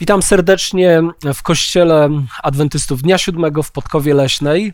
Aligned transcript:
Witam 0.00 0.22
serdecznie 0.22 1.02
w 1.34 1.42
kościele 1.42 2.10
Adwentystów 2.42 3.02
Dnia 3.02 3.18
Siódmego 3.18 3.62
w 3.62 3.72
Podkowie 3.72 4.14
Leśnej 4.14 4.72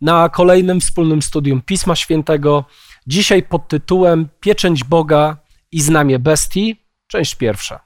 na 0.00 0.28
kolejnym 0.28 0.80
wspólnym 0.80 1.22
studium 1.22 1.62
Pisma 1.62 1.96
Świętego. 1.96 2.64
Dzisiaj 3.06 3.42
pod 3.42 3.68
tytułem 3.68 4.28
Pieczęć 4.40 4.84
Boga 4.84 5.36
i 5.72 5.80
znamie 5.80 6.18
bestii, 6.18 6.84
część 7.06 7.34
pierwsza. 7.34 7.80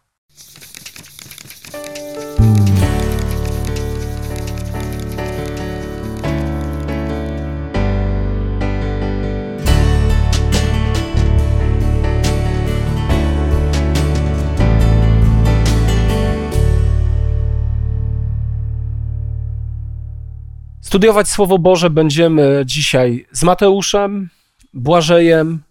Studiować 20.89 21.29
Słowo 21.29 21.59
Boże 21.59 21.91
będziemy 21.91 22.63
dzisiaj 22.67 23.27
z 23.33 23.43
Mateuszem, 23.43 24.31
Błażejem 24.75 25.63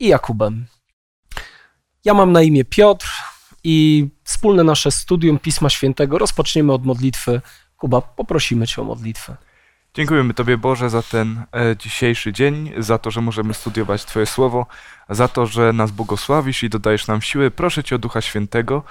i 0.00 0.08
Jakubem. 0.08 0.66
Ja 2.04 2.14
mam 2.14 2.32
na 2.32 2.42
imię 2.42 2.64
Piotr 2.64 3.06
i 3.64 4.08
wspólne 4.24 4.64
nasze 4.64 4.90
studium 4.90 5.38
Pisma 5.38 5.70
Świętego 5.70 6.18
rozpoczniemy 6.18 6.72
od 6.72 6.84
modlitwy. 6.84 7.40
Kuba, 7.76 8.00
poprosimy 8.00 8.66
Cię 8.66 8.82
o 8.82 8.84
modlitwę. 8.84 9.36
Dziękujemy 9.94 10.34
Tobie 10.34 10.58
Boże 10.58 10.90
za 10.90 11.02
ten 11.02 11.44
e, 11.52 11.76
dzisiejszy 11.76 12.32
dzień, 12.32 12.72
za 12.78 12.98
to, 12.98 13.10
że 13.10 13.20
możemy 13.20 13.54
studiować 13.54 14.04
Twoje 14.04 14.26
Słowo, 14.26 14.66
za 15.08 15.28
to, 15.28 15.46
że 15.46 15.72
nas 15.72 15.90
błogosławisz 15.90 16.62
i 16.62 16.70
dodajesz 16.70 17.06
nam 17.06 17.22
siły. 17.22 17.50
Proszę 17.50 17.84
Cię 17.84 17.96
o 17.96 17.98
Ducha 17.98 18.20
Świętego, 18.20 18.82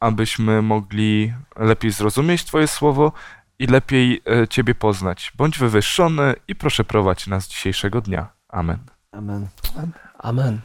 abyśmy 0.00 0.62
mogli 0.62 1.32
lepiej 1.56 1.90
zrozumieć 1.90 2.44
Twoje 2.44 2.68
Słowo 2.68 3.12
i 3.58 3.66
lepiej 3.66 4.22
e, 4.42 4.48
Ciebie 4.48 4.74
poznać. 4.74 5.32
Bądź 5.36 5.58
wywyższony 5.58 6.34
i 6.48 6.54
proszę 6.54 6.84
prowadź 6.84 7.26
nas 7.26 7.48
dzisiejszego 7.48 8.00
dnia. 8.00 8.28
Amen. 8.48 8.78
Amen. 9.12 9.48
Amen. 10.18 10.60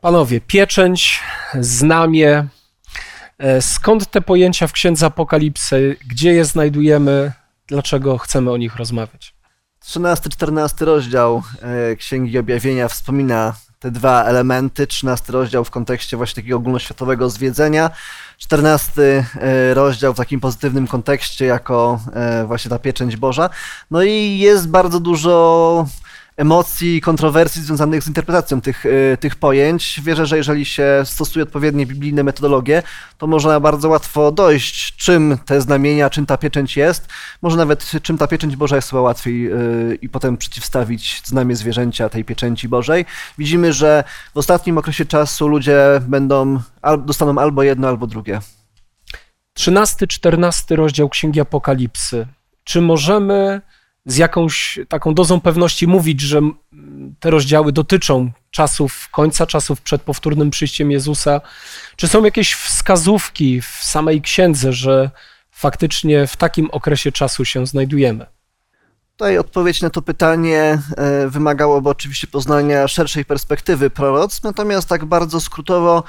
Panowie, 0.00 0.40
pieczęć, 0.40 1.20
znamie. 1.60 2.48
E, 3.38 3.62
Skąd 3.62 4.10
te 4.10 4.20
pojęcia 4.20 4.66
w 4.66 4.72
Księdze 4.72 5.06
Apokalipsy? 5.06 5.96
Gdzie 6.08 6.32
je 6.32 6.44
znajdujemy? 6.44 7.32
Dlaczego 7.66 8.18
chcemy 8.18 8.50
o 8.50 8.56
nich 8.56 8.76
rozmawiać? 8.76 9.34
13-14 9.84 10.84
rozdział 10.84 11.42
e, 11.62 11.96
Księgi 11.96 12.38
Objawienia 12.38 12.88
wspomina 12.88 13.54
te 13.80 13.90
dwa 13.90 14.24
elementy. 14.24 14.86
13 14.86 15.32
rozdział 15.32 15.64
w 15.64 15.70
kontekście 15.70 16.16
właśnie 16.16 16.42
takiego 16.42 16.56
ogólnoświatowego 16.56 17.30
zwiedzenia. 17.30 17.90
14 18.38 19.24
e, 19.40 19.74
rozdział 19.74 20.14
w 20.14 20.16
takim 20.16 20.40
pozytywnym 20.40 20.86
kontekście 20.86 21.44
jako 21.44 22.00
e, 22.12 22.44
właśnie 22.46 22.68
ta 22.68 22.78
pieczęć 22.78 23.16
Boża. 23.16 23.50
No 23.90 24.02
i 24.02 24.38
jest 24.38 24.68
bardzo 24.68 25.00
dużo 25.00 25.86
emocji 26.40 26.96
i 26.96 27.00
kontrowersji 27.00 27.62
związanych 27.62 28.02
z 28.02 28.08
interpretacją 28.08 28.60
tych, 28.60 28.86
y, 28.86 29.16
tych 29.20 29.36
pojęć. 29.36 30.00
Wierzę, 30.04 30.26
że 30.26 30.36
jeżeli 30.36 30.64
się 30.64 31.02
stosuje 31.04 31.42
odpowiednie 31.42 31.86
biblijne 31.86 32.22
metodologie, 32.22 32.82
to 33.18 33.26
można 33.26 33.60
bardzo 33.60 33.88
łatwo 33.88 34.32
dojść, 34.32 34.96
czym 34.96 35.38
te 35.46 35.60
znamienia, 35.60 36.10
czym 36.10 36.26
ta 36.26 36.36
pieczęć 36.36 36.76
jest. 36.76 37.08
Może 37.42 37.56
nawet 37.56 37.92
czym 38.02 38.18
ta 38.18 38.26
pieczęć 38.26 38.56
Boża 38.56 38.76
jest 38.76 38.90
chyba 38.90 39.02
łatwiej 39.02 39.52
y, 39.52 39.98
i 40.02 40.08
potem 40.08 40.36
przeciwstawić 40.36 41.22
znamie 41.24 41.56
zwierzęcia 41.56 42.08
tej 42.08 42.24
pieczęci 42.24 42.68
Bożej. 42.68 43.06
Widzimy, 43.38 43.72
że 43.72 44.04
w 44.34 44.38
ostatnim 44.38 44.78
okresie 44.78 45.06
czasu 45.06 45.48
ludzie 45.48 45.78
będą, 46.08 46.60
dostaną 46.98 47.38
albo 47.38 47.62
jedno, 47.62 47.88
albo 47.88 48.06
drugie. 48.06 48.40
13-14 49.58 50.76
rozdział 50.76 51.08
Księgi 51.08 51.40
Apokalipsy. 51.40 52.26
Czy 52.64 52.80
możemy 52.80 53.60
z 54.06 54.16
jakąś 54.16 54.78
taką 54.88 55.14
dozą 55.14 55.40
pewności 55.40 55.86
mówić, 55.86 56.20
że 56.20 56.40
te 57.20 57.30
rozdziały 57.30 57.72
dotyczą 57.72 58.32
czasów 58.50 59.08
końca, 59.12 59.46
czasów 59.46 59.80
przed 59.80 60.02
powtórnym 60.02 60.50
przyjściem 60.50 60.90
Jezusa? 60.90 61.40
Czy 61.96 62.08
są 62.08 62.24
jakieś 62.24 62.54
wskazówki 62.54 63.62
w 63.62 63.66
samej 63.66 64.22
księdze, 64.22 64.72
że 64.72 65.10
faktycznie 65.50 66.26
w 66.26 66.36
takim 66.36 66.68
okresie 66.70 67.12
czasu 67.12 67.44
się 67.44 67.66
znajdujemy? 67.66 68.26
Tutaj 69.20 69.38
odpowiedź 69.38 69.82
na 69.82 69.90
to 69.90 70.02
pytanie 70.02 70.78
e, 70.96 71.28
wymagałoby 71.28 71.88
oczywiście 71.88 72.26
poznania 72.26 72.88
szerszej 72.88 73.24
perspektywy 73.24 73.90
proroc, 73.90 74.42
natomiast 74.42 74.88
tak 74.88 75.04
bardzo 75.04 75.40
skrótowo 75.40 76.04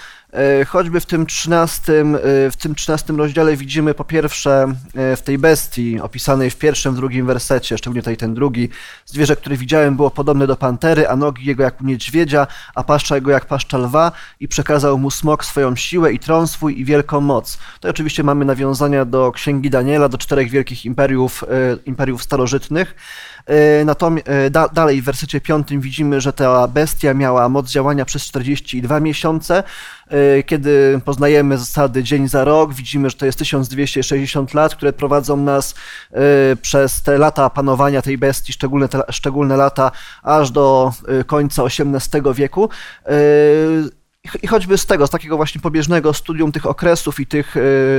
choćby 0.67 0.99
w 0.99 1.05
tym 1.05 1.25
13, 1.25 1.93
e, 1.93 2.51
w 2.51 2.57
tym 2.57 2.75
13 2.75 3.13
rozdziale 3.13 3.57
widzimy 3.57 3.93
po 3.93 4.03
pierwsze 4.03 4.73
e, 4.95 5.15
w 5.15 5.21
tej 5.21 5.37
bestii 5.37 5.99
opisanej 5.99 6.49
w 6.49 6.57
pierwszym, 6.57 6.95
drugim 6.95 7.25
wersecie, 7.25 7.77
szczególnie 7.77 8.01
tutaj 8.01 8.17
ten 8.17 8.33
drugi, 8.33 8.69
zwierzę, 9.05 9.35
które 9.35 9.57
widziałem 9.57 9.95
było 9.95 10.11
podobne 10.11 10.47
do 10.47 10.55
pantery, 10.55 11.07
a 11.07 11.15
nogi 11.15 11.45
jego 11.45 11.63
jak 11.63 11.81
u 11.81 11.85
niedźwiedzia, 11.85 12.47
a 12.75 12.83
paszcza 12.83 13.15
jego 13.15 13.31
jak 13.31 13.45
paszcza 13.45 13.77
lwa 13.77 14.11
i 14.39 14.47
przekazał 14.47 14.97
mu 14.99 15.11
smok 15.11 15.45
swoją 15.45 15.75
siłę 15.75 16.13
i 16.13 16.19
tron 16.19 16.47
swój 16.47 16.79
i 16.79 16.85
wielką 16.85 17.21
moc. 17.21 17.57
Tutaj 17.73 17.91
oczywiście 17.91 18.23
mamy 18.23 18.45
nawiązania 18.45 19.05
do 19.05 19.31
Księgi 19.31 19.69
Daniela, 19.69 20.09
do 20.09 20.17
czterech 20.17 20.49
wielkich 20.49 20.85
imperiów, 20.85 21.43
imperiów 21.85 22.23
starożytnych. 22.23 22.95
Natomiast 23.85 24.27
dalej 24.73 25.01
w 25.01 25.05
wersecie 25.05 25.41
5 25.41 25.67
widzimy, 25.71 26.21
że 26.21 26.33
ta 26.33 26.67
bestia 26.67 27.13
miała 27.13 27.49
moc 27.49 27.69
działania 27.69 28.05
przez 28.05 28.23
42 28.23 28.99
miesiące, 28.99 29.63
E, 30.00 30.00
kiedy 30.45 31.01
poznajemy 31.05 31.57
zasady 31.57 32.03
dzień 32.03 32.27
za 32.27 32.43
rok, 32.43 32.73
widzimy, 32.73 33.09
że 33.09 33.15
to 33.15 33.25
jest 33.25 33.39
1260 33.39 34.53
lat, 34.53 34.75
które 34.75 34.93
prowadzą 34.93 35.37
nas 35.37 35.75
e, 36.11 36.55
przez 36.55 37.01
te 37.01 37.17
lata 37.17 37.49
panowania 37.49 38.01
tej 38.01 38.17
bestii, 38.17 38.53
szczególne, 38.53 38.87
te, 38.87 39.01
szczególne 39.09 39.57
lata, 39.57 39.91
aż 40.23 40.51
do 40.51 40.93
e, 41.07 41.23
końca 41.23 41.63
XVIII 41.63 42.33
wieku. 42.33 42.69
I 44.43 44.47
choćby 44.47 44.77
z 44.77 44.85
tego, 44.85 45.07
z 45.07 45.09
takiego 45.09 45.37
właśnie 45.37 45.61
pobieżnego 45.61 46.13
studium 46.13 46.51
tych 46.51 46.65
okresów 46.65 47.19
i 47.19 47.27
tych, 47.27 47.55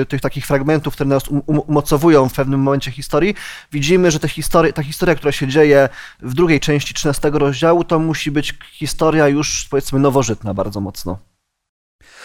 tych 0.08 0.20
takich 0.20 0.46
fragmentów, 0.46 0.94
które 0.94 1.08
nas 1.08 1.28
um, 1.28 1.42
um, 1.46 1.60
umocowują 1.60 2.28
w 2.28 2.32
pewnym 2.32 2.60
momencie 2.60 2.90
historii, 2.90 3.34
widzimy, 3.72 4.10
że 4.10 4.20
te 4.20 4.28
historie, 4.28 4.72
ta 4.72 4.82
historia, 4.82 5.14
która 5.14 5.32
się 5.32 5.48
dzieje 5.48 5.88
w 6.20 6.34
drugiej 6.34 6.60
części 6.60 6.94
13 6.94 7.30
rozdziału, 7.30 7.84
to 7.84 7.98
musi 7.98 8.30
być 8.30 8.54
historia 8.72 9.28
już 9.28 9.66
powiedzmy 9.70 9.98
nowożytna 9.98 10.54
bardzo 10.54 10.80
mocno. 10.80 11.31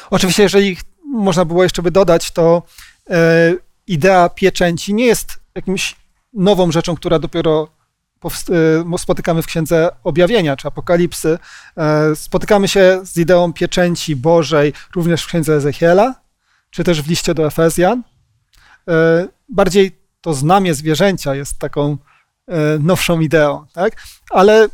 Oczywiście, 0.09 0.43
jeżeli 0.43 0.77
można 1.05 1.45
było 1.45 1.63
jeszcze 1.63 1.81
by 1.81 1.91
dodać, 1.91 2.31
to 2.31 2.63
e, 3.09 3.53
idea 3.87 4.29
pieczęci 4.29 4.93
nie 4.93 5.05
jest 5.05 5.39
jakimś 5.55 5.95
nową 6.33 6.71
rzeczą, 6.71 6.95
która 6.95 7.19
dopiero 7.19 7.67
e, 8.25 8.97
spotykamy 8.97 9.41
w 9.41 9.45
Księdze 9.45 9.89
Objawienia 10.03 10.55
czy 10.55 10.67
Apokalipsy. 10.67 11.39
E, 11.77 12.15
spotykamy 12.15 12.67
się 12.67 12.99
z 13.03 13.17
ideą 13.17 13.53
pieczęci 13.53 14.15
Bożej 14.15 14.73
również 14.95 15.23
w 15.23 15.27
Księdze 15.27 15.55
Ezechiela, 15.55 16.15
czy 16.69 16.83
też 16.83 17.01
w 17.01 17.09
liście 17.09 17.33
do 17.33 17.47
Efezjan. 17.47 18.03
Bardziej 19.49 19.99
to 20.21 20.33
znamie 20.33 20.73
zwierzęcia 20.73 21.35
jest 21.35 21.59
taką 21.59 21.97
nowszą 22.79 23.19
ideą, 23.19 23.65
tak? 23.73 23.95
ale 24.29 24.67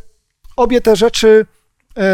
obie 0.55 0.81
te 0.81 0.95
rzeczy 0.95 1.45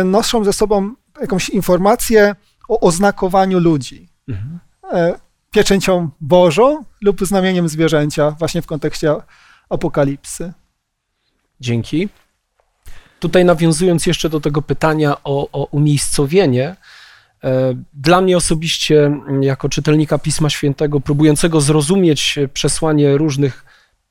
noszą 0.05 0.43
ze 0.43 0.53
sobą 0.53 0.95
jakąś 1.21 1.49
informację 1.49 2.35
o 2.69 2.79
oznakowaniu 2.79 3.59
ludzi. 3.59 4.09
Mhm. 4.27 4.59
E, 4.91 5.19
pieczęcią 5.51 6.09
Bożą 6.21 6.83
lub 7.01 7.25
znamieniem 7.25 7.69
zwierzęcia, 7.69 8.31
właśnie 8.31 8.61
w 8.61 8.65
kontekście 8.65 9.15
apokalipsy. 9.69 10.53
Dzięki. 11.59 12.09
Tutaj 13.19 13.45
nawiązując 13.45 14.05
jeszcze 14.05 14.29
do 14.29 14.39
tego 14.39 14.61
pytania 14.61 15.17
o, 15.23 15.49
o 15.51 15.63
umiejscowienie, 15.65 16.75
e, 17.43 17.73
dla 17.93 18.21
mnie 18.21 18.37
osobiście, 18.37 19.11
jako 19.41 19.69
czytelnika 19.69 20.17
Pisma 20.17 20.49
Świętego, 20.49 20.99
próbującego 20.99 21.61
zrozumieć 21.61 22.39
przesłanie 22.53 23.17
różnych, 23.17 23.65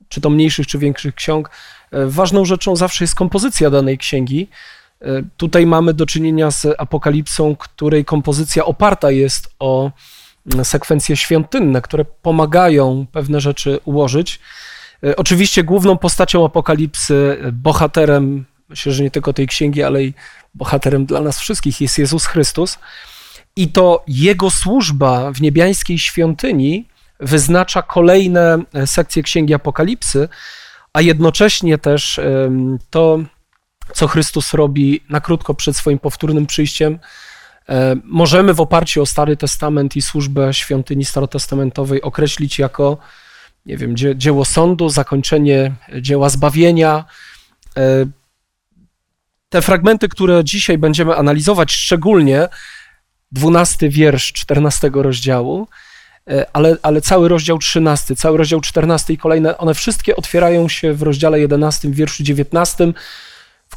czy 0.08 0.20
to 0.20 0.30
mniejszych, 0.30 0.66
czy 0.66 0.78
większych 0.78 1.14
ksiąg, 1.14 1.50
e, 1.90 2.06
ważną 2.06 2.44
rzeczą 2.44 2.76
zawsze 2.76 3.04
jest 3.04 3.14
kompozycja 3.14 3.70
danej 3.70 3.98
księgi. 3.98 4.48
E, 5.02 5.22
tutaj 5.36 5.66
mamy 5.66 5.94
do 5.94 6.06
czynienia 6.06 6.50
z 6.50 6.66
apokalipsą, 6.78 7.56
której 7.56 8.04
kompozycja 8.04 8.64
oparta 8.64 9.10
jest 9.10 9.54
o 9.58 9.90
mm, 10.52 10.64
sekwencje 10.64 11.16
świątynne, 11.16 11.82
które 11.82 12.04
pomagają 12.04 13.06
pewne 13.12 13.40
rzeczy 13.40 13.80
ułożyć. 13.84 14.40
E, 15.04 15.16
oczywiście 15.16 15.64
główną 15.64 15.98
postacią 15.98 16.44
apokalipsy, 16.44 17.38
bohaterem, 17.52 18.44
myślę, 18.68 18.92
że 18.92 19.02
nie 19.02 19.10
tylko 19.10 19.32
tej 19.32 19.46
księgi, 19.46 19.82
ale 19.82 20.04
i 20.04 20.14
bohaterem 20.54 21.06
dla 21.06 21.20
nas 21.20 21.38
wszystkich 21.38 21.80
jest 21.80 21.98
Jezus 21.98 22.26
Chrystus. 22.26 22.78
I 23.56 23.68
to 23.68 24.04
jego 24.08 24.50
służba 24.50 25.32
w 25.32 25.40
niebiańskiej 25.40 25.98
świątyni 25.98 26.88
wyznacza 27.20 27.82
kolejne 27.82 28.62
e, 28.74 28.86
sekcje 28.86 29.22
księgi 29.22 29.54
Apokalipsy, 29.54 30.28
a 30.92 31.00
jednocześnie 31.00 31.78
też 31.78 32.20
to 32.90 33.18
co 33.94 34.08
Chrystus 34.08 34.54
robi 34.54 35.00
na 35.08 35.20
krótko 35.20 35.54
przed 35.54 35.76
swoim 35.76 35.98
powtórnym 35.98 36.46
przyjściem, 36.46 36.98
E, 37.68 37.96
możemy 38.04 38.54
w 38.54 38.60
oparciu 38.60 39.02
o 39.02 39.06
Stary 39.06 39.36
Testament 39.36 39.96
i 39.96 40.02
służbę 40.02 40.54
świątyni 40.54 41.04
starotestamentowej 41.04 42.02
określić 42.02 42.58
jako, 42.58 42.98
nie 43.66 43.76
wiem, 43.76 43.96
dzieło 43.96 44.44
sądu, 44.44 44.88
zakończenie 44.88 45.74
dzieła 46.00 46.28
zbawienia. 46.28 47.04
E, 47.76 48.06
te 49.48 49.62
fragmenty, 49.62 50.08
które 50.08 50.44
dzisiaj 50.44 50.78
będziemy 50.78 51.16
analizować, 51.16 51.72
szczególnie 51.72 52.48
12 53.32 53.88
wiersz 53.88 54.32
14 54.32 54.90
rozdziału, 54.94 55.68
e, 56.30 56.46
ale, 56.52 56.76
ale 56.82 57.00
cały 57.00 57.28
rozdział 57.28 57.58
13, 57.58 58.16
cały 58.16 58.38
rozdział 58.38 58.60
14 58.60 59.12
i 59.12 59.18
kolejne, 59.18 59.58
one 59.58 59.74
wszystkie 59.74 60.16
otwierają 60.16 60.68
się 60.68 60.92
w 60.92 61.02
rozdziale 61.02 61.40
11, 61.40 61.90
wierszu 61.90 62.22
19, 62.22 62.86
w 62.86 62.92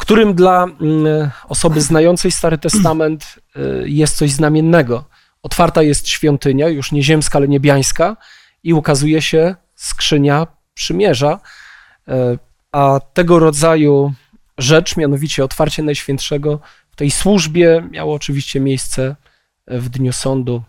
którym 0.02 0.34
dla 0.34 0.64
mm, 0.64 1.30
osoby 1.48 1.82
znającej 1.82 2.32
Stary 2.32 2.58
Testament 2.58 3.40
e, 3.56 3.60
jest 3.86 4.18
coś 4.18 4.32
znamiennego. 4.32 5.06
Otwarta 5.44 5.82
jest 5.82 6.08
świątynia, 6.08 6.70
już 6.70 6.92
nie 6.92 7.04
ziemska, 7.04 7.38
ale 7.38 7.48
niebiańska 7.48 8.18
i 8.64 8.74
ukazuje 8.74 9.22
się 9.22 9.56
skrzynia 9.76 10.48
przymierza, 10.74 11.40
e, 12.08 12.38
a 12.72 13.00
tego 13.14 13.40
rodzaju 13.40 14.14
rzecz, 14.58 14.98
mianowicie 14.98 15.44
otwarcie 15.44 15.84
Najświętszego 15.84 16.60
w 16.92 16.96
tej 16.96 17.12
służbie 17.12 17.88
miało 17.92 18.14
oczywiście 18.14 18.60
miejsce 18.60 19.16
w 19.68 19.90
dniu 19.90 20.14
sądu, 20.14 20.64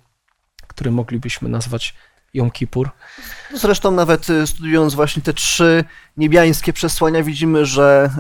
który 0.66 0.90
moglibyśmy 0.90 1.48
nazwać 1.48 1.94
Jom 2.34 2.50
Kippur. 2.50 2.90
Zresztą 3.54 3.90
nawet 3.90 4.30
y, 4.30 4.46
studiując 4.46 4.94
właśnie 4.94 5.22
te 5.22 5.32
trzy 5.32 5.84
niebiańskie 6.16 6.72
przesłania 6.72 7.22
widzimy, 7.22 7.66
że, 7.66 8.10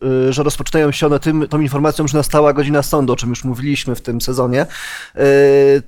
yy, 0.00 0.08
yy, 0.08 0.32
że 0.32 0.42
rozpoczynają 0.42 0.92
się 0.92 1.06
one 1.06 1.20
tym, 1.20 1.48
tą 1.48 1.60
informacją, 1.60 2.08
że 2.08 2.18
nastała 2.18 2.52
godzina 2.52 2.82
sądu, 2.82 3.12
o 3.12 3.16
czym 3.16 3.30
już 3.30 3.44
mówiliśmy 3.44 3.94
w 3.94 4.00
tym 4.00 4.20
sezonie. 4.20 4.66
Yy, 5.14 5.22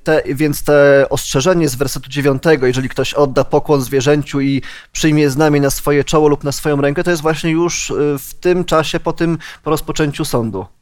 te, 0.03 0.23
więc 0.25 0.63
te 0.63 1.05
ostrzeżenie 1.09 1.69
z 1.69 1.75
wersetu 1.75 2.09
9, 2.09 2.43
jeżeli 2.61 2.89
ktoś 2.89 3.13
odda 3.13 3.43
pokłon 3.43 3.81
zwierzęciu 3.81 4.41
i 4.41 4.61
przyjmie 4.91 5.29
znamię 5.29 5.61
na 5.61 5.69
swoje 5.69 6.03
czoło 6.03 6.27
lub 6.27 6.43
na 6.43 6.51
swoją 6.51 6.81
rękę, 6.81 7.03
to 7.03 7.11
jest 7.11 7.21
właśnie 7.21 7.51
już 7.51 7.89
y, 7.89 7.93
w 8.19 8.33
tym 8.33 8.65
czasie 8.65 8.99
po 8.99 9.13
tym 9.13 9.37
po 9.63 9.69
rozpoczęciu 9.69 10.25
sądu. 10.25 10.59
Okej, 10.59 10.73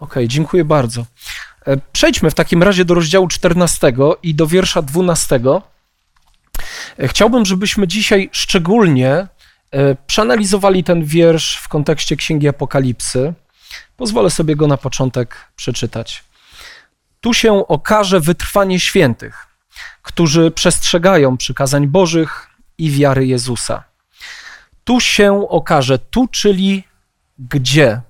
okay, 0.00 0.28
dziękuję 0.28 0.64
bardzo. 0.64 1.04
E, 1.66 1.76
przejdźmy 1.92 2.30
w 2.30 2.34
takim 2.34 2.62
razie 2.62 2.84
do 2.84 2.94
rozdziału 2.94 3.28
14 3.28 3.92
i 4.22 4.34
do 4.34 4.46
wiersza 4.46 4.82
12. 4.82 5.40
E, 6.98 7.08
chciałbym, 7.08 7.44
żebyśmy 7.44 7.88
dzisiaj 7.88 8.28
szczególnie 8.32 9.10
e, 9.10 9.28
przeanalizowali 10.06 10.84
ten 10.84 11.04
wiersz 11.04 11.56
w 11.56 11.68
kontekście 11.68 12.16
Księgi 12.16 12.48
Apokalipsy. 12.48 13.34
Pozwolę 13.96 14.30
sobie 14.30 14.56
go 14.56 14.66
na 14.66 14.76
początek 14.76 15.36
przeczytać. 15.56 16.24
Tu 17.20 17.34
się 17.34 17.68
okaże 17.68 18.20
wytrwanie 18.20 18.80
świętych, 18.80 19.46
którzy 20.02 20.50
przestrzegają 20.50 21.36
przykazań 21.36 21.86
Bożych 21.86 22.50
i 22.78 22.90
wiary 22.90 23.26
Jezusa. 23.26 23.84
Tu 24.84 25.00
się 25.00 25.48
okaże, 25.48 25.98
tu 25.98 26.28
czyli 26.28 26.84
gdzie? 27.38 28.00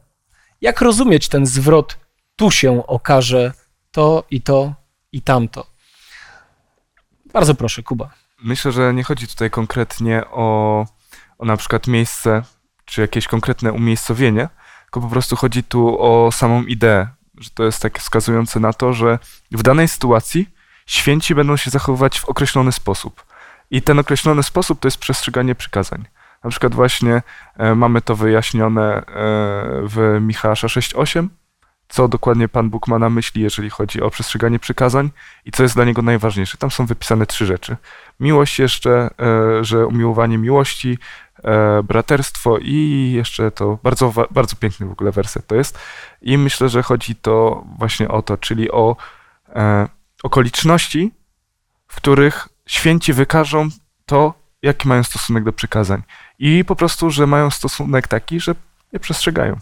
Jak 0.61 0.81
rozumieć 0.81 1.29
ten 1.29 1.47
zwrot 1.47 2.06
tu 2.37 2.51
się 2.51 2.87
okaże 2.87 3.53
to 3.91 4.25
i 4.31 4.43
to 4.43 4.75
i 5.13 5.23
tamto. 5.23 5.67
Bardzo 7.33 7.55
proszę, 7.55 7.83
Kuba. 7.83 8.11
Myślę, 8.43 8.73
że 8.73 8.95
nie 8.95 9.05
chodzi 9.05 9.29
tutaj 9.29 9.51
konkretnie 9.51 10.23
o, 10.31 10.87
o 11.39 11.45
na 11.45 11.57
przykład 11.57 11.87
miejsce 11.87 12.43
czy 12.85 13.01
jakieś 13.01 13.29
konkretne 13.29 13.73
umiejscowienie, 13.73 14.49
tylko 14.85 15.01
po 15.01 15.09
prostu 15.09 15.37
chodzi 15.37 15.65
tu 15.65 15.97
o 16.01 16.33
samą 16.33 16.63
ideę, 16.63 17.09
że 17.39 17.51
to 17.51 17.65
jest 17.65 17.83
takie 17.83 18.01
wskazujące 18.01 18.61
na 18.61 18.73
to, 18.73 18.93
że 18.93 19.19
w 19.53 19.63
danej 19.63 19.89
sytuacji 19.89 20.49
święci 20.87 21.35
będą 21.35 21.57
się 21.57 21.71
zachowywać 21.71 22.21
w 22.21 22.25
określony 22.25 22.73
sposób. 22.73 23.27
I 23.71 23.83
ten 23.83 23.99
określony 23.99 24.43
sposób 24.43 24.81
to 24.81 24.87
jest 24.89 24.99
przestrzeganie 24.99 25.55
przykazań. 25.55 26.05
Na 26.45 26.51
przykład 26.51 26.75
właśnie 26.75 27.23
e, 27.57 27.75
mamy 27.75 28.03
to 28.03 28.17
wyjaśnione 28.17 28.97
e, 28.97 29.05
w 29.83 30.19
Michała 30.21 30.55
6.8, 30.55 31.29
co 31.89 32.09
dokładnie 32.09 32.49
Pan 32.49 32.71
Bóg 32.71 32.89
ma 32.89 32.99
na 32.99 33.11
myśli, 33.11 33.43
jeżeli 33.43 33.71
chodzi 33.71 34.03
o 34.03 34.11
przestrzeganie 34.11 34.59
przykazań 34.59 35.11
i 35.45 35.51
co 35.51 35.63
jest 35.63 35.75
dla 35.75 35.85
Niego 35.85 36.03
najważniejsze. 36.03 36.59
Tam 36.59 36.71
są 36.71 36.87
wypisane 36.87 37.27
trzy 37.27 37.47
rzeczy. 37.47 37.77
Miłość 38.21 38.59
jeszcze, 38.59 39.11
e, 39.21 39.65
że 39.65 39.87
umiłowanie 39.87 40.39
miłości, 40.39 40.99
e, 41.45 41.83
braterstwo 41.83 42.59
i 42.59 43.11
jeszcze 43.15 43.51
to 43.51 43.79
bardzo, 43.83 44.13
bardzo 44.31 44.57
piękny 44.57 44.87
w 44.87 44.93
ogóle 44.93 45.13
werset 45.13 45.47
to 45.47 45.55
jest. 45.55 45.79
I 46.23 46.39
myślę, 46.39 46.69
że 46.69 46.83
chodzi 46.83 47.15
to 47.15 47.65
właśnie 47.79 48.09
o 48.09 48.23
to, 48.23 48.37
czyli 48.37 48.71
o 48.71 48.97
e, 49.55 49.89
okoliczności, 50.23 51.13
w 51.89 51.97
których 51.97 52.49
święci 52.67 53.13
wykażą 53.13 53.69
to, 54.07 54.35
jaki 54.63 54.89
mają 54.89 55.03
stosunek 55.03 55.45
do 55.45 55.53
przykazań. 55.53 56.03
I 56.39 56.65
po 56.65 56.77
prostu, 56.77 57.11
że 57.11 57.27
mają 57.27 57.51
stosunek 57.51 58.09
taki, 58.09 58.41
że 58.41 58.55
je 58.93 59.01
przestrzegają. 59.01 59.57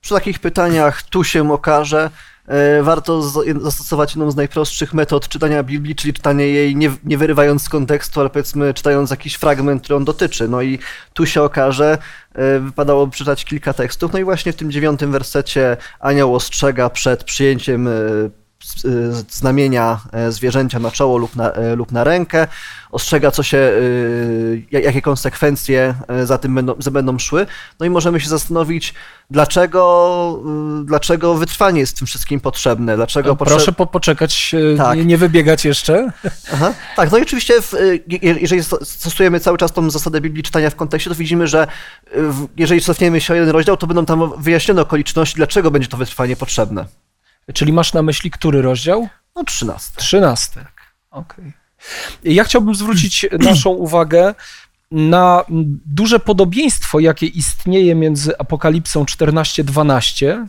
Przy 0.00 0.14
takich 0.14 0.38
pytaniach 0.38 1.02
tu 1.02 1.24
się 1.24 1.52
okaże, 1.52 2.10
e, 2.46 2.82
warto 2.82 3.22
zastosować 3.60 4.14
jedną 4.14 4.30
z 4.30 4.36
najprostszych 4.36 4.94
metod 4.94 5.28
czytania 5.28 5.62
Biblii, 5.62 5.94
czyli 5.94 6.12
czytanie 6.12 6.46
jej 6.46 6.76
nie, 6.76 6.90
nie 7.04 7.18
wyrywając 7.18 7.62
z 7.62 7.68
kontekstu, 7.68 8.20
ale 8.20 8.30
powiedzmy 8.30 8.74
czytając 8.74 9.10
jakiś 9.10 9.34
fragment, 9.34 9.82
który 9.82 9.96
on 9.96 10.04
dotyczy. 10.04 10.48
No 10.48 10.62
i 10.62 10.78
tu 11.12 11.26
się 11.26 11.42
okaże, 11.42 11.98
e, 12.34 12.60
wypadało 12.60 13.06
przeczytać 13.06 13.44
kilka 13.44 13.72
tekstów. 13.72 14.12
No 14.12 14.18
i 14.18 14.24
właśnie 14.24 14.52
w 14.52 14.56
tym 14.56 14.70
dziewiątym 14.70 15.12
wersecie 15.12 15.76
anioł 16.00 16.34
ostrzega 16.34 16.90
przed 16.90 17.24
przyjęciem 17.24 17.88
e, 17.88 17.90
znamienia 19.30 20.00
zwierzęcia 20.28 20.78
na 20.78 20.90
czoło 20.90 21.18
lub 21.18 21.36
na, 21.36 21.52
lub 21.76 21.92
na 21.92 22.04
rękę, 22.04 22.46
ostrzega, 22.90 23.30
co 23.30 23.42
się, 23.42 23.72
jakie 24.70 25.02
konsekwencje 25.02 25.94
za 26.24 26.38
tym 26.38 26.54
będą, 26.54 26.74
za 26.78 26.90
będą 26.90 27.18
szły. 27.18 27.46
No 27.80 27.86
i 27.86 27.90
możemy 27.90 28.20
się 28.20 28.28
zastanowić, 28.28 28.94
dlaczego, 29.30 30.42
dlaczego 30.84 31.34
wytrwanie 31.34 31.80
jest 31.80 31.98
tym 31.98 32.06
wszystkim 32.06 32.40
potrzebne. 32.40 32.96
Dlaczego 32.96 33.36
Proszę 33.36 33.72
po, 33.72 33.86
poczekać, 33.86 34.54
tak. 34.78 34.98
nie, 34.98 35.04
nie, 35.04 35.18
wybiegać 35.18 35.64
jeszcze. 35.64 36.12
Aha, 36.52 36.74
tak, 36.96 37.12
no 37.12 37.18
i 37.18 37.22
oczywiście, 37.22 37.62
w, 37.62 37.74
jeżeli 38.40 38.62
stosujemy 38.82 39.40
cały 39.40 39.58
czas 39.58 39.72
tą 39.72 39.90
zasadę 39.90 40.20
Biblii 40.20 40.42
czytania 40.42 40.70
w 40.70 40.76
kontekście, 40.76 41.10
to 41.10 41.16
widzimy, 41.16 41.46
że 41.46 41.66
jeżeli 42.56 42.80
cofniemy 42.80 43.20
się 43.20 43.32
o 43.32 43.36
jeden 43.36 43.50
rozdział, 43.50 43.76
to 43.76 43.86
będą 43.86 44.06
tam 44.06 44.32
wyjaśnione 44.38 44.82
okoliczności, 44.82 45.36
dlaczego 45.36 45.70
będzie 45.70 45.88
to 45.88 45.96
wytrwanie 45.96 46.36
potrzebne. 46.36 46.84
Czyli 47.54 47.72
masz 47.72 47.92
na 47.92 48.02
myśli 48.02 48.30
który 48.30 48.62
rozdział? 48.62 49.08
No, 49.36 49.44
trzynasty. 49.44 49.96
Trzynasty, 49.96 50.60
okej. 51.10 51.44
Okay. 51.44 51.52
Ja 52.24 52.44
chciałbym 52.44 52.74
zwrócić 52.74 53.26
naszą 53.50 53.70
uwagę 53.70 54.34
na 54.90 55.44
duże 55.86 56.20
podobieństwo, 56.20 57.00
jakie 57.00 57.26
istnieje 57.26 57.94
między 57.94 58.38
Apokalipsą 58.38 59.04
14-12 59.04 60.46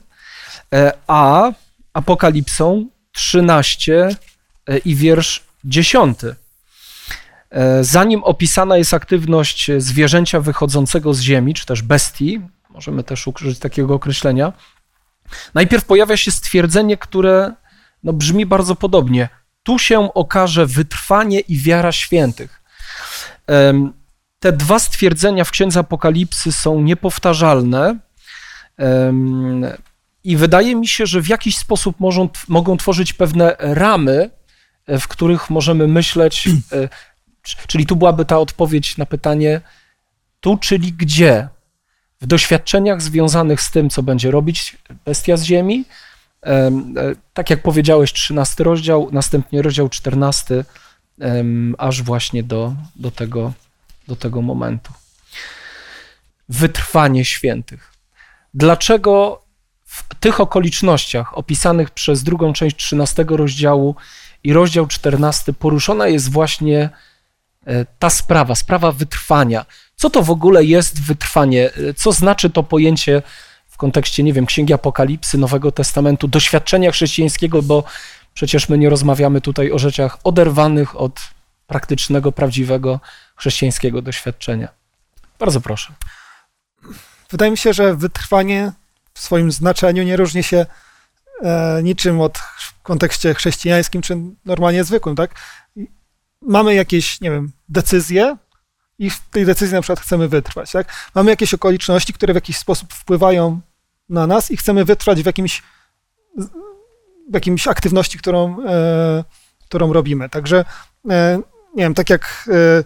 e, 0.73 0.91
a 1.07 1.51
Apokalipsą 1.93 2.87
13 3.11 4.09
e, 4.67 4.77
i 4.77 4.95
wiersz 4.95 5.43
10. 5.63 6.19
E, 7.51 7.83
zanim 7.83 8.23
opisana 8.23 8.77
jest 8.77 8.93
aktywność 8.93 9.71
zwierzęcia 9.77 10.39
wychodzącego 10.39 11.13
z 11.13 11.21
ziemi, 11.21 11.53
czy 11.53 11.65
też 11.65 11.81
bestii, 11.81 12.41
możemy 12.69 13.03
też 13.03 13.27
użyć 13.27 13.59
takiego 13.59 13.93
określenia, 13.93 14.53
najpierw 15.53 15.85
pojawia 15.85 16.17
się 16.17 16.31
stwierdzenie, 16.31 16.97
które 16.97 17.53
no, 18.03 18.13
brzmi 18.13 18.45
bardzo 18.45 18.75
podobnie. 18.75 19.29
Tu 19.63 19.79
się 19.79 20.13
okaże 20.13 20.65
wytrwanie 20.65 21.39
i 21.39 21.57
wiara 21.57 21.91
świętych. 21.91 22.61
Te 24.39 24.51
dwa 24.51 24.79
stwierdzenia 24.79 25.43
w 25.43 25.51
Księdze 25.51 25.79
Apokalipsy 25.79 26.51
są 26.51 26.81
niepowtarzalne 26.81 27.95
i 30.23 30.37
wydaje 30.37 30.75
mi 30.75 30.87
się, 30.87 31.05
że 31.05 31.21
w 31.21 31.27
jakiś 31.27 31.57
sposób 31.57 31.99
mogą, 31.99 32.29
mogą 32.47 32.77
tworzyć 32.77 33.13
pewne 33.13 33.55
ramy, 33.59 34.29
w 34.87 35.07
których 35.07 35.49
możemy 35.49 35.87
myśleć, 35.87 36.47
e, 36.71 36.89
czyli 37.67 37.85
tu 37.85 37.95
byłaby 37.95 38.25
ta 38.25 38.39
odpowiedź 38.39 38.97
na 38.97 39.05
pytanie 39.05 39.61
tu, 40.39 40.57
czyli 40.57 40.93
gdzie? 40.93 41.47
W 42.21 42.27
doświadczeniach 42.27 43.01
związanych 43.01 43.61
z 43.61 43.71
tym, 43.71 43.89
co 43.89 44.03
będzie 44.03 44.31
robić 44.31 44.77
bestia 45.05 45.37
z 45.37 45.43
ziemi, 45.43 45.85
E, 46.45 46.71
tak 47.33 47.49
jak 47.49 47.61
powiedziałeś, 47.61 48.13
13 48.13 48.63
rozdział, 48.63 49.09
następnie 49.11 49.61
rozdział 49.61 49.89
14, 49.89 50.65
aż 51.77 52.03
właśnie 52.03 52.43
do, 52.43 52.73
do, 52.95 53.11
tego, 53.11 53.53
do 54.07 54.15
tego 54.15 54.41
momentu. 54.41 54.93
Wytrwanie 56.49 57.25
świętych. 57.25 57.93
Dlaczego 58.53 59.41
w 59.85 60.15
tych 60.15 60.39
okolicznościach 60.39 61.37
opisanych 61.37 61.91
przez 61.91 62.23
drugą 62.23 62.53
część 62.53 62.75
13 62.75 63.25
rozdziału 63.29 63.95
i 64.43 64.53
rozdział 64.53 64.87
14 64.87 65.53
poruszona 65.53 66.07
jest 66.07 66.31
właśnie 66.31 66.89
e, 67.65 67.85
ta 67.99 68.09
sprawa, 68.09 68.55
sprawa 68.55 68.91
wytrwania. 68.91 69.65
Co 69.99 70.09
to 70.09 70.23
w 70.23 70.29
ogóle 70.29 70.65
jest 70.65 71.01
wytrwanie? 71.01 71.69
Co 71.95 72.11
znaczy 72.11 72.49
to 72.49 72.63
pojęcie 72.63 73.21
kontekście, 73.79 74.23
nie 74.23 74.33
wiem, 74.33 74.45
Księgi 74.45 74.73
Apokalipsy, 74.73 75.37
Nowego 75.37 75.71
Testamentu, 75.71 76.27
doświadczenia 76.27 76.91
chrześcijańskiego, 76.91 77.61
bo 77.61 77.83
przecież 78.33 78.69
my 78.69 78.77
nie 78.77 78.89
rozmawiamy 78.89 79.41
tutaj 79.41 79.71
o 79.71 79.79
rzeczach 79.79 80.17
oderwanych 80.23 80.99
od 80.99 81.19
praktycznego, 81.67 82.31
prawdziwego 82.31 82.99
chrześcijańskiego 83.35 84.01
doświadczenia. 84.01 84.67
Bardzo 85.39 85.61
proszę. 85.61 85.93
Wydaje 87.29 87.51
mi 87.51 87.57
się, 87.57 87.73
że 87.73 87.95
wytrwanie 87.95 88.71
w 89.13 89.19
swoim 89.19 89.51
znaczeniu 89.51 90.03
nie 90.03 90.17
różni 90.17 90.43
się 90.43 90.65
e, 91.41 91.79
niczym 91.83 92.21
od 92.21 92.37
w 92.37 92.81
kontekście 92.83 93.33
chrześcijańskim 93.33 94.01
czy 94.01 94.17
normalnie 94.45 94.83
zwykłym, 94.83 95.15
tak? 95.15 95.31
Mamy 96.41 96.75
jakieś, 96.75 97.21
nie 97.21 97.31
wiem, 97.31 97.51
decyzje 97.69 98.37
i 98.99 99.09
w 99.09 99.19
tej 99.31 99.45
decyzji 99.45 99.75
na 99.75 99.81
przykład 99.81 99.99
chcemy 99.99 100.27
wytrwać, 100.27 100.71
tak? 100.71 100.93
Mamy 101.15 101.29
jakieś 101.29 101.53
okoliczności, 101.53 102.13
które 102.13 102.33
w 102.33 102.35
jakiś 102.35 102.57
sposób 102.57 102.93
wpływają 102.93 103.61
na 104.09 104.27
nas 104.27 104.51
i 104.51 104.57
chcemy 104.57 104.85
wytrwać 104.85 105.23
w 105.23 105.25
jakimś, 105.25 105.63
w 107.29 107.33
jakimś 107.33 107.67
aktywności, 107.67 108.17
którą, 108.17 108.65
e, 108.65 109.23
którą 109.65 109.93
robimy. 109.93 110.29
Także, 110.29 110.65
e, 111.09 111.41
nie 111.75 111.83
wiem, 111.83 111.93
tak 111.93 112.09
jak 112.09 112.49
e, 112.51 112.83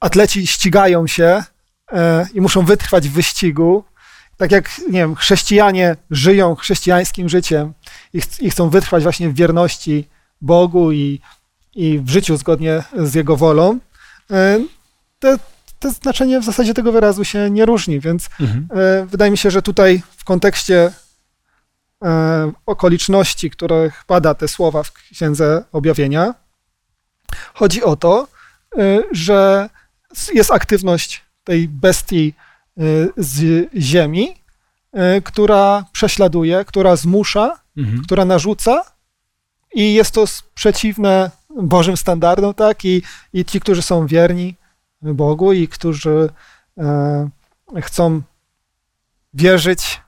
atleci 0.00 0.46
ścigają 0.46 1.06
się 1.06 1.42
e, 1.92 2.26
i 2.34 2.40
muszą 2.40 2.64
wytrwać 2.64 3.08
w 3.08 3.12
wyścigu, 3.12 3.84
tak 4.36 4.52
jak, 4.52 4.78
nie 4.78 4.98
wiem, 4.98 5.14
chrześcijanie 5.14 5.96
żyją 6.10 6.54
chrześcijańskim 6.54 7.28
życiem 7.28 7.72
i, 8.12 8.20
ch 8.20 8.40
i 8.40 8.50
chcą 8.50 8.70
wytrwać 8.70 9.02
właśnie 9.02 9.28
w 9.28 9.34
wierności 9.34 10.08
Bogu 10.40 10.92
i, 10.92 11.20
i 11.74 11.98
w 11.98 12.08
życiu 12.08 12.36
zgodnie 12.36 12.82
z 12.96 13.14
Jego 13.14 13.36
wolą, 13.36 13.78
e, 14.30 14.60
te, 15.24 15.38
te 15.78 15.90
znaczenie 15.90 16.40
w 16.40 16.44
zasadzie 16.44 16.74
tego 16.74 16.92
wyrazu 16.92 17.24
się 17.24 17.50
nie 17.50 17.64
różni, 17.66 18.00
więc 18.00 18.28
Mhm. 18.40 18.68
e, 18.70 19.06
wydaje 19.06 19.30
mi 19.30 19.38
się, 19.38 19.50
że 19.50 19.62
tutaj 19.62 20.02
w 20.16 20.24
kontekście 20.24 20.92
e, 22.04 22.52
okoliczności, 22.66 23.50
których 23.50 24.04
pada 24.06 24.34
te 24.34 24.48
słowa 24.48 24.82
w 24.82 24.92
Księdze 24.92 25.64
Objawienia, 25.72 26.34
chodzi 27.54 27.82
o 27.82 27.96
to, 27.96 28.28
e, 28.78 29.02
że 29.12 29.68
jest 30.34 30.50
aktywność 30.52 31.22
tej 31.44 31.68
bestii 31.68 32.34
z 33.16 33.68
ziemi, 33.76 34.34
która 35.24 35.84
prześladuje, 35.92 36.64
która 36.64 36.96
zmusza, 36.96 37.58
Mhm. 37.76 38.02
która 38.04 38.24
narzuca 38.24 38.82
i 39.74 39.94
jest 39.94 40.10
to 40.14 40.22
s- 40.22 40.42
przeciwne 40.54 41.30
Bożym 41.62 41.96
standardom, 41.96 42.54
tak? 42.54 42.84
I, 42.84 43.02
i 43.32 43.44
ci, 43.44 43.60
którzy 43.60 43.82
są 43.82 44.06
wierni 44.06 44.54
Bogu 45.04 45.52
i 45.52 45.68
którzy 45.68 46.28
e, 46.78 47.30
chcą 47.82 48.22
wierzyć 49.34 50.00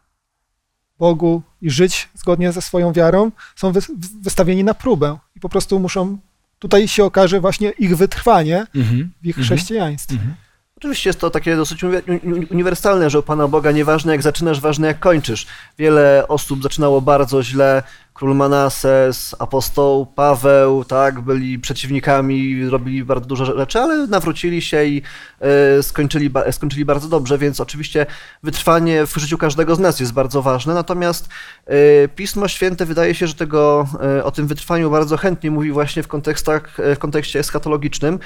Bogu 0.98 1.42
i 1.62 1.70
żyć 1.70 2.08
zgodnie 2.14 2.52
ze 2.52 2.62
swoją 2.62 2.92
wiarą, 2.92 3.30
są 3.56 3.72
wy, 3.72 3.80
wystawieni 4.22 4.64
na 4.64 4.74
próbę 4.74 5.18
i 5.36 5.40
po 5.40 5.48
prostu 5.48 5.80
muszą, 5.80 6.18
tutaj 6.58 6.88
się 6.88 7.04
okaże 7.04 7.40
właśnie 7.40 7.70
ich 7.70 7.96
wytrwanie 7.96 8.66
Mhm. 8.74 9.12
w 9.22 9.26
ich 9.26 9.38
Mhm. 9.38 9.44
chrześcijaństwie. 9.44 10.14
Mhm. 10.14 10.34
Oczywiście 10.76 11.08
jest 11.10 11.20
to 11.20 11.30
takie 11.30 11.56
dosyć 11.56 11.82
uni- 11.84 12.02
uni- 12.22 12.46
uniwersalne, 12.50 13.10
że 13.10 13.18
u 13.18 13.22
Pana 13.22 13.48
Boga 13.48 13.72
nieważne 13.72 14.12
jak 14.12 14.22
zaczynasz, 14.22 14.60
ważne 14.60 14.86
jak 14.86 15.00
kończysz. 15.00 15.46
Wiele 15.78 16.24
osób 16.28 16.62
zaczynało 16.62 17.00
bardzo 17.00 17.42
źle. 17.42 17.82
Król 18.16 18.34
Manases, 18.34 19.36
apostoł 19.38 20.06
Paweł, 20.06 20.84
tak, 20.84 21.20
byli 21.20 21.58
przeciwnikami, 21.58 22.68
robili 22.68 23.04
bardzo 23.04 23.26
dużo 23.26 23.44
rzeczy, 23.44 23.80
ale 23.80 24.06
nawrócili 24.06 24.62
się 24.62 24.84
i 24.84 25.02
e, 25.40 25.82
skończyli, 25.82 26.30
skończyli 26.50 26.84
bardzo 26.84 27.08
dobrze, 27.08 27.38
więc 27.38 27.60
oczywiście 27.60 28.06
wytrwanie 28.42 29.06
w 29.06 29.16
życiu 29.16 29.38
każdego 29.38 29.74
z 29.74 29.78
nas 29.78 30.00
jest 30.00 30.12
bardzo 30.12 30.42
ważne. 30.42 30.74
Natomiast 30.74 31.28
e, 31.66 32.08
Pismo 32.08 32.48
Święte 32.48 32.86
wydaje 32.86 33.14
się, 33.14 33.26
że 33.26 33.34
tego, 33.34 33.88
e, 34.18 34.24
o 34.24 34.30
tym 34.30 34.46
wytrwaniu 34.46 34.90
bardzo 34.90 35.16
chętnie 35.16 35.50
mówi 35.50 35.70
właśnie 35.70 36.02
w, 36.02 36.08
kontekstach, 36.08 36.76
w 36.96 36.98
kontekście 36.98 37.38
eschatologicznym. 37.38 38.18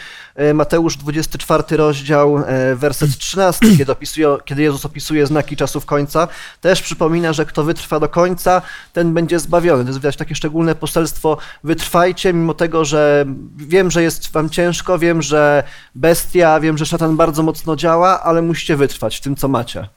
Mateusz 0.54 0.96
24 0.96 1.76
rozdział, 1.76 2.44
werset 2.74 3.18
13, 3.18 3.76
kiedy, 3.78 3.92
opisuje, 3.92 4.36
kiedy 4.44 4.62
Jezus 4.62 4.84
opisuje 4.84 5.26
znaki 5.26 5.56
czasów 5.56 5.86
końca, 5.86 6.28
też 6.60 6.82
przypomina, 6.82 7.32
że 7.32 7.46
kto 7.46 7.64
wytrwa 7.64 8.00
do 8.00 8.08
końca, 8.08 8.62
ten 8.92 9.14
będzie 9.14 9.38
zbawiony. 9.38 9.79
To 9.84 9.88
jest 9.88 9.98
widać 9.98 10.16
takie 10.16 10.34
szczególne 10.34 10.74
poselstwo, 10.74 11.36
wytrwajcie 11.64 12.32
mimo 12.32 12.54
tego, 12.54 12.84
że 12.84 13.24
wiem, 13.56 13.90
że 13.90 14.02
jest 14.02 14.32
wam 14.32 14.50
ciężko, 14.50 14.98
wiem, 14.98 15.22
że 15.22 15.62
bestia, 15.94 16.60
wiem, 16.60 16.78
że 16.78 16.86
szatan 16.86 17.16
bardzo 17.16 17.42
mocno 17.42 17.76
działa, 17.76 18.22
ale 18.22 18.42
musicie 18.42 18.76
wytrwać 18.76 19.16
w 19.16 19.20
tym, 19.20 19.36
co 19.36 19.48
macie. 19.48 19.88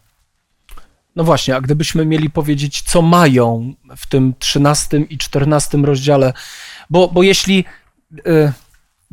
No 1.15 1.23
właśnie, 1.23 1.55
a 1.55 1.61
gdybyśmy 1.61 2.05
mieli 2.05 2.29
powiedzieć, 2.29 2.81
co 2.81 3.01
mają 3.01 3.73
w 3.97 4.07
tym 4.07 4.33
13 4.39 4.97
i 4.97 5.17
14 5.17 5.77
rozdziale, 5.77 6.33
bo, 6.89 7.07
bo 7.07 7.23
jeśli 7.23 7.65
y, 8.27 8.53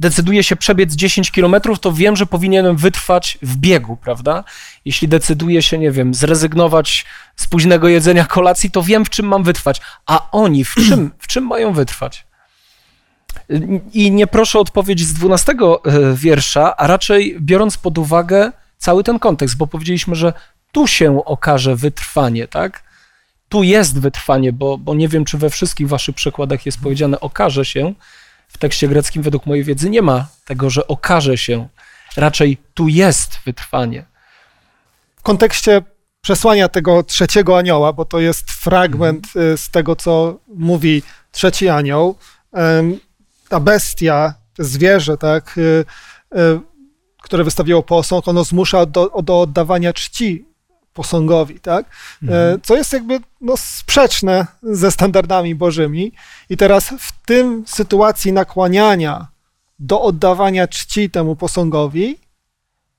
decyduję 0.01 0.43
się 0.43 0.57
przebiec 0.57 0.95
10 0.95 1.31
kilometrów, 1.31 1.81
to 1.81 1.93
wiem, 1.93 2.17
że 2.17 2.27
powinienem 2.27 2.77
wytrwać 2.77 3.39
w 3.43 3.57
biegu, 3.57 3.97
prawda? 3.97 4.45
Jeśli 4.85 5.09
decyduję 5.09 5.63
się, 5.63 5.79
nie 5.79 5.91
wiem, 5.91 6.15
zrezygnować 6.15 7.07
z 7.37 7.47
późnego 7.47 7.89
jedzenia 7.89 8.25
kolacji, 8.25 8.71
to 8.71 8.83
wiem, 8.83 9.05
w 9.05 9.11
czym 9.11 9.27
mam 9.27 9.43
wytrwać. 9.43 9.81
A 10.07 10.31
oni 10.31 10.65
w 10.65 10.75
czym, 10.75 11.11
w 11.19 11.27
czym 11.27 11.47
mają 11.47 11.73
wytrwać? 11.73 12.27
I 13.93 14.11
nie 14.11 14.27
proszę 14.27 14.59
o 14.59 14.63
odpowiedź 14.63 15.01
z 15.01 15.13
12 15.13 15.53
y, 15.53 15.57
wiersza, 16.15 16.77
a 16.77 16.87
raczej 16.87 17.37
biorąc 17.41 17.77
pod 17.77 17.99
uwagę 17.99 18.53
cały 18.79 19.05
ten 19.05 19.19
kontekst, 19.19 19.57
bo 19.57 19.67
powiedzieliśmy, 19.67 20.15
że 20.15 20.33
tu 20.73 20.87
się 20.87 21.25
okaże 21.25 21.77
wytrwanie, 21.77 22.49
tak? 22.49 22.83
Tu 23.49 23.63
jest 23.63 24.01
wytrwanie, 24.01 24.53
bo, 24.53 24.79
bo 24.79 24.95
nie 24.95 25.09
wiem, 25.09 25.25
czy 25.25 25.39
we 25.39 25.51
wszystkich 25.51 25.89
waszych 25.89 26.15
przekładach 26.15 26.67
jest 26.67 26.81
powiedziane 26.81 27.21
okaże 27.21 27.65
się. 27.65 27.95
W 28.53 28.59
tekście 28.59 28.89
greckim, 28.89 29.23
według 29.23 29.47
mojej 29.47 29.65
wiedzy, 29.65 29.91
nie 29.91 30.03
ma 30.03 30.27
tego, 30.45 30.71
że 30.71 30.87
okaże 30.87 31.39
się. 31.39 31.69
Raczej 32.17 32.59
tu 32.75 32.89
jest 32.89 33.39
wytrwanie. 33.47 34.05
w 35.17 35.23
kontekście 35.23 35.83
przesłania 36.21 36.69
tego 36.69 37.03
trzeciego 37.03 37.59
anioła, 37.59 37.93
bo 37.93 38.05
to 38.05 38.21
jest 38.21 38.51
fragment 38.51 39.27
y, 39.37 39.57
z 39.57 39.71
tego, 39.71 39.97
co 39.97 40.39
mówi 40.49 41.03
trzeci 41.33 41.69
anioł, 41.69 42.17
ta 43.49 43.61
bestia, 43.61 44.35
zwierzę, 44.59 45.19
tak, 45.19 45.59
y, 45.59 45.85
y, 46.35 46.61
które 47.23 47.45
wystawiło 47.45 47.83
posąg, 47.83 48.29
ono 48.29 48.45
zmusza 48.45 48.87
do, 48.87 49.23
do 49.23 49.41
oddawania 49.41 49.93
czci 49.93 50.50
posągowi, 50.95 51.61
tak? 51.61 51.87
E, 52.29 52.59
Co 52.63 52.77
jest 52.77 52.93
jakby 52.93 53.21
no, 53.41 53.57
sprzeczne 53.57 54.47
ze 54.63 54.91
standardami 54.91 55.55
bożymi. 55.55 56.13
I 56.51 56.57
teraz 56.57 56.95
w 56.99 57.13
tym 57.27 57.65
sytuacji 57.67 58.33
nakłaniania 58.33 59.27
do 59.79 60.03
oddawania 60.03 60.69
czci 60.69 61.11
temu 61.11 61.37
posągowi, 61.37 62.19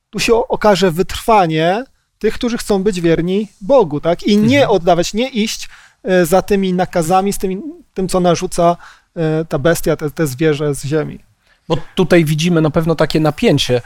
tu 0.10 0.20
się 0.20 0.34
okaże 0.48 0.92
wytrwanie 0.92 1.84
tych, 2.20 2.34
którzy 2.34 2.58
chcą 2.58 2.84
być 2.84 3.02
wierni 3.02 3.48
Bogu, 3.62 4.02
tak? 4.02 4.24
I 4.24 4.38
nie 4.38 4.70
oddawać, 4.70 5.14
nie 5.14 5.30
iść 5.30 5.70
e, 6.04 6.26
za 6.26 6.42
tymi 6.42 6.74
nakazami, 6.74 7.34
z 7.34 7.38
tymi, 7.38 7.62
tym, 7.94 8.08
co 8.08 8.20
narzuca 8.20 8.78
e, 9.16 9.46
ta 9.46 9.60
bestia, 9.60 9.96
te, 9.96 10.12
te 10.12 10.28
zwierzę 10.28 10.76
z 10.76 10.86
ziemi. 10.86 11.20
Bo 11.68 11.78
tutaj 11.96 12.26
widzimy 12.26 12.62
na 12.62 12.70
pewno 12.70 12.96
takie 12.96 13.20
napięcie. 13.20 13.82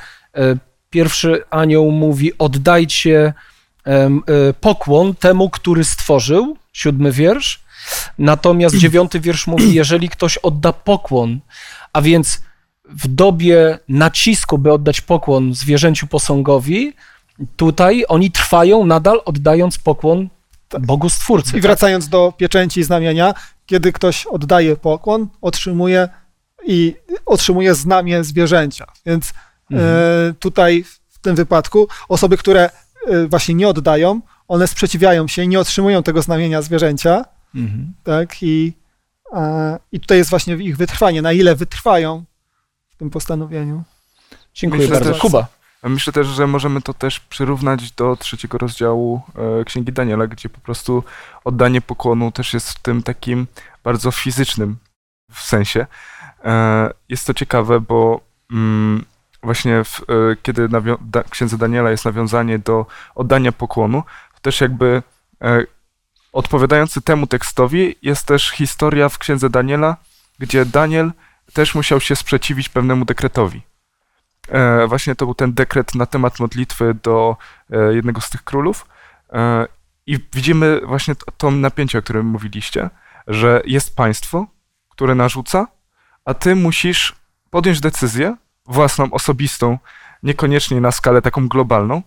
Pierwszy 0.89 1.43
anioł 1.50 1.91
mówi: 1.91 2.38
oddajcie 2.38 3.33
pokłon 4.62 5.15
temu, 5.15 5.50
który 5.50 5.84
stworzył, 5.84 6.58
siódmy 6.74 7.12
wiersz. 7.12 7.63
Natomiast 8.20 8.77
dziewiąty 8.77 9.20
wiersz 9.20 9.48
mówi: 9.48 9.74
jeżeli 9.82 10.10
ktoś 10.10 10.38
odda 10.38 10.74
pokłon, 10.74 11.39
a 11.94 12.01
więc 12.01 12.42
w 12.89 13.08
dobie 13.08 13.80
nacisku, 13.89 14.58
by 14.58 14.74
oddać 14.74 15.01
pokłon 15.01 15.54
zwierzęciu 15.54 16.08
posągowi, 16.08 16.94
tutaj 17.56 18.04
oni 18.08 18.32
trwają 18.32 18.86
nadal 18.86 19.22
oddając 19.25 19.77
pokłon 19.77 20.30
Bogu 20.80 21.10
Stwórcy. 21.10 21.58
I 21.58 21.62
wracając 21.62 22.10
do 22.10 22.34
pieczęci 22.38 22.80
i 22.80 22.84
znamienia, 22.84 23.34
kiedy 23.65 23.92
ktoś 23.92 24.25
oddaje 24.25 24.75
pokłon, 24.75 25.27
otrzymuje 25.42 26.10
i 26.68 26.96
otrzymuje 27.25 27.75
znamię 27.75 28.24
zwierzęcia. 28.24 28.86
Więc 29.06 29.34
Mhm. 29.72 29.89
e, 30.30 30.34
tutaj 30.39 30.84
w 31.10 31.20
tym 31.20 31.36
wypadku 31.36 31.88
osoby, 32.10 32.38
które 32.38 32.63
e, 32.63 32.70
właśnie 33.29 33.55
nie 33.55 33.67
oddają, 33.69 34.21
one 34.47 34.67
sprzeciwiają 34.67 35.27
się 35.27 35.43
i 35.43 35.47
nie 35.47 35.59
otrzymują 35.59 36.03
tego 36.03 36.21
znamienia 36.21 36.62
zwierzęcia, 36.62 37.25
Mhm. 37.55 37.93
tak? 38.03 38.43
I, 38.43 38.74
e, 39.33 39.79
I 39.91 40.00
tutaj 40.00 40.17
jest 40.17 40.29
właśnie 40.29 40.53
ich 40.55 40.77
wytrwanie, 40.77 41.21
na 41.21 41.31
ile 41.33 41.55
wytrwają 41.55 42.24
w 42.89 42.95
tym 42.95 43.09
postanowieniu. 43.09 43.83
Dziękuję 44.53 44.81
Myślę 44.81 44.95
bardzo. 44.95 45.12
też- 45.12 45.21
Kuba. 45.21 45.47
A 45.81 45.89
Myślę 45.89 46.13
też, 46.13 46.27
że 46.27 46.47
możemy 46.47 46.81
to 46.81 46.93
też 46.93 47.19
przyrównać 47.19 47.91
do 47.91 48.15
trzeciego 48.15 48.57
rozdziału 48.57 49.21
e, 49.62 49.63
Księgi 49.65 49.91
Daniela, 49.93 50.27
gdzie 50.27 50.50
po 50.50 50.59
prostu 50.59 51.03
oddanie 51.43 51.81
pokłonu 51.81 52.31
też 52.31 52.53
jest 52.53 52.69
w 52.69 52.79
tym 52.81 53.03
takim 53.03 53.47
bardzo 53.83 54.12
fizycznym 54.12 54.77
w 55.31 55.41
sensie. 55.41 55.85
E, 56.45 56.89
Jest 57.09 57.27
to 57.27 57.33
ciekawe, 57.33 57.79
bo 57.79 58.21
mm, 58.51 59.05
właśnie 59.46 59.84
w, 59.84 60.02
e, 60.02 60.04
kiedy 60.42 60.70
nawio- 60.70 60.98
da, 61.02 61.24
księdze 61.24 61.58
Daniela 61.58 61.92
jest 61.92 62.06
nawiązanie 62.06 62.60
do 62.60 62.86
oddania 63.16 63.52
pokłonu, 63.52 64.04
to 64.34 64.40
też 64.42 64.62
jakby 64.62 65.04
E, 65.42 65.64
odpowiadający 66.34 67.02
temu 67.02 67.28
tekstowi 67.28 67.96
jest 68.02 68.28
też 68.28 68.50
historia 68.52 69.10
w 69.10 69.18
księdze 69.18 69.50
Daniela, 69.50 69.98
gdzie 70.40 70.66
Daniel 70.66 71.12
też 71.54 71.75
musiał 71.75 72.00
się 72.00 72.16
sprzeciwić 72.16 72.70
pewnemu 72.70 73.06
dekretowi. 73.06 73.62
E, 74.50 74.88
właśnie 74.88 75.16
to 75.16 75.25
był 75.25 75.36
ten 75.36 75.54
dekret 75.54 75.96
na 75.96 76.06
temat 76.06 76.40
modlitwy 76.40 76.96
do 77.04 77.38
e, 77.72 77.94
jednego 77.94 78.22
z 78.22 78.30
tych 78.30 78.44
królów. 78.44 78.86
E, 79.34 79.68
I 80.08 80.20
widzimy 80.34 80.82
właśnie 80.86 81.16
to, 81.16 81.25
to 81.38 81.52
napięcie, 81.52 82.00
o 82.00 82.02
którym 82.02 82.25
mówiliście, 82.25 82.90
że 83.28 83.62
jest 83.66 83.96
państwo, 83.96 84.48
które 84.90 85.16
narzuca, 85.16 85.68
a 86.25 86.34
ty 86.34 86.56
musisz 86.56 87.16
podjąć 87.50 87.80
decyzję 87.80 88.36
własną, 88.65 89.12
osobistą, 89.12 89.77
niekoniecznie 90.24 90.81
na 90.81 90.91
skalę 90.91 91.22
taką 91.22 91.48
globalną, 91.48 92.01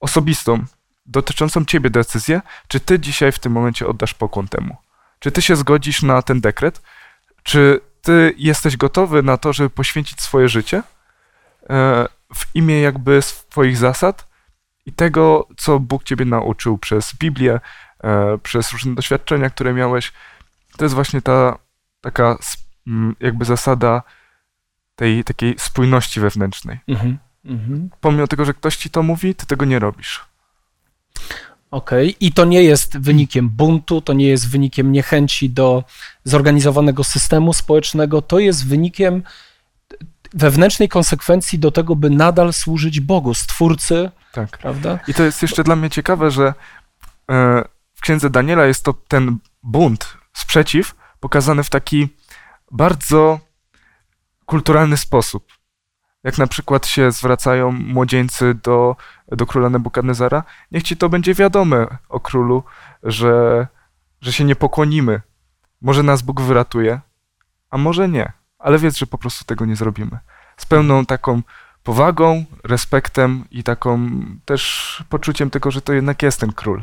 osobistą, 0.00 0.64
dotyczącą 1.06 1.64
ciebie 1.64 1.90
decyzję, 1.90 2.40
czy 2.68 2.80
ty 2.80 3.00
dzisiaj 3.00 3.32
w 3.32 3.38
tym 3.38 3.52
momencie 3.52 3.86
oddasz 3.86 4.14
pokłon 4.14 4.48
temu. 4.48 4.76
Czy 5.18 5.32
ty 5.32 5.42
się 5.42 5.56
zgodzisz 5.56 6.02
na 6.02 6.22
ten 6.22 6.40
dekret? 6.40 6.82
Czy 7.42 7.80
ty 8.02 8.34
jesteś 8.36 8.76
gotowy 8.76 9.22
na 9.22 9.36
to, 9.36 9.52
żeby 9.52 9.70
poświęcić 9.70 10.20
swoje 10.20 10.48
życie 10.48 10.82
e, 11.70 12.08
w 12.34 12.54
imię 12.54 12.80
jakby 12.80 13.22
swoich 13.22 13.76
zasad 13.76 14.28
i 14.86 14.92
tego, 14.92 15.48
co 15.56 15.78
Bóg 15.78 16.04
ciebie 16.04 16.24
nauczył 16.24 16.78
przez 16.78 17.14
Biblię, 17.14 17.60
e, 18.04 18.38
przez 18.38 18.72
różne 18.72 18.94
doświadczenia, 18.94 19.50
które 19.50 19.72
miałeś. 19.72 20.12
To 20.76 20.84
jest 20.84 20.94
właśnie 20.94 21.22
ta 21.22 21.58
taka 22.00 22.38
jakby 23.20 23.44
zasada 23.44 24.02
tej 25.02 25.24
takiej 25.24 25.54
spójności 25.58 26.20
wewnętrznej. 26.20 26.78
Mhm, 26.88 27.18
mhm. 27.44 27.90
Pomimo 28.00 28.26
tego, 28.26 28.44
że 28.44 28.54
ktoś 28.54 28.76
ci 28.76 28.90
to 28.90 29.02
mówi, 29.02 29.34
ty 29.34 29.46
tego 29.46 29.64
nie 29.64 29.78
robisz. 29.78 30.24
Okej, 31.70 32.08
okay. 32.08 32.16
i 32.20 32.32
to 32.32 32.44
nie 32.44 32.62
jest 32.62 32.98
wynikiem 32.98 33.48
buntu, 33.48 34.00
to 34.00 34.12
nie 34.12 34.28
jest 34.28 34.50
wynikiem 34.50 34.92
niechęci 34.92 35.50
do 35.50 35.84
zorganizowanego 36.24 37.04
systemu 37.04 37.52
społecznego, 37.52 38.22
to 38.22 38.38
jest 38.38 38.66
wynikiem 38.66 39.22
wewnętrznej 40.34 40.88
konsekwencji 40.88 41.58
do 41.58 41.70
tego, 41.70 41.96
by 41.96 42.10
nadal 42.10 42.52
służyć 42.52 43.00
Bogu, 43.00 43.34
Stwórcy, 43.34 44.10
tak. 44.32 44.58
prawda? 44.58 44.98
I 45.08 45.14
to 45.14 45.22
jest 45.22 45.42
jeszcze 45.42 45.64
dla 45.64 45.76
mnie 45.76 45.90
ciekawe, 45.90 46.30
że 46.30 46.54
e, 47.30 47.64
w 47.94 48.00
księdze 48.00 48.30
Daniela 48.30 48.66
jest 48.66 48.84
to 48.84 48.94
ten 49.08 49.38
bunt, 49.62 50.16
sprzeciw, 50.32 50.94
pokazany 51.20 51.64
w 51.64 51.70
taki 51.70 52.08
bardzo 52.70 53.40
kulturalny 54.52 54.96
sposób. 54.96 55.52
Jak 56.24 56.38
na 56.38 56.46
przykład 56.46 56.86
się 56.86 57.12
zwracają 57.12 57.72
młodzieńcy 57.72 58.54
do, 58.54 58.96
do 59.28 59.46
króla 59.46 59.70
Nebukadnezara, 59.70 60.44
niech 60.72 60.82
ci 60.82 60.96
to 60.96 61.08
będzie 61.08 61.34
wiadome 61.34 61.86
o 62.08 62.20
królu, 62.20 62.62
że, 63.02 63.66
że 64.20 64.32
się 64.32 64.44
nie 64.44 64.56
pokłonimy. 64.56 65.20
Może 65.80 66.02
nas 66.02 66.22
Bóg 66.22 66.40
wyratuje, 66.40 67.00
a 67.70 67.78
może 67.78 68.08
nie, 68.08 68.32
ale 68.58 68.78
wiedz, 68.78 68.96
że 68.96 69.06
po 69.06 69.18
prostu 69.18 69.44
tego 69.44 69.64
nie 69.64 69.76
zrobimy. 69.76 70.18
Z 70.56 70.66
pełną 70.66 71.06
taką 71.06 71.42
powagą, 71.82 72.44
respektem 72.64 73.44
i 73.50 73.62
taką 73.62 74.10
też 74.44 75.04
poczuciem 75.08 75.50
tego, 75.50 75.70
że 75.70 75.82
to 75.82 75.92
jednak 75.92 76.22
jest 76.22 76.40
ten 76.40 76.52
król. 76.52 76.82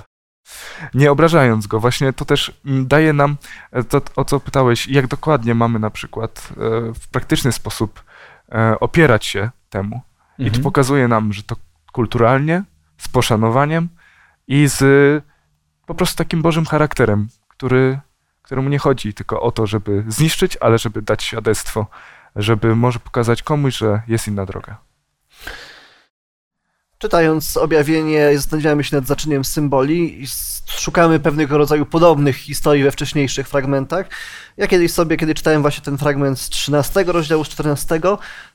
Nie 0.93 1.11
obrażając 1.11 1.67
go, 1.67 1.79
właśnie 1.79 2.13
to 2.13 2.25
też 2.25 2.61
daje 2.65 3.13
nam 3.13 3.37
e, 3.71 3.83
to, 3.83 4.01
o 4.15 4.25
co 4.25 4.39
pytałeś, 4.39 4.87
jak 4.87 5.07
dokładnie 5.07 5.55
mamy 5.55 5.79
na 5.79 5.89
przykład 5.89 6.49
e, 6.51 6.55
w 6.93 7.07
praktyczny 7.07 7.51
sposób 7.51 8.03
e, 8.51 8.79
opierać 8.79 9.25
się 9.25 9.49
temu. 9.69 9.95
Mhm. 9.95 10.03
I 10.39 10.43
to 10.43 10.47
mhm. 10.47 10.63
pokazuje 10.63 11.07
nam, 11.07 11.33
że 11.33 11.43
to 11.43 11.55
kulturalnie, 11.91 12.63
z 12.97 13.07
poszanowaniem 13.07 13.89
i 14.47 14.67
z 14.67 14.83
po 15.85 15.95
prostu 15.95 16.17
takim 16.17 16.41
Bożym 16.41 16.65
charakterem, 16.65 17.27
który, 17.47 17.99
któremu 18.41 18.69
nie 18.69 18.79
chodzi 18.79 19.13
tylko 19.13 19.41
o 19.41 19.51
to, 19.51 19.67
żeby 19.67 20.03
zniszczyć, 20.07 20.57
ale 20.61 20.77
żeby 20.77 21.01
dać 21.01 21.23
świadectwo, 21.23 21.87
żeby 22.35 22.75
może 22.75 22.99
pokazać 22.99 23.43
komuś, 23.43 23.77
że 23.77 24.01
jest 24.07 24.27
inna 24.27 24.45
droga. 24.45 24.77
Czytając 27.01 27.57
objawienie, 27.57 28.31
zastanawiamy 28.35 28.83
się 28.83 28.95
nad 28.95 29.05
zaczyniem 29.05 29.45
symboli 29.45 30.23
i 30.23 30.27
szukamy 30.65 31.19
pewnego 31.19 31.57
rodzaju 31.57 31.85
podobnych 31.85 32.35
historii 32.35 32.83
we 32.83 32.91
wcześniejszych 32.91 33.47
fragmentach. 33.47 34.09
Ja 34.57 34.67
kiedyś 34.67 34.91
sobie, 34.91 35.17
kiedy 35.17 35.33
czytałem 35.33 35.61
właśnie 35.61 35.83
ten 35.83 35.97
fragment 35.97 36.39
z 36.39 36.49
13 36.49 37.03
rozdziału, 37.03 37.43
z 37.43 37.49
14, 37.49 37.99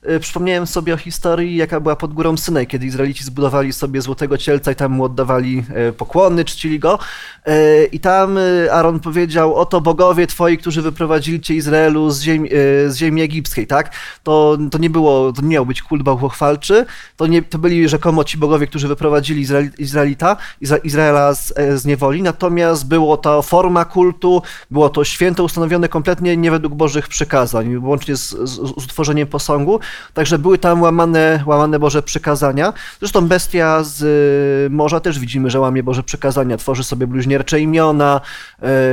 yy, 0.03 0.19
przypomniałem 0.19 0.67
sobie 0.67 0.93
o 0.93 0.97
historii, 0.97 1.55
jaka 1.55 1.79
była 1.79 1.95
pod 1.95 2.13
górą 2.13 2.37
Synaj, 2.37 2.67
kiedy 2.67 2.85
Izraelici 2.85 3.23
zbudowali 3.23 3.73
sobie 3.73 4.01
złotego 4.01 4.37
cielca 4.37 4.71
i 4.71 4.75
tam 4.75 4.91
mu 4.91 5.03
oddawali 5.03 5.55
yy, 5.55 5.93
pokłony, 5.93 6.45
czcili 6.45 6.79
go. 6.79 6.99
Yy, 7.45 7.53
I 7.85 7.99
tam 7.99 8.37
y, 8.37 8.67
Aaron 8.71 8.99
powiedział, 8.99 9.55
oto 9.55 9.81
bogowie 9.81 10.27
twoi, 10.27 10.57
którzy 10.57 10.81
wyprowadzili 10.81 11.41
cię 11.41 11.55
Izraelu 11.55 12.11
z 12.11 12.21
ziemi, 12.21 12.49
z 12.87 12.95
ziemi 12.95 13.21
egipskiej, 13.21 13.67
tak? 13.67 13.91
To, 14.23 14.57
to 14.71 14.77
nie 14.77 14.89
było, 14.89 15.33
to 15.33 15.41
nie 15.41 15.47
miał 15.47 15.65
być 15.65 15.81
kult 15.81 16.03
bałwochwalczy, 16.03 16.85
to, 17.17 17.27
nie, 17.27 17.41
to 17.41 17.57
byli 17.57 17.89
rzekomo 17.89 18.23
ci 18.23 18.34
bogowie, 18.37 18.67
którzy 18.67 18.87
wyprowadzili 18.87 19.41
Izrael, 19.41 19.69
Izraelita, 19.77 20.37
Izraela 20.83 21.35
z, 21.35 21.53
e, 21.55 21.77
z 21.77 21.85
niewoli, 21.85 22.21
natomiast 22.23 22.87
było 22.87 23.17
to 23.17 23.41
forma 23.41 23.85
kultu, 23.85 24.41
było 24.71 24.89
to 24.89 25.03
święto 25.03 25.43
ustanowione 25.43 25.89
kompletnie 25.89 26.37
nie 26.37 26.51
według 26.51 26.73
Bożych 26.73 27.07
przykazań, 27.07 27.77
łącznie 27.77 28.15
z, 28.15 28.29
z, 28.29 28.55
z 28.55 28.59
utworzeniem 28.59 29.27
posągu, 29.27 29.79
także 30.13 30.39
były 30.39 30.57
tam 30.57 30.81
łamane, 30.81 31.43
łamane 31.45 31.79
Boże 31.79 32.03
przykazania. 32.03 32.73
Zresztą 32.99 33.27
bestia 33.27 33.83
z 33.83 34.01
y, 34.01 34.69
morza 34.69 34.99
też 34.99 35.19
widzimy, 35.19 35.49
że 35.49 35.59
łamie 35.59 35.83
Boże 35.83 36.03
przykazania, 36.03 36.57
tworzy 36.57 36.83
sobie 36.83 37.07
bluźniercze 37.07 37.61
imiona, 37.61 38.21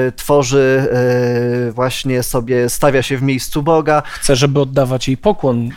y, 0.09 0.13
tworzy 0.13 0.89
y, 1.69 1.73
właśnie 1.73 2.23
sobie, 2.23 2.69
stawia 2.69 3.03
się 3.03 3.17
w 3.17 3.23
miejscu 3.23 3.63
Boga. 3.63 4.03
Chce, 4.07 4.37
żeby 4.37 4.61
oddawać 4.61 5.09
jej 5.09 5.17
pokłon. 5.17 5.71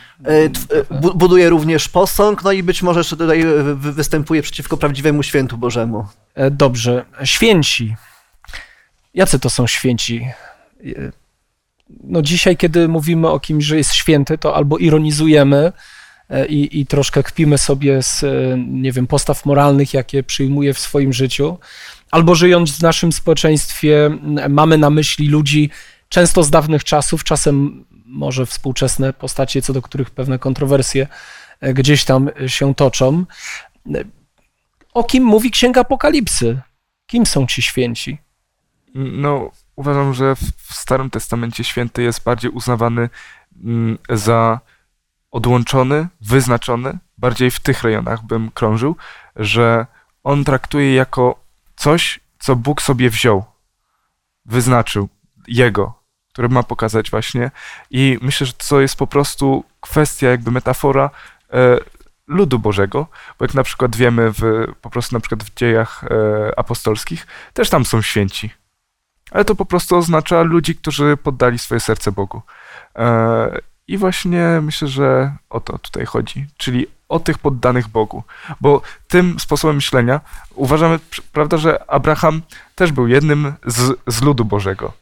Buduje 1.15 1.49
również 1.49 1.89
posąg, 1.89 2.43
no 2.43 2.51
i 2.51 2.63
być 2.63 2.83
może 2.83 2.99
jeszcze 2.99 3.17
tutaj 3.17 3.45
występuje 3.75 4.41
przeciwko 4.41 4.77
prawdziwemu 4.77 5.23
świętu 5.23 5.57
Bożemu. 5.57 6.07
E, 6.35 6.51
dobrze. 6.51 7.05
Święci. 7.23 7.95
Jacy 9.13 9.39
to 9.39 9.49
są 9.49 9.67
święci? 9.67 10.27
no 12.03 12.21
dzisiaj, 12.21 12.57
kiedy 12.57 12.87
mówimy 12.87 13.29
o 13.29 13.39
kimś, 13.39 13.65
że 13.65 13.77
jest 13.77 13.93
święty, 13.93 14.37
to 14.37 14.55
albo 14.55 14.77
ironizujemy 14.77 15.71
e, 16.29 16.45
i, 16.45 16.79
i 16.79 16.85
troszkę 16.85 17.23
kpimy 17.23 17.57
sobie 17.57 18.03
z, 18.03 18.23
e, 18.23 18.57
nie 18.67 18.91
wiem, 18.91 19.07
postaw 19.07 19.45
moralnych, 19.45 19.93
jakie 19.93 20.23
przyjmuje 20.23 20.73
w 20.73 20.79
swoim 20.79 21.13
życiu, 21.13 21.57
albo 22.11 22.35
żyjąc 22.35 22.71
w 22.71 22.81
naszym 22.81 23.11
społeczeństwie, 23.11 24.09
mamy 24.49 24.77
na 24.77 24.89
myśli 24.89 25.27
ludzi 25.27 25.69
często 26.09 26.43
z 26.43 26.49
dawnych 26.49 26.83
czasów, 26.83 27.23
czasem 27.23 27.85
może 28.05 28.45
współczesne 28.45 29.13
postacie, 29.13 29.61
co 29.61 29.73
do 29.73 29.81
których 29.81 30.09
pewne 30.09 30.39
kontrowersje 30.39 31.03
e, 31.03 31.07
gdzieś 31.61 32.05
tam 32.05 32.29
się 32.47 32.75
toczą. 32.75 33.25
O 34.93 35.03
kim 35.03 35.23
mówi 35.23 35.51
Księga 35.51 35.81
Apokalipsy? 35.81 36.61
Kim 37.05 37.25
są 37.25 37.47
ci 37.47 37.61
święci? 37.61 38.17
No, 38.95 39.51
uważam, 39.75 40.13
że 40.13 40.35
w 40.35 40.73
Starym 40.73 41.09
Testamencie 41.09 41.63
święty 41.63 42.03
jest 42.03 42.23
bardziej 42.23 42.51
uznawany 42.51 43.09
mm, 43.63 43.97
za 44.09 44.59
odłączony, 45.31 46.07
wyznaczony, 46.21 46.97
bardziej 47.17 47.51
w 47.51 47.59
tych 47.59 47.83
rejonach 47.83 48.23
bym 48.23 48.51
krążył, 48.51 48.95
że 49.35 49.85
on 50.23 50.43
traktuje 50.43 50.95
jako 50.95 51.39
coś, 51.75 52.19
co 52.39 52.55
Bóg 52.55 52.81
sobie 52.81 53.09
wziął, 53.09 53.45
wyznaczył 54.45 55.09
jego, 55.47 55.93
które 56.29 56.47
ma 56.47 56.63
pokazać 56.63 57.11
właśnie. 57.11 57.51
I 57.91 58.17
myślę, 58.21 58.47
że 58.47 58.53
to 58.53 58.81
jest 58.81 58.95
po 58.95 59.07
prostu 59.07 59.63
kwestia, 59.81 60.27
jakby 60.27 60.51
metafora 60.51 61.09
ludu 62.27 62.59
Bożego, 62.59 63.07
bo 63.39 63.45
jak 63.45 63.53
na 63.53 63.63
przykład 63.63 63.95
wiemy 63.95 64.31
w, 64.31 64.67
po 64.81 64.89
prostu 64.89 65.15
na 65.15 65.19
przykład 65.19 65.43
w 65.43 65.53
dziejach 65.53 66.03
e, 66.03 66.59
apostolskich, 66.59 67.27
też 67.53 67.69
tam 67.69 67.85
są 67.85 68.01
święci 68.01 68.49
ale 69.31 69.45
to 69.45 69.55
po 69.55 69.65
prostu 69.65 69.97
oznacza 69.97 70.41
ludzi, 70.41 70.75
którzy 70.75 71.17
poddali 71.17 71.59
swoje 71.59 71.79
serce 71.79 72.11
Bogu. 72.11 72.41
E, 72.95 73.59
I 73.87 73.97
właśnie 73.97 74.59
myślę, 74.61 74.87
że 74.87 75.35
o 75.49 75.59
to 75.59 75.77
tutaj 75.77 76.05
chodzi, 76.05 76.47
czyli 76.57 76.87
o 77.09 77.19
tych 77.19 77.37
poddanych 77.37 77.87
Bogu. 77.87 78.23
Bo 78.61 78.81
tym 79.07 79.39
sposobem 79.39 79.75
myślenia 79.75 80.21
uważamy, 80.55 80.99
prawda, 81.33 81.57
że 81.57 81.91
Abraham 81.91 82.41
też 82.75 82.91
był 82.91 83.07
jednym 83.07 83.53
z, 83.65 83.99
z 84.07 84.21
ludu 84.21 84.45
Bożego. 84.45 84.93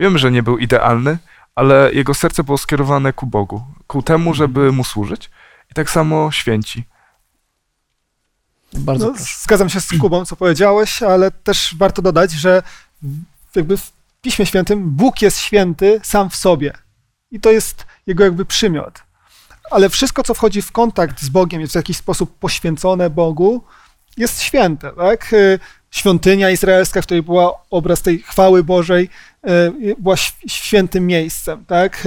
Wiemy, 0.00 0.18
że 0.18 0.30
nie 0.30 0.42
był 0.42 0.58
idealny, 0.58 1.18
ale 1.54 1.90
jego 1.92 2.14
serce 2.14 2.44
było 2.44 2.58
skierowane 2.58 3.12
ku 3.12 3.26
Bogu, 3.26 3.64
ku 3.86 4.02
temu, 4.02 4.34
żeby 4.34 4.72
mu 4.72 4.84
służyć. 4.84 5.30
Tak 5.76 5.90
samo 5.90 6.32
święci. 6.32 6.84
Bardzo 8.72 9.06
no, 9.06 9.14
Zgadzam 9.42 9.68
się 9.68 9.80
z 9.80 9.98
Kubą, 10.00 10.24
co 10.24 10.36
powiedziałeś, 10.36 11.02
ale 11.02 11.30
też 11.30 11.74
warto 11.78 12.02
dodać, 12.02 12.32
że 12.32 12.62
jakby 13.54 13.76
w 13.76 13.92
Piśmie 14.22 14.46
Świętym 14.46 14.90
Bóg 14.90 15.22
jest 15.22 15.38
święty 15.38 16.00
sam 16.02 16.30
w 16.30 16.36
sobie. 16.36 16.72
I 17.30 17.40
to 17.40 17.50
jest 17.50 17.86
jego 18.06 18.24
jakby 18.24 18.44
przymiot. 18.44 19.02
Ale 19.70 19.88
wszystko, 19.88 20.22
co 20.22 20.34
wchodzi 20.34 20.62
w 20.62 20.72
kontakt 20.72 21.22
z 21.22 21.28
Bogiem, 21.28 21.60
jest 21.60 21.72
w 21.72 21.76
jakiś 21.76 21.96
sposób 21.96 22.38
poświęcone 22.38 23.10
Bogu, 23.10 23.64
jest 24.16 24.42
święte. 24.42 24.90
Tak? 24.92 25.32
E, 25.32 25.58
świątynia 25.90 26.50
izraelska, 26.50 27.02
w 27.02 27.04
której 27.04 27.22
była 27.22 27.52
obraz 27.70 28.02
tej 28.02 28.18
chwały 28.18 28.64
Bożej, 28.64 29.10
e, 29.44 29.72
była 29.98 30.16
świętym 30.46 31.06
miejscem. 31.06 31.64
Tak? 31.64 32.04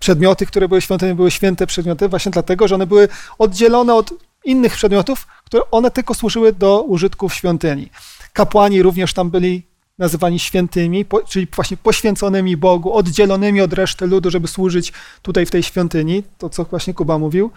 Przedmioty, 0.00 0.46
które 0.46 0.68
były 0.68 0.80
świątynie, 0.80 1.14
były 1.14 1.30
święte 1.30 1.66
przedmioty 1.66 2.08
właśnie 2.08 2.32
dlatego, 2.32 2.68
że 2.68 2.74
one 2.74 2.86
były 2.86 3.08
oddzielone 3.38 3.94
od 3.94 4.14
innych 4.44 4.74
przedmiotów, 4.74 5.26
które 5.44 5.62
one 5.70 5.90
tylko 5.90 6.14
służyły 6.14 6.52
do 6.52 6.82
użytku 6.82 7.28
w 7.28 7.34
świątyni. 7.34 7.90
Kapłani 8.32 8.82
również 8.82 9.14
tam 9.14 9.30
byli 9.30 9.62
nazywani 9.98 10.38
świętymi, 10.38 11.04
czyli 11.28 11.46
właśnie 11.54 11.76
poświęconymi 11.76 12.56
Bogu, 12.56 12.92
oddzielonymi 12.92 13.60
od 13.60 13.72
reszty 13.72 14.06
ludu, 14.06 14.30
żeby 14.30 14.48
służyć 14.48 14.92
tutaj 15.22 15.46
w 15.46 15.50
tej 15.50 15.62
świątyni, 15.62 16.22
to 16.38 16.50
co 16.50 16.64
właśnie 16.64 16.94
Kuba 16.94 17.18
mówił. 17.18 17.50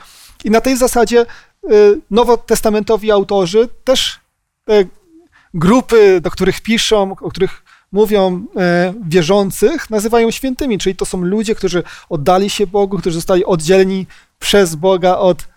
I 0.43 0.49
na 0.49 0.61
tej 0.61 0.77
zasadzie 0.77 1.25
y, 1.71 2.01
nowotestamentowi 2.11 3.11
autorzy 3.11 3.69
też 3.83 4.19
te 4.65 4.85
grupy, 5.53 6.21
do 6.21 6.31
których 6.31 6.61
piszą, 6.61 7.11
o 7.21 7.29
których 7.29 7.62
mówią 7.93 8.45
e, 8.57 8.93
wierzących, 9.07 9.89
nazywają 9.89 10.31
świętymi, 10.31 10.77
czyli 10.77 10.95
to 10.95 11.05
są 11.05 11.21
ludzie, 11.21 11.55
którzy 11.55 11.83
oddali 12.09 12.49
się 12.49 12.67
Bogu, 12.67 12.97
którzy 12.97 13.15
zostali 13.15 13.45
oddzieleni 13.45 14.07
przez 14.39 14.75
Boga 14.75 15.15
od, 15.15 15.47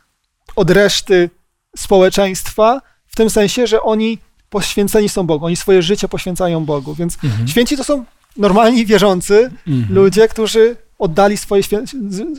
od 0.56 0.70
reszty 0.70 1.30
społeczeństwa, 1.76 2.80
w 3.06 3.16
tym 3.16 3.30
sensie, 3.30 3.66
że 3.66 3.82
oni 3.82 4.18
poświęceni 4.50 5.08
są 5.08 5.26
Bogu, 5.26 5.46
oni 5.46 5.56
swoje 5.56 5.82
życie 5.82 6.08
poświęcają 6.08 6.64
Bogu, 6.64 6.94
więc 6.94 7.18
mhm. 7.24 7.48
święci 7.48 7.76
to 7.76 7.84
są 7.84 8.04
normalni 8.36 8.86
wierzący 8.86 9.50
mhm. 9.68 9.94
ludzie, 9.94 10.28
którzy 10.28 10.76
oddali 10.98 11.36
swoje 11.36 11.62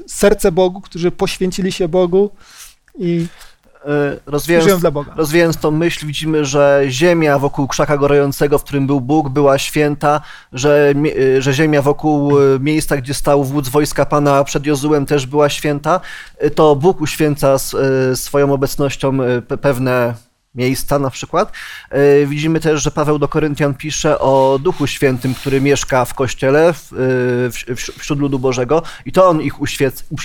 serce 0.08 0.52
Bogu, 0.52 0.82
którzy 0.82 1.12
poświęcili 1.12 1.72
się 1.72 1.88
Bogu 1.88 2.30
i 3.00 3.28
rozwijając, 4.26 4.84
rozwijając 5.16 5.58
tą 5.58 5.72
myśl, 5.72 6.06
widzimy, 6.06 6.46
że 6.46 6.84
ziemia 6.88 7.40
wokół 7.40 7.68
krzaka 7.68 7.98
gorącego, 7.98 8.60
w 8.60 8.64
którym 8.64 8.88
był 8.88 9.02
Bóg, 9.02 9.30
była 9.30 9.58
święta, 9.58 10.22
że, 10.54 10.94
e, 11.38 11.42
że 11.42 11.54
ziemia 11.54 11.82
wokół 11.82 12.40
e, 12.40 12.60
miejsca, 12.60 12.98
gdzie 12.98 13.14
stał 13.14 13.44
wódz 13.44 13.70
wojska 13.70 14.06
Pana 14.06 14.44
przed 14.44 14.66
Jozułem 14.66 15.06
też 15.06 15.26
była 15.26 15.50
święta. 15.50 16.00
To 16.56 16.76
Bóg 16.76 17.02
uświęca 17.02 17.56
swoją 18.16 18.54
obecnością 18.54 19.18
pewne 19.62 20.27
miejsca 20.58 21.00
na 21.00 21.10
przykład. 21.10 21.52
E, 21.90 22.26
widzimy 22.26 22.60
też, 22.60 22.84
że 22.84 22.92
Paweł 22.92 23.20
do 23.20 23.28
Koryntian 23.28 23.74
pisze 23.74 24.20
o 24.20 24.60
Duchu 24.64 24.88
Świętym, 24.88 25.34
który 25.34 25.62
mieszka 25.62 26.06
w 26.06 26.14
Kościele, 26.14 26.70
e, 26.70 26.74
wśród 27.76 28.20
ludu 28.20 28.40
Bożego 28.40 28.84
i 29.06 29.12
to 29.12 29.28
On 29.28 29.42
ich 29.42 29.54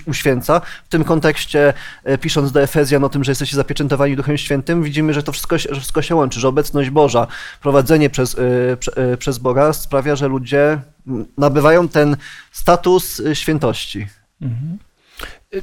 uświęca. 0.06 0.60
W 0.84 0.88
tym 0.88 1.04
kontekście, 1.04 1.74
e, 2.04 2.18
pisząc 2.18 2.52
do 2.52 2.62
Efezjan 2.62 3.04
o 3.04 3.08
tym, 3.08 3.24
że 3.24 3.30
jesteście 3.30 3.56
zapieczętowani 3.56 4.16
Duchem 4.16 4.38
Świętym, 4.38 4.82
widzimy, 4.82 5.14
że 5.14 5.22
to 5.22 5.32
wszystko, 5.32 5.58
że 5.58 5.80
wszystko 5.80 6.02
się 6.02 6.14
łączy, 6.14 6.40
że 6.40 6.48
obecność 6.48 6.90
Boża, 6.90 7.26
prowadzenie 7.60 8.10
przez, 8.10 8.36
przez 9.18 9.38
Boga 9.38 9.72
sprawia, 9.72 10.16
że 10.16 10.28
ludzie 10.28 10.80
nabywają 11.38 11.88
ten 11.88 12.16
status 12.52 13.22
świętości. 13.34 14.06
Mhm. 14.42 14.78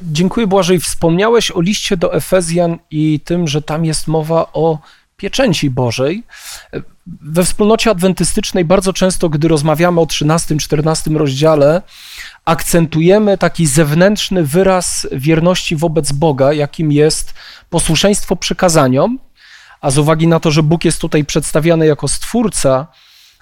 Dziękuję 0.02 0.47
Błażej. 0.47 0.80
Wspomniałeś 0.80 1.52
o 1.52 1.62
liście 1.62 1.97
do 1.97 2.13
Efezjan 2.13 2.78
i 2.91 3.19
tym, 3.19 3.47
że 3.47 3.62
tam 3.62 3.86
jest 3.86 4.08
mowa 4.08 4.54
o 4.54 4.80
pieczęci 5.17 5.69
Bożej. 5.69 6.23
We 7.21 7.45
wspólnocie 7.45 7.91
adwentystycznej 7.91 8.65
bardzo 8.65 8.93
często, 8.93 9.30
gdy 9.30 9.47
rozmawiamy 9.47 10.02
o 10.02 10.04
13-14 10.04 11.15
rozdziale, 11.15 11.82
akcentujemy 12.45 13.38
taki 13.38 13.65
zewnętrzny 13.65 14.43
wyraz 14.43 15.08
wierności 15.12 15.75
wobec 15.75 16.12
Boga, 16.12 16.54
jakim 16.54 16.91
jest 16.91 17.34
posłuszeństwo 17.69 18.36
przykazaniom, 18.36 19.19
a 19.82 19.91
z 19.91 19.97
uwagi 19.97 20.28
na 20.28 20.39
to, 20.39 20.52
że 20.52 20.63
Bóg 20.63 20.86
jest 20.86 21.02
tutaj 21.02 21.25
przedstawiany 21.25 21.86
jako 21.86 22.08
stwórca, 22.08 22.88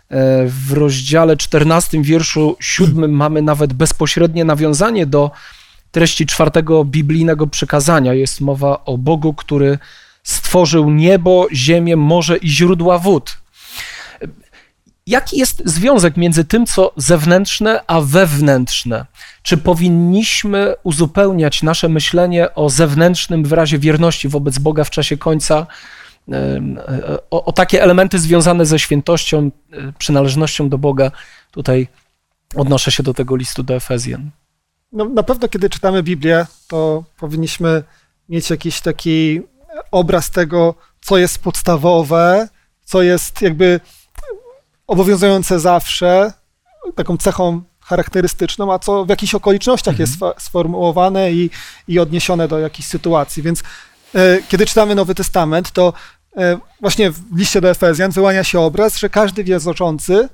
e, 0.09 0.45
w 0.45 0.73
rozdziale 0.73 1.37
14, 1.37 2.03
wierszu 2.03 2.57
7 2.59 3.11
mamy 3.11 3.41
nawet 3.41 3.73
bezpośrednie 3.73 4.45
nawiązanie 4.45 5.05
do 5.05 5.31
treści 5.97 6.25
czwartego 6.25 6.85
biblijnego 6.85 7.47
przykazania 7.47 8.13
jest 8.13 8.41
mowa 8.41 8.85
o 8.85 8.97
Bogu, 8.97 9.33
który 9.33 9.77
stworzył 10.23 10.89
niebo, 10.89 11.47
ziemię, 11.53 11.95
morze 11.95 12.37
i 12.37 12.49
źródła 12.49 12.99
wód. 12.99 13.37
Jaki 15.07 15.39
jest 15.39 15.61
związek 15.65 16.17
między 16.17 16.45
tym, 16.45 16.65
co 16.65 16.93
zewnętrzne, 16.97 17.81
a 17.87 18.01
wewnętrzne? 18.01 19.05
Czy 19.41 19.57
powinniśmy 19.57 20.75
uzupełniać 20.83 21.63
nasze 21.63 21.89
myślenie 21.89 22.55
o 22.55 22.69
zewnętrznym 22.69 23.43
wyrazie 23.43 23.79
wierności 23.79 24.29
wobec 24.29 24.59
Boga 24.59 24.83
w 24.83 24.89
czasie 24.89 25.17
końca 25.17 25.67
o, 27.31 27.45
o 27.45 27.51
takie 27.51 27.83
elementy 27.83 28.19
związane 28.19 28.65
ze 28.65 28.79
świętością, 28.79 29.51
e, 29.73 29.93
przynależnością 29.97 30.69
do 30.69 30.77
Boga? 30.77 31.11
Tutaj 31.51 31.87
odnoszę 32.55 32.91
się 32.91 33.03
do 33.03 33.13
tego 33.13 33.35
listu 33.35 33.63
do 33.63 33.75
Efezjan 33.75 34.31
no, 34.91 35.05
na 35.05 35.23
pewno, 35.23 35.47
kiedy 35.47 35.69
czytamy 35.69 36.03
Biblię, 36.03 36.45
to 36.67 37.03
powinniśmy 37.19 37.83
mieć 38.29 38.49
jakiś 38.49 38.81
taki 38.81 39.41
obraz 39.91 40.31
tego, 40.31 40.75
co 41.01 41.17
jest 41.17 41.39
podstawowe, 41.39 42.47
co 42.85 43.01
jest 43.01 43.41
jakby 43.41 43.79
obowiązujące 44.87 45.59
zawsze, 45.59 46.33
taką 46.95 47.17
cechą 47.17 47.61
charakterystyczną, 47.79 48.73
a 48.73 48.79
co 48.79 49.05
w 49.05 49.09
jakichś 49.09 49.35
okolicznościach 49.35 49.99
mhm. 49.99 50.09
jest 50.09 50.43
sformułowane 50.45 51.31
i, 51.31 51.49
i 51.87 51.99
odniesione 51.99 52.47
do 52.47 52.59
jakiejś 52.59 52.87
sytuacji. 52.87 53.43
Więc 53.43 53.63
e, 54.15 54.37
kiedy 54.49 54.65
czytamy 54.65 54.95
Nowy 54.95 55.15
Testament, 55.15 55.71
to 55.71 55.93
e, 56.37 56.57
właśnie 56.81 57.11
w 57.11 57.37
liście 57.37 57.61
do 57.61 57.69
Efezjan 57.69 58.11
wyłania 58.11 58.43
się 58.43 58.59
obraz, 58.59 58.97
że 58.97 59.09
każdy 59.09 59.43
wierzący, 59.43 60.29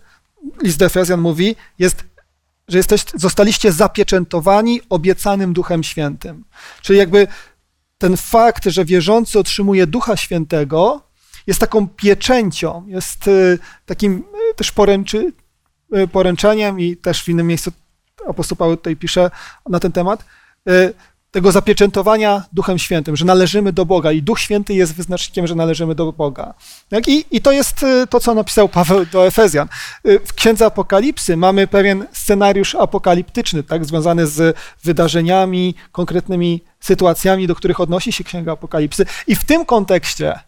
list 0.64 0.78
do 0.78 0.86
Efezjan 0.86 1.22
mówi, 1.22 1.56
jest 1.80 2.04
że 2.68 2.78
jesteś, 2.78 3.06
zostaliście 3.16 3.72
zapieczętowani 3.72 4.82
obiecanym 4.90 5.54
Duchem 5.54 5.84
Świętym. 5.84 6.46
Czyli 6.82 7.00
jakby 7.00 7.28
ten 7.98 8.18
fakt, 8.18 8.66
że 8.66 8.86
wierzący 8.86 9.40
otrzymuje 9.40 9.88
Ducha 9.88 10.18
Świętego, 10.18 11.02
jest 11.48 11.60
taką 11.60 11.88
pieczęcią, 11.88 12.86
jest 12.88 13.28
y, 13.28 13.60
takim 13.86 14.24
y, 14.52 14.56
też 14.56 14.72
poręczy, 14.72 15.34
y, 15.98 16.08
poręczeniem 16.08 16.80
i 16.80 16.98
też 16.98 17.24
w 17.24 17.30
innym 17.30 17.48
miejscu 17.48 17.72
apostoł 18.28 18.56
Paweł 18.56 18.78
tutaj 18.78 18.96
pisze 18.96 19.32
na 19.70 19.80
ten 19.80 19.92
temat, 19.92 20.26
tego 21.34 21.52
zapieczętowania 21.52 22.44
Duchem 22.54 22.80
Świętym, 22.80 23.16
że 23.16 23.26
należymy 23.26 23.74
do 23.74 23.86
Boga 23.86 24.12
i 24.12 24.22
Duch 24.22 24.40
Święty 24.40 24.74
jest 24.74 24.96
wyznacznikiem, 24.96 25.48
że 25.48 25.56
należymy 25.56 25.96
do 25.96 26.12
Boga. 26.12 26.54
Tak? 26.90 27.08
I, 27.08 27.26
I 27.32 27.42
to 27.42 27.52
jest 27.52 27.84
y, 27.84 28.08
to, 28.08 28.20
co 28.20 28.34
napisał 28.34 28.70
Paweł 28.70 29.06
do 29.06 29.28
Efezjan. 29.28 29.68
Y, 30.08 30.20
w 30.26 30.34
Księdze 30.34 30.66
Apokalipsy 30.66 31.38
mamy 31.38 31.68
pewien 31.68 32.06
scenariusz 32.12 32.76
apokaliptyczny, 32.76 33.64
tak, 33.64 33.86
związany 33.86 34.28
z 34.28 34.58
wydarzeniami, 34.84 35.76
konkretnymi 35.92 36.64
sytuacjami, 36.80 37.48
do 37.48 37.56
których 37.56 37.80
odnosi 37.80 38.12
się 38.12 38.24
Księga 38.24 38.52
Apokalipsy 38.52 39.06
i 39.28 39.36
w 39.36 39.44
tym 39.44 39.66
kontekście 39.66 40.40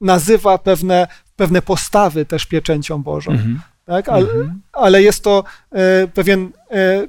nazywa 0.00 0.58
pewne, 0.58 1.06
pewne 1.36 1.62
postawy 1.62 2.24
też 2.24 2.46
pieczęcią 2.46 3.02
Bożą. 3.02 3.30
Mhm. 3.30 3.60
Tak? 3.84 4.08
Ale, 4.08 4.30
mhm. 4.30 4.60
ale 4.72 5.02
jest 5.02 5.24
to 5.24 5.44
e, 5.72 6.08
pewien, 6.08 6.52
e, 6.70 7.06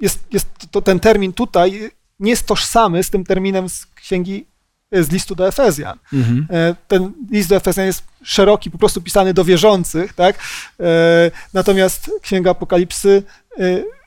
jest, 0.00 0.24
jest 0.32 0.48
to 0.70 0.82
ten 0.82 1.00
termin 1.00 1.32
tutaj 1.32 1.90
nie 2.20 2.30
jest 2.30 2.46
tożsamy 2.46 3.02
z 3.02 3.10
tym 3.10 3.24
terminem 3.24 3.68
z 3.68 3.86
księgi, 3.86 4.46
e, 4.90 5.02
z 5.02 5.10
listu 5.10 5.34
do 5.34 5.48
Efezjan. 5.48 5.98
Mhm. 6.12 6.46
E, 6.50 6.74
ten 6.88 7.12
list 7.30 7.48
do 7.48 7.56
Efezjan 7.56 7.86
jest 7.86 8.04
szeroki, 8.22 8.70
po 8.70 8.78
prostu 8.78 9.02
pisany 9.02 9.34
do 9.34 9.44
wierzących, 9.44 10.12
tak? 10.12 10.38
E, 10.80 11.30
natomiast 11.54 12.10
księga 12.22 12.50
Apokalipsy 12.50 13.22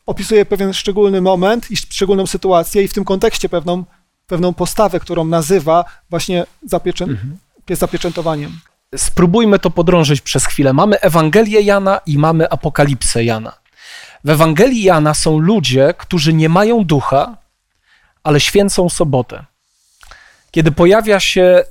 opisuje 0.05 0.45
pewien 0.45 0.73
szczególny 0.73 1.21
moment 1.21 1.71
i 1.71 1.77
szczególną 1.77 2.27
sytuację 2.27 2.83
i 2.83 2.87
w 2.87 2.93
tym 2.93 3.05
kontekście 3.05 3.49
pewną, 3.49 3.83
pewną 4.27 4.53
postawę, 4.53 4.99
którą 4.99 5.25
nazywa 5.25 5.85
właśnie 6.09 6.45
zapieczę, 6.65 7.05
mhm. 7.05 7.37
zapieczętowaniem. 7.69 8.59
Spróbujmy 8.95 9.59
to 9.59 9.69
podrążyć 9.69 10.21
przez 10.21 10.45
chwilę. 10.45 10.73
Mamy 10.73 10.99
Ewangelię 10.99 11.61
Jana 11.61 12.01
i 12.05 12.17
mamy 12.17 12.49
Apokalipsę 12.49 13.23
Jana. 13.23 13.53
W 14.23 14.29
Ewangelii 14.29 14.83
Jana 14.83 15.13
są 15.13 15.39
ludzie, 15.39 15.93
którzy 15.97 16.33
nie 16.33 16.49
mają 16.49 16.83
ducha, 16.83 17.37
ale 18.23 18.39
święcą 18.39 18.89
sobotę. 18.89 19.45
Kiedy 20.51 20.71
pojawia 20.71 21.19
się 21.19 21.63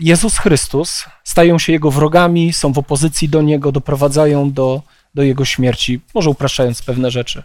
Jezus 0.00 0.38
Chrystus, 0.38 1.04
stają 1.24 1.58
się 1.58 1.72
jego 1.72 1.90
wrogami, 1.90 2.52
są 2.52 2.72
w 2.72 2.78
opozycji 2.78 3.28
do 3.28 3.42
niego, 3.42 3.72
doprowadzają 3.72 4.52
do, 4.52 4.82
do 5.14 5.22
jego 5.22 5.44
śmierci, 5.44 6.00
może 6.14 6.30
upraszczając 6.30 6.82
pewne 6.82 7.10
rzeczy. 7.10 7.42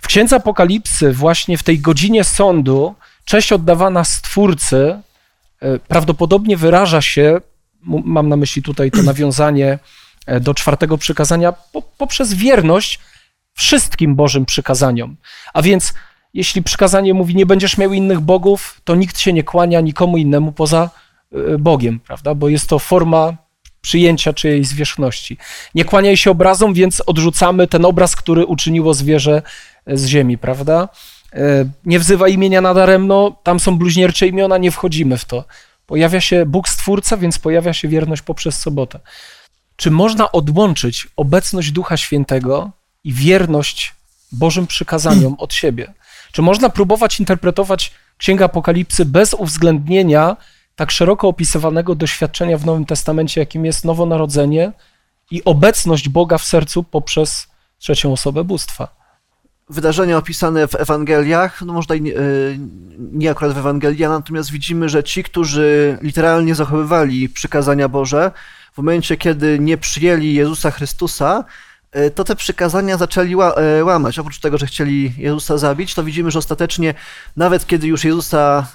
W 0.00 0.06
Księdze 0.06 0.36
Apokalipsy, 0.36 1.12
właśnie 1.12 1.58
w 1.58 1.62
tej 1.62 1.78
godzinie 1.78 2.24
sądu, 2.24 2.94
cześć 3.24 3.52
oddawana 3.52 4.04
Stwórcy 4.04 5.00
e, 5.60 5.78
prawdopodobnie 5.78 6.56
wyraża 6.56 7.02
się, 7.02 7.40
mam 8.04 8.28
na 8.28 8.36
myśli 8.36 8.62
tutaj 8.62 8.90
to 8.90 9.02
nawiązanie 9.02 9.78
e, 10.26 10.40
do 10.40 10.54
czwartego 10.54 10.98
przykazania, 10.98 11.52
poprzez 11.98 12.34
wierność 12.34 12.98
wszystkim 13.54 14.14
Bożym 14.14 14.46
przykazaniom. 14.46 15.16
A 15.54 15.62
więc 15.62 15.94
jeśli 16.34 16.62
przykazanie 16.62 17.14
mówi, 17.14 17.34
nie 17.34 17.46
będziesz 17.46 17.78
miał 17.78 17.92
innych 17.92 18.20
bogów, 18.20 18.80
to 18.84 18.94
nikt 18.94 19.18
się 19.18 19.32
nie 19.32 19.42
kłania 19.42 19.80
nikomu 19.80 20.16
innemu 20.16 20.52
poza 20.52 20.90
y, 21.34 21.58
Bogiem, 21.58 22.00
prawda? 22.00 22.34
Bo 22.34 22.48
jest 22.48 22.68
to 22.68 22.78
forma 22.78 23.36
przyjęcia 23.80 24.32
czyjejś 24.32 24.66
zwierzchności. 24.66 25.36
Nie 25.74 25.84
kłaniaj 25.84 26.16
się 26.16 26.30
obrazom, 26.30 26.74
więc 26.74 27.02
odrzucamy 27.06 27.66
ten 27.66 27.84
obraz, 27.84 28.16
który 28.16 28.46
uczyniło 28.46 28.94
zwierzę 28.94 29.42
z 29.86 30.06
ziemi, 30.06 30.38
prawda? 30.38 30.88
E, 31.32 31.64
nie 31.84 31.98
wzywa 31.98 32.28
imienia 32.28 32.60
nadaremno, 32.60 33.36
tam 33.42 33.60
są 33.60 33.78
bluźniercze 33.78 34.26
imiona, 34.26 34.58
nie 34.58 34.70
wchodzimy 34.70 35.18
w 35.18 35.24
to. 35.24 35.44
Pojawia 35.86 36.20
się 36.20 36.46
Bóg 36.46 36.68
Stwórca, 36.68 37.16
więc 37.16 37.38
pojawia 37.38 37.72
się 37.72 37.88
wierność 37.88 38.22
poprzez 38.22 38.60
sobotę. 38.60 39.00
Czy 39.76 39.90
można 39.90 40.32
odłączyć 40.32 41.08
obecność 41.16 41.70
Ducha 41.72 41.96
Świętego 41.96 42.70
i 43.04 43.12
wierność 43.12 43.94
Bożym 44.32 44.66
przykazaniom 44.66 45.34
od 45.38 45.54
siebie? 45.54 45.92
Czy 46.32 46.42
można 46.42 46.70
próbować 46.70 47.20
interpretować 47.20 47.92
Księgę 48.16 48.44
Apokalipsy 48.44 49.04
bez 49.04 49.34
uwzględnienia 49.34 50.36
tak 50.76 50.90
szeroko 50.90 51.28
opisywanego 51.28 51.94
doświadczenia 51.94 52.58
w 52.58 52.66
Nowym 52.66 52.84
Testamencie, 52.84 53.40
jakim 53.40 53.64
jest 53.64 53.84
nowonarodzenie 53.84 54.72
i 55.30 55.44
obecność 55.44 56.08
Boga 56.08 56.38
w 56.38 56.44
sercu 56.44 56.82
poprzez 56.82 57.48
trzecią 57.78 58.12
osobę 58.12 58.44
bóstwa? 58.44 59.00
wydarzenia 59.70 60.18
opisane 60.18 60.68
w 60.68 60.74
Ewangeliach, 60.74 61.62
no 61.62 61.72
można 61.72 61.96
nie, 61.96 62.12
nie 62.98 63.30
akurat 63.30 63.52
w 63.52 63.58
Ewangeliach, 63.58 64.10
natomiast 64.10 64.50
widzimy, 64.50 64.88
że 64.88 65.04
ci, 65.04 65.22
którzy 65.22 65.98
literalnie 66.02 66.54
zachowywali 66.54 67.28
przykazania 67.28 67.88
Boże, 67.88 68.30
w 68.72 68.78
momencie, 68.78 69.16
kiedy 69.16 69.58
nie 69.58 69.78
przyjęli 69.78 70.34
Jezusa 70.34 70.70
Chrystusa, 70.70 71.38
e, 71.38 71.44
to 72.14 72.24
te 72.24 72.36
przykazania 72.36 72.96
zaczęli 72.96 73.34
e, 73.34 73.84
łamać. 73.84 74.18
Oprócz 74.18 74.40
tego, 74.40 74.58
że 74.58 74.66
chcieli 74.66 75.12
Jezusa 75.16 75.58
zabić, 75.58 75.94
to 75.94 76.04
widzimy, 76.04 76.30
że 76.30 76.38
ostatecznie, 76.38 76.94
nawet 77.36 77.66
kiedy 77.66 77.86
już 77.86 78.04
Jezusa 78.04 78.66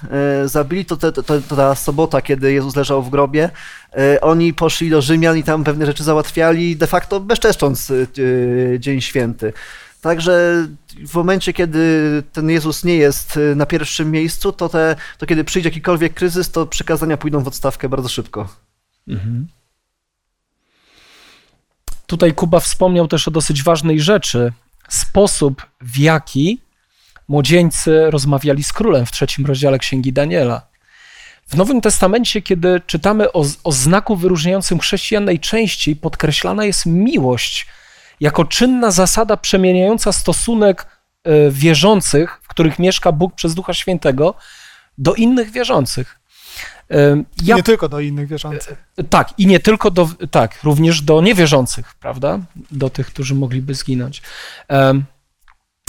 e, 0.44 0.48
zabili, 0.48 0.84
to, 0.84 0.96
te, 0.96 1.12
to, 1.12 1.22
ta 1.40 1.74
sobota, 1.74 2.22
kiedy 2.22 2.52
Jezus 2.52 2.76
leżał 2.76 3.02
w 3.02 3.10
grobie, 3.10 3.50
oni 4.20 4.54
poszli 4.54 4.90
do 4.90 5.02
Rzymian 5.02 5.38
i 5.38 5.42
tam 5.42 5.64
pewne 5.64 5.86
rzeczy 5.86 6.04
załatwiali, 6.04 6.76
de 6.76 6.86
facto 6.86 7.20
bezczeszcząc 7.20 7.92
Dzień 8.78 9.00
Święty. 9.00 9.52
Także 10.00 10.66
w 11.06 11.14
momencie, 11.14 11.52
kiedy 11.52 12.22
ten 12.32 12.50
Jezus 12.50 12.84
nie 12.84 12.96
jest 12.96 13.38
na 13.56 13.66
pierwszym 13.66 14.10
miejscu, 14.10 14.52
to, 14.52 14.68
te, 14.68 14.96
to 15.18 15.26
kiedy 15.26 15.44
przyjdzie 15.44 15.68
jakikolwiek 15.68 16.14
kryzys, 16.14 16.50
to 16.50 16.66
przykazania 16.66 17.16
pójdą 17.16 17.40
w 17.42 17.48
odstawkę 17.48 17.88
bardzo 17.88 18.08
szybko. 18.08 18.48
Mhm. 19.08 19.46
Tutaj 22.06 22.34
Kuba 22.34 22.60
wspomniał 22.60 23.08
też 23.08 23.28
o 23.28 23.30
dosyć 23.30 23.62
ważnej 23.62 24.00
rzeczy. 24.00 24.52
Sposób, 24.88 25.66
w 25.80 25.98
jaki 25.98 26.60
młodzieńcy 27.28 28.10
rozmawiali 28.10 28.64
z 28.64 28.72
królem 28.72 29.06
w 29.06 29.12
trzecim 29.12 29.46
rozdziale 29.46 29.78
Księgi 29.78 30.12
Daniela. 30.12 30.66
W 31.48 31.56
Nowym 31.56 31.80
Testamencie, 31.80 32.42
kiedy 32.42 32.80
czytamy 32.86 33.32
o, 33.32 33.44
o 33.64 33.72
znaku 33.72 34.16
wyróżniającym 34.16 34.78
chrześcijan 34.78 35.24
najczęściej, 35.24 35.96
podkreślana 35.96 36.64
jest 36.64 36.86
miłość 36.86 37.66
jako 38.20 38.44
czynna 38.44 38.90
zasada 38.90 39.36
przemieniająca 39.36 40.12
stosunek 40.12 40.86
e, 41.24 41.50
wierzących, 41.50 42.40
w 42.42 42.48
których 42.48 42.78
mieszka 42.78 43.12
Bóg 43.12 43.34
przez 43.34 43.54
Ducha 43.54 43.74
Świętego, 43.74 44.34
do 44.98 45.14
innych 45.14 45.50
wierzących. 45.50 46.20
E, 46.90 47.22
ja, 47.42 47.56
nie 47.56 47.62
tylko 47.62 47.88
do 47.88 48.00
innych 48.00 48.28
wierzących. 48.28 48.84
E, 48.96 49.04
tak, 49.04 49.38
i 49.38 49.46
nie 49.46 49.60
tylko 49.60 49.90
do, 49.90 50.08
tak, 50.30 50.62
również 50.64 51.02
do 51.02 51.20
niewierzących, 51.20 51.94
prawda? 51.94 52.38
Do 52.70 52.90
tych, 52.90 53.06
którzy 53.06 53.34
mogliby 53.34 53.74
zginąć. 53.74 54.22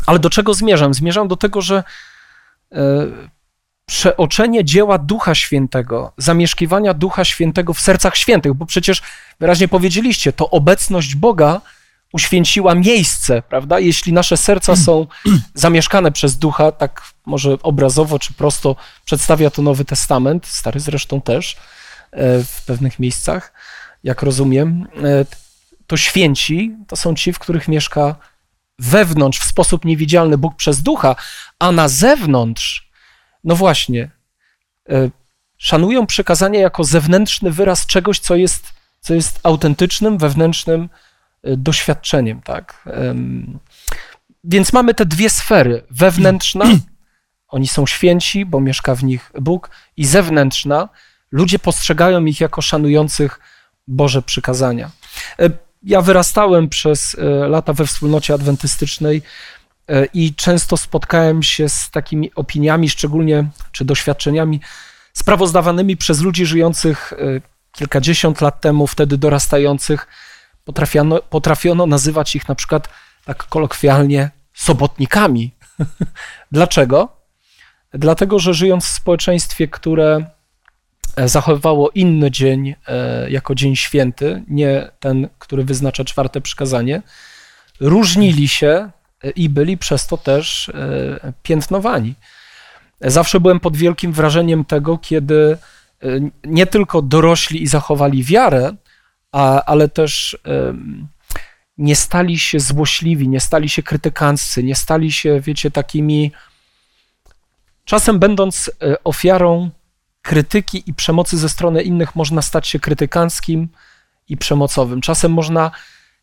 Ale 0.05 0.19
do 0.19 0.29
czego 0.29 0.53
zmierzam? 0.53 0.93
Zmierzam 0.93 1.27
do 1.27 1.35
tego, 1.35 1.61
że 1.61 1.83
przeoczenie 3.85 4.65
dzieła 4.65 4.97
Ducha 4.97 5.35
Świętego, 5.35 6.13
zamieszkiwania 6.17 6.93
Ducha 6.93 7.25
Świętego 7.25 7.73
w 7.73 7.79
sercach 7.79 8.15
świętych, 8.15 8.53
bo 8.53 8.65
przecież 8.65 9.01
wyraźnie 9.39 9.67
powiedzieliście, 9.67 10.33
to 10.33 10.49
obecność 10.49 11.15
Boga 11.15 11.61
uświęciła 12.17 12.75
miejsce, 12.75 13.41
prawda? 13.41 13.79
Jeśli 13.79 14.13
nasze 14.13 14.37
serca 14.37 14.75
są 14.75 15.07
zamieszkane 15.65 16.11
przez 16.11 16.37
ducha, 16.37 16.71
tak 16.71 17.01
może 17.25 17.57
obrazowo 17.63 18.19
czy 18.19 18.33
prosto 18.33 18.75
przedstawia 19.05 19.49
to 19.49 19.61
Nowy 19.61 19.85
Testament, 19.85 20.45
Stary 20.47 20.79
zresztą 20.79 21.21
też 21.21 21.55
e, 22.11 22.43
w 22.43 22.65
pewnych 22.65 22.99
miejscach, 22.99 23.53
jak 24.03 24.21
rozumiem, 24.21 24.87
e, 25.03 25.25
to 25.87 25.97
święci 25.97 26.75
to 26.87 26.95
są 26.95 27.15
ci, 27.15 27.33
w 27.33 27.39
których 27.39 27.67
mieszka 27.67 28.15
wewnątrz 28.79 29.39
w 29.39 29.45
sposób 29.45 29.85
niewidzialny 29.85 30.37
Bóg 30.37 30.55
przez 30.55 30.81
ducha, 30.81 31.15
a 31.59 31.71
na 31.71 31.87
zewnątrz, 31.87 32.91
no 33.43 33.55
właśnie, 33.55 34.11
e, 34.89 35.09
szanują 35.57 36.07
przekazania 36.07 36.59
jako 36.59 36.83
zewnętrzny 36.83 37.51
wyraz 37.51 37.85
czegoś, 37.85 38.19
co 38.19 38.35
jest, 38.35 38.73
co 39.01 39.13
jest 39.13 39.39
autentycznym, 39.43 40.17
wewnętrznym, 40.17 40.89
doświadczeniem, 41.57 42.41
tak? 42.41 42.87
Więc 44.43 44.73
mamy 44.73 44.93
te 44.93 45.05
dwie 45.05 45.29
sfery. 45.29 45.83
Wewnętrzna, 45.91 46.65
oni 47.47 47.67
są 47.67 47.85
święci, 47.85 48.45
bo 48.45 48.59
mieszka 48.59 48.95
w 48.95 49.03
nich 49.03 49.31
Bóg, 49.41 49.69
i 49.97 50.05
zewnętrzna, 50.05 50.89
ludzie 51.31 51.59
postrzegają 51.59 52.25
ich 52.25 52.41
jako 52.41 52.61
szanujących 52.61 53.39
Boże 53.87 54.21
przykazania. 54.21 54.91
Y, 55.41 55.51
ja 55.83 56.01
wyrastałem 56.01 56.69
przez 56.69 57.13
y, 57.13 57.17
lata 57.49 57.73
we 57.73 57.85
wspólnocie 57.85 58.33
adwentystycznej 58.33 59.21
i 60.13 60.35
często 60.35 60.77
spotkałem 60.77 61.43
się 61.43 61.69
z 61.69 61.91
takimi 61.91 62.33
opiniami, 62.33 62.89
szczególnie 62.89 63.47
czy 63.71 63.85
doświadczeniami 63.85 64.61
sprawozdawanymi 65.13 65.97
przez 65.97 66.21
ludzi 66.21 66.45
żyjących 66.45 67.13
kilkadziesiąt 67.71 68.41
lat 68.41 68.61
temu, 68.61 68.87
wtedy 68.87 69.17
dorastających, 69.17 70.07
potrafiono, 70.67 71.21
potrafiono 71.21 71.85
nazywać 71.85 72.35
ich 72.35 72.47
na 72.47 72.55
przykład 72.55 72.89
tak 73.25 73.43
kolokwialnie 73.43 74.31
sobotnikami. 74.53 75.51
Dlaczego? 76.51 77.09
Dlatego, 77.93 78.39
że 78.39 78.53
żyjąc 78.53 78.85
w 78.85 78.87
społeczeństwie, 78.87 79.67
które 79.67 80.25
e, 81.15 81.29
zachowywało 81.29 81.89
inny 81.89 82.31
dzień 82.31 82.75
e, 82.87 83.29
jako 83.29 83.55
dzień 83.55 83.75
święty, 83.75 84.43
nie 84.47 84.91
ten, 84.99 85.29
który 85.39 85.63
wyznacza 85.63 86.03
czwarte 86.03 86.41
przykazanie, 86.41 87.01
różnili 87.79 88.47
się 88.47 88.89
e, 89.23 89.29
i 89.29 89.49
byli 89.49 89.77
przez 89.77 90.07
to 90.07 90.17
też 90.17 90.71
piętnowani. 91.43 92.15
Zawsze 93.01 93.39
byłem 93.39 93.59
pod 93.59 93.77
wielkim 93.77 94.13
wrażeniem 94.13 94.65
tego, 94.65 94.97
kiedy 94.97 95.57
nie 96.43 96.65
tylko 96.65 97.01
dorośli 97.01 97.63
i 97.63 97.67
zachowali 97.67 98.23
wiarę, 98.23 98.75
a, 99.37 99.65
ale 99.65 99.89
też 99.89 100.37
nie 101.77 101.95
stali 101.95 102.39
się 102.39 102.59
złośliwi, 102.59 103.27
nie 103.27 103.39
stali 103.39 103.69
się 103.69 103.83
krytykanccy, 103.83 104.63
nie 104.63 104.75
stali 104.75 105.11
się, 105.11 105.41
wiecie, 105.41 105.71
takimi. 105.71 106.31
Czasem, 107.85 108.19
będąc 108.19 108.71
e, 108.81 109.03
ofiarą 109.03 109.69
krytyki 110.21 110.83
i 110.85 110.93
przemocy 110.93 111.37
ze 111.37 111.49
strony 111.49 111.83
innych, 111.83 112.15
można 112.15 112.41
stać 112.41 112.67
się 112.67 112.79
krytykanckim 112.79 113.69
i 114.29 114.37
przemocowym. 114.37 115.01
Czasem 115.01 115.31
można 115.33 115.71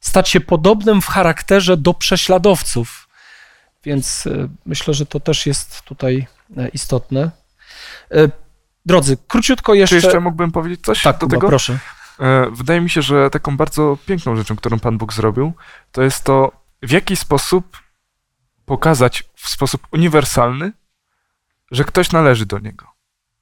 stać 0.00 0.28
się 0.28 0.40
podobnym 0.40 1.02
w 1.02 1.06
charakterze 1.06 1.76
do 1.76 1.94
prześladowców. 1.94 3.08
Więc 3.84 4.26
e, 4.26 4.48
myślę, 4.66 4.94
że 4.94 5.06
to 5.06 5.20
też 5.20 5.46
jest 5.46 5.82
tutaj 5.82 6.26
e, 6.56 6.68
istotne. 6.68 7.30
Drodzy, 8.86 9.16
króciutko 9.28 9.74
jeszcze. 9.74 10.00
Czy 10.00 10.06
jeszcze 10.06 10.20
mógłbym 10.20 10.52
powiedzieć 10.52 10.80
coś 10.80 11.02
tak, 11.02 11.18
do 11.18 11.26
tego? 11.26 11.48
proszę. 11.48 11.78
E, 12.20 12.50
wydaje 12.50 12.80
mi 12.80 12.90
się, 12.90 13.02
że 13.02 13.30
taką 13.30 13.56
bardzo 13.56 13.98
piękną 14.06 14.36
rzeczą, 14.36 14.56
którą 14.56 14.78
Pan 14.78 14.98
Bóg 14.98 15.12
zrobił, 15.12 15.52
to 15.92 16.02
jest 16.02 16.24
to, 16.24 16.52
w 16.82 16.90
jaki 16.90 17.16
sposób 17.16 17.78
pokazać 18.64 19.24
w 19.34 19.48
sposób 19.48 19.86
uniwersalny, 19.92 20.72
że 21.70 21.84
ktoś 21.84 22.12
należy 22.12 22.46
do 22.46 22.58
niego. 22.58 22.86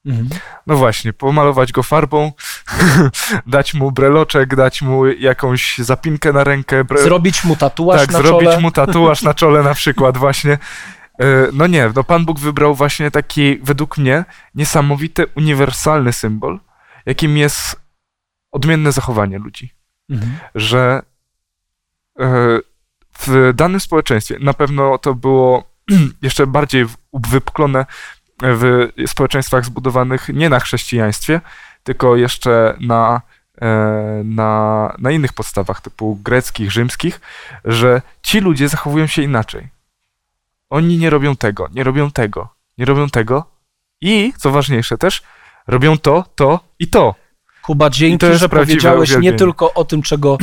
Mhm. 0.07 0.29
No 0.67 0.77
właśnie, 0.77 1.13
pomalować 1.13 1.73
go 1.73 1.83
farbą, 1.83 2.33
dać 3.47 3.75
mu 3.75 3.93
breloczek, 3.93 4.57
dać 4.57 4.83
mu 4.83 5.07
jakąś 5.07 5.79
zapinkę 5.79 6.33
na 6.33 6.45
rękę. 6.45 6.85
Bre... 6.85 7.03
Zrobić 7.03 7.45
mu 7.45 7.57
tatuaż 7.57 8.01
tak, 8.01 8.11
na 8.11 8.19
zrobić 8.19 8.49
czole. 8.49 8.61
mu 8.61 8.71
tatuaż 8.71 9.23
na 9.23 9.35
czole 9.35 9.63
na 9.63 9.75
przykład 9.75 10.19
właśnie. 10.19 10.53
E, 10.53 11.27
no 11.53 11.67
nie, 11.67 11.91
no 11.97 12.05
Pan 12.05 12.25
Bóg 12.25 12.41
wybrał 12.41 12.75
właśnie 12.75 13.11
taki, 13.11 13.59
według 13.63 13.99
mnie, 13.99 14.25
niesamowity, 14.55 15.27
uniwersalny 15.37 16.13
symbol, 16.13 16.61
jakim 17.07 17.37
jest 17.37 17.82
odmienne 18.53 18.93
zachowanie 18.93 19.39
ludzi. 19.39 19.73
Mhm. 20.11 20.33
Że 20.55 21.03
e, 22.21 22.59
w 23.19 23.53
danym 23.55 23.81
społeczeństwie 23.81 24.37
na 24.41 24.55
pewno 24.55 24.99
to 24.99 25.15
było 25.15 25.65
jeszcze 26.23 26.47
bardziej 26.47 26.87
wypklone 27.13 27.87
w 28.43 28.89
społeczeństwach 29.07 29.65
zbudowanych 29.65 30.29
nie 30.29 30.49
na 30.49 30.61
chrześcijaństwie, 30.61 31.41
tylko 31.83 32.17
jeszcze 32.17 32.77
na, 32.81 33.21
e, 33.61 34.23
na, 34.25 34.95
na 34.99 35.11
innych 35.11 35.33
podstawach, 35.33 35.81
typu 35.81 36.17
greckich, 36.17 36.73
rzymskich, 36.73 37.21
że 37.65 38.03
ci 38.23 38.41
ludzie 38.41 38.69
zachowują 38.69 39.07
się 39.07 39.23
inaczej. 39.23 39.69
Oni 40.71 40.99
nie 40.99 41.11
robią 41.11 41.37
tego, 41.37 41.69
nie 41.75 41.85
robią 41.85 42.11
tego, 42.11 42.49
nie 42.79 42.85
robią 42.85 43.09
tego 43.09 43.45
i, 44.01 44.33
co 44.37 44.51
ważniejsze 44.51 44.99
też, 44.99 45.23
robią 45.67 45.99
to, 45.99 46.25
to 46.35 46.61
i 46.79 46.89
to. 46.89 47.15
Kuba, 47.63 47.91
dzięki, 47.91 48.27
że 48.35 48.49
powiedziałeś 48.49 49.11
nie 49.11 49.17
uwielbienie. 49.17 49.39
tylko 49.39 49.75
o 49.75 49.85
tym, 49.85 50.03
czego 50.03 50.39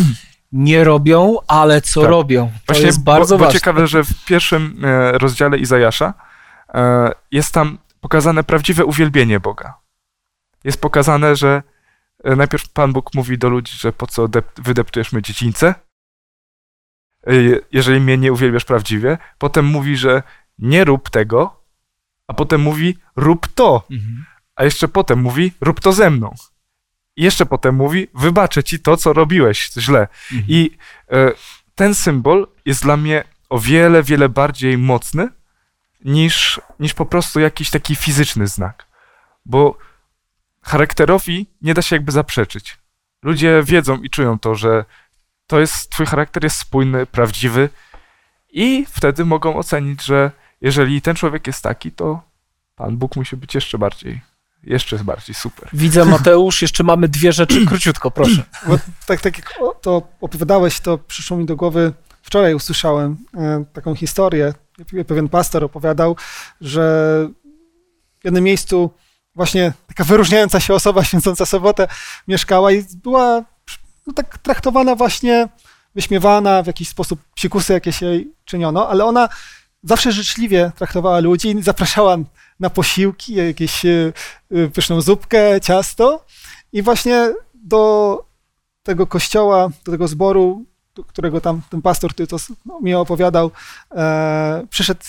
nie 0.52 0.84
robią, 0.84 1.36
ale 1.48 1.82
co 1.82 2.02
Tak. 2.02 2.10
robią. 2.10 2.48
To 2.48 2.74
Właśnie, 2.74 2.86
jest 2.86 3.04
bardzo 3.04 3.36
bo, 3.36 3.40
bo 3.40 3.46
ważne. 3.46 3.60
ciekawe, 3.60 3.88
że 3.88 4.04
w 4.04 4.26
pierwszym 4.26 4.82
e, 4.86 5.12
rozdziale 5.18 5.58
Izajasza 5.58 6.14
e, 6.74 7.12
jest 7.32 7.54
tam 7.54 7.78
pokazane 8.02 8.44
prawdziwe 8.44 8.86
uwielbienie 8.86 9.40
Boga. 9.40 9.74
Jest 10.64 10.82
pokazane, 10.82 11.36
że 11.36 11.64
e, 12.24 12.36
najpierw 12.36 12.70
Pan 12.70 12.94
Bóg 12.94 13.14
mówi 13.16 13.38
do 13.38 13.50
ludzi, 13.50 13.74
że 13.78 13.94
po 13.94 14.08
co 14.08 14.26
dep- 14.28 14.62
wydeptujesz 14.64 15.12
mnie 15.12 15.22
dziedzińce, 15.22 15.76
jeżeli 17.72 18.00
mnie 18.00 18.18
nie 18.18 18.34
uwielbiasz 18.34 18.66
prawdziwie. 18.66 19.18
Potem 19.38 19.66
mówi, 19.66 19.98
że 19.98 20.24
nie 20.60 20.86
rób 20.86 21.10
tego, 21.10 21.64
a 22.28 22.34
potem 22.34 22.62
mówi 22.62 22.98
rób 23.16 23.48
to. 23.48 23.84
Mhm. 23.92 24.26
A 24.56 24.64
jeszcze 24.64 24.88
potem 24.88 25.20
mówi 25.22 25.52
rób 25.62 25.80
to 25.80 25.94
ze 25.94 26.10
mną. 26.10 26.34
I 27.20 27.24
jeszcze 27.24 27.46
potem 27.46 27.76
mówi 27.76 28.08
wybaczę 28.14 28.64
ci 28.64 28.80
to, 28.80 28.98
co 28.98 29.14
robiłeś 29.14 29.72
źle. 29.78 30.08
Mhm. 30.32 30.44
I 30.48 30.78
e, 31.12 31.32
ten 31.76 31.96
symbol 31.96 32.48
jest 32.66 32.84
dla 32.84 32.98
mnie 32.98 33.24
o 33.50 33.60
wiele, 33.60 34.04
wiele 34.04 34.30
bardziej 34.30 34.78
mocny 34.78 35.30
niż, 36.06 36.62
niż 36.80 36.94
po 36.94 37.06
prostu 37.06 37.40
jakiś 37.40 37.70
taki 37.70 37.96
fizyczny 37.96 38.48
znak. 38.48 38.86
Bo 39.46 39.78
charakterowi 40.62 41.48
nie 41.62 41.74
da 41.74 41.82
się 41.82 41.96
jakby 41.96 42.12
zaprzeczyć. 42.12 42.78
Ludzie 43.24 43.62
wiedzą 43.64 43.98
i 44.02 44.10
czują 44.10 44.40
to, 44.40 44.56
że 44.56 44.86
to 45.48 45.60
jest, 45.60 45.90
twój 45.90 46.06
charakter 46.06 46.44
jest 46.44 46.58
spójny, 46.58 47.06
prawdziwy 47.06 47.70
i 48.50 48.86
wtedy 48.90 49.26
mogą 49.26 49.56
ocenić, 49.56 50.04
że 50.04 50.32
jeżeli 50.62 51.02
ten 51.02 51.16
człowiek 51.16 51.48
jest 51.48 51.64
taki, 51.64 51.92
to 51.92 52.22
Pan 52.76 52.98
Bóg 52.98 53.16
musi 53.16 53.38
być 53.38 53.56
jeszcze 53.56 53.78
bardziej, 53.78 54.22
jeszcze 54.64 54.98
bardziej 54.98 55.36
super. 55.36 55.70
Widzę, 55.74 56.06
Mateusz, 56.06 56.62
jeszcze 56.62 56.84
mamy 56.84 57.08
dwie 57.08 57.34
rzeczy. 57.34 57.66
Króciutko, 57.70 58.12
proszę. 58.12 58.44
Bo 58.68 58.78
tak, 59.06 59.22
tak 59.22 59.38
jak 59.38 59.54
to 59.82 60.08
opowiadałeś, 60.22 60.80
to 60.80 60.98
przyszło 60.98 61.38
mi 61.38 61.46
do 61.46 61.56
głowy, 61.56 61.94
wczoraj 62.22 62.54
usłyszałem 62.54 63.18
e, 63.38 63.66
taką 63.74 63.96
historię. 63.96 64.54
Pewien 65.08 65.30
pastor 65.30 65.64
opowiadał, 65.64 66.16
że 66.62 66.82
w 68.22 68.26
jednym 68.26 68.44
miejscu 68.44 68.92
właśnie 69.36 69.74
taka 69.88 70.04
wyróżniająca 70.04 70.60
się 70.60 70.74
osoba 70.74 71.04
święcąca 71.04 71.46
sobotę 71.46 71.88
mieszkała 72.28 72.72
i 72.72 72.84
była 73.04 73.44
no, 74.08 74.14
tak 74.14 74.38
traktowana 74.38 74.96
właśnie, 74.96 75.48
wyśmiewana, 75.96 76.64
w 76.64 76.68
jakiś 76.68 76.90
sposób 76.90 77.20
psikusy 77.36 77.74
jakieś 77.74 78.02
jej 78.02 78.34
czyniono, 78.46 78.90
ale 78.90 79.06
ona 79.06 79.30
zawsze 79.84 80.12
życzliwie 80.12 80.72
traktowała 80.76 81.20
ludzi 81.20 81.50
i 81.50 81.64
zapraszała 81.64 82.18
na 82.60 82.70
posiłki, 82.70 83.34
jakieś 83.34 83.86
e, 83.86 84.14
e, 84.52 84.68
pyszną 84.68 85.02
zupkę, 85.02 85.62
ciasto. 85.62 86.26
I 86.74 86.82
właśnie 86.82 87.34
do 87.54 88.26
tego 88.84 89.08
kościoła, 89.08 89.70
do 89.86 89.92
tego 89.92 90.08
zboru, 90.08 90.66
do 90.96 91.04
którego 91.04 91.42
tam 91.42 91.62
ten 91.70 91.82
pastor, 91.82 92.12
który 92.14 92.28
to 92.28 92.36
s- 92.36 92.52
no, 92.66 92.80
mi 92.82 92.94
opowiadał, 92.94 93.52
e, 93.96 94.66
przyszedł 94.70 95.02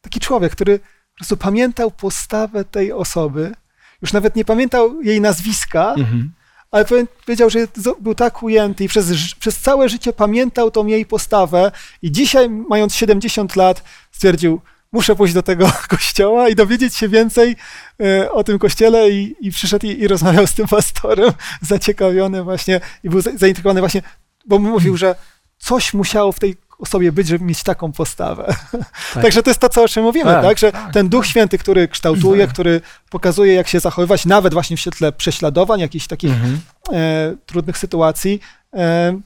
taki 0.00 0.20
człowiek, 0.20 0.52
który 0.52 0.78
po 0.78 1.16
prostu 1.16 1.36
pamiętał 1.36 1.90
postawę 1.90 2.64
tej 2.64 2.92
osoby, 2.92 3.54
już 4.02 4.12
nawet 4.12 4.36
nie 4.36 4.44
pamiętał 4.44 5.02
jej 5.02 5.20
nazwiska, 5.20 5.94
Mhm. 5.98 6.32
ale 6.70 6.84
powie- 6.84 7.06
powiedział, 7.26 7.50
że 7.50 7.58
był 8.00 8.14
tak 8.14 8.42
ujęty 8.42 8.84
i 8.84 8.88
przez, 8.88 9.12
przez 9.38 9.58
całe 9.60 9.88
życie 9.88 10.12
pamiętał 10.12 10.70
tą 10.70 10.86
jej 10.86 11.06
postawę. 11.06 11.72
I 12.02 12.12
dzisiaj, 12.12 12.48
mając 12.50 12.94
70 12.94 13.56
lat, 13.56 13.82
stwierdził, 14.12 14.60
muszę 14.94 15.16
pójść 15.16 15.34
do 15.34 15.42
tego 15.42 15.72
kościoła 15.88 16.48
i 16.48 16.54
dowiedzieć 16.54 16.94
się 16.96 17.08
więcej 17.08 17.56
e, 18.02 18.32
o 18.32 18.44
tym 18.44 18.58
kościele 18.58 19.10
i, 19.10 19.36
i 19.40 19.50
przyszedł 19.50 19.86
i, 19.86 19.90
i 19.90 20.08
rozmawiał 20.08 20.46
z 20.46 20.54
tym 20.54 20.66
pastorem, 20.68 21.32
zaciekawiony 21.72 22.42
właśnie 22.42 22.80
i 23.04 23.10
był 23.10 23.20
za- 23.20 23.36
zaintrygowany 23.36 23.80
właśnie, 23.80 24.02
bo 24.46 24.58
mówił, 24.58 24.96
że 24.96 25.14
coś 25.58 25.94
musiało 25.94 26.32
w 26.32 26.38
tej 26.38 26.56
osobie 26.78 27.12
być, 27.12 27.28
żeby 27.28 27.44
mieć 27.44 27.62
taką 27.62 27.92
postawę. 27.92 28.54
Także 29.22 29.42
to 29.42 29.50
jest 29.50 29.60
to, 29.60 29.68
co 29.68 29.82
o 29.84 29.88
czym 29.88 30.02
mówimy, 30.02 30.24
Tak, 30.30 30.42
tak? 30.44 30.58
Że 30.58 30.72
tak, 30.72 30.92
ten 30.92 31.08
Duch 31.08 31.26
Święty, 31.26 31.58
który 31.58 31.88
kształtuje, 31.88 32.46
który 32.46 32.80
pokazuje, 33.10 33.54
jak 33.54 33.68
się 33.68 33.80
zachowywać, 33.80 34.26
nawet 34.26 34.52
właśnie 34.52 34.76
w 34.76 34.80
świetle 34.80 35.12
prześladowań, 35.12 35.80
jakichś 35.80 36.06
takich 36.06 36.30
Mhm. 36.32 36.60
e, 36.92 37.36
trudnych 37.46 37.78
sytuacji, 37.78 38.40
e, 38.74 39.20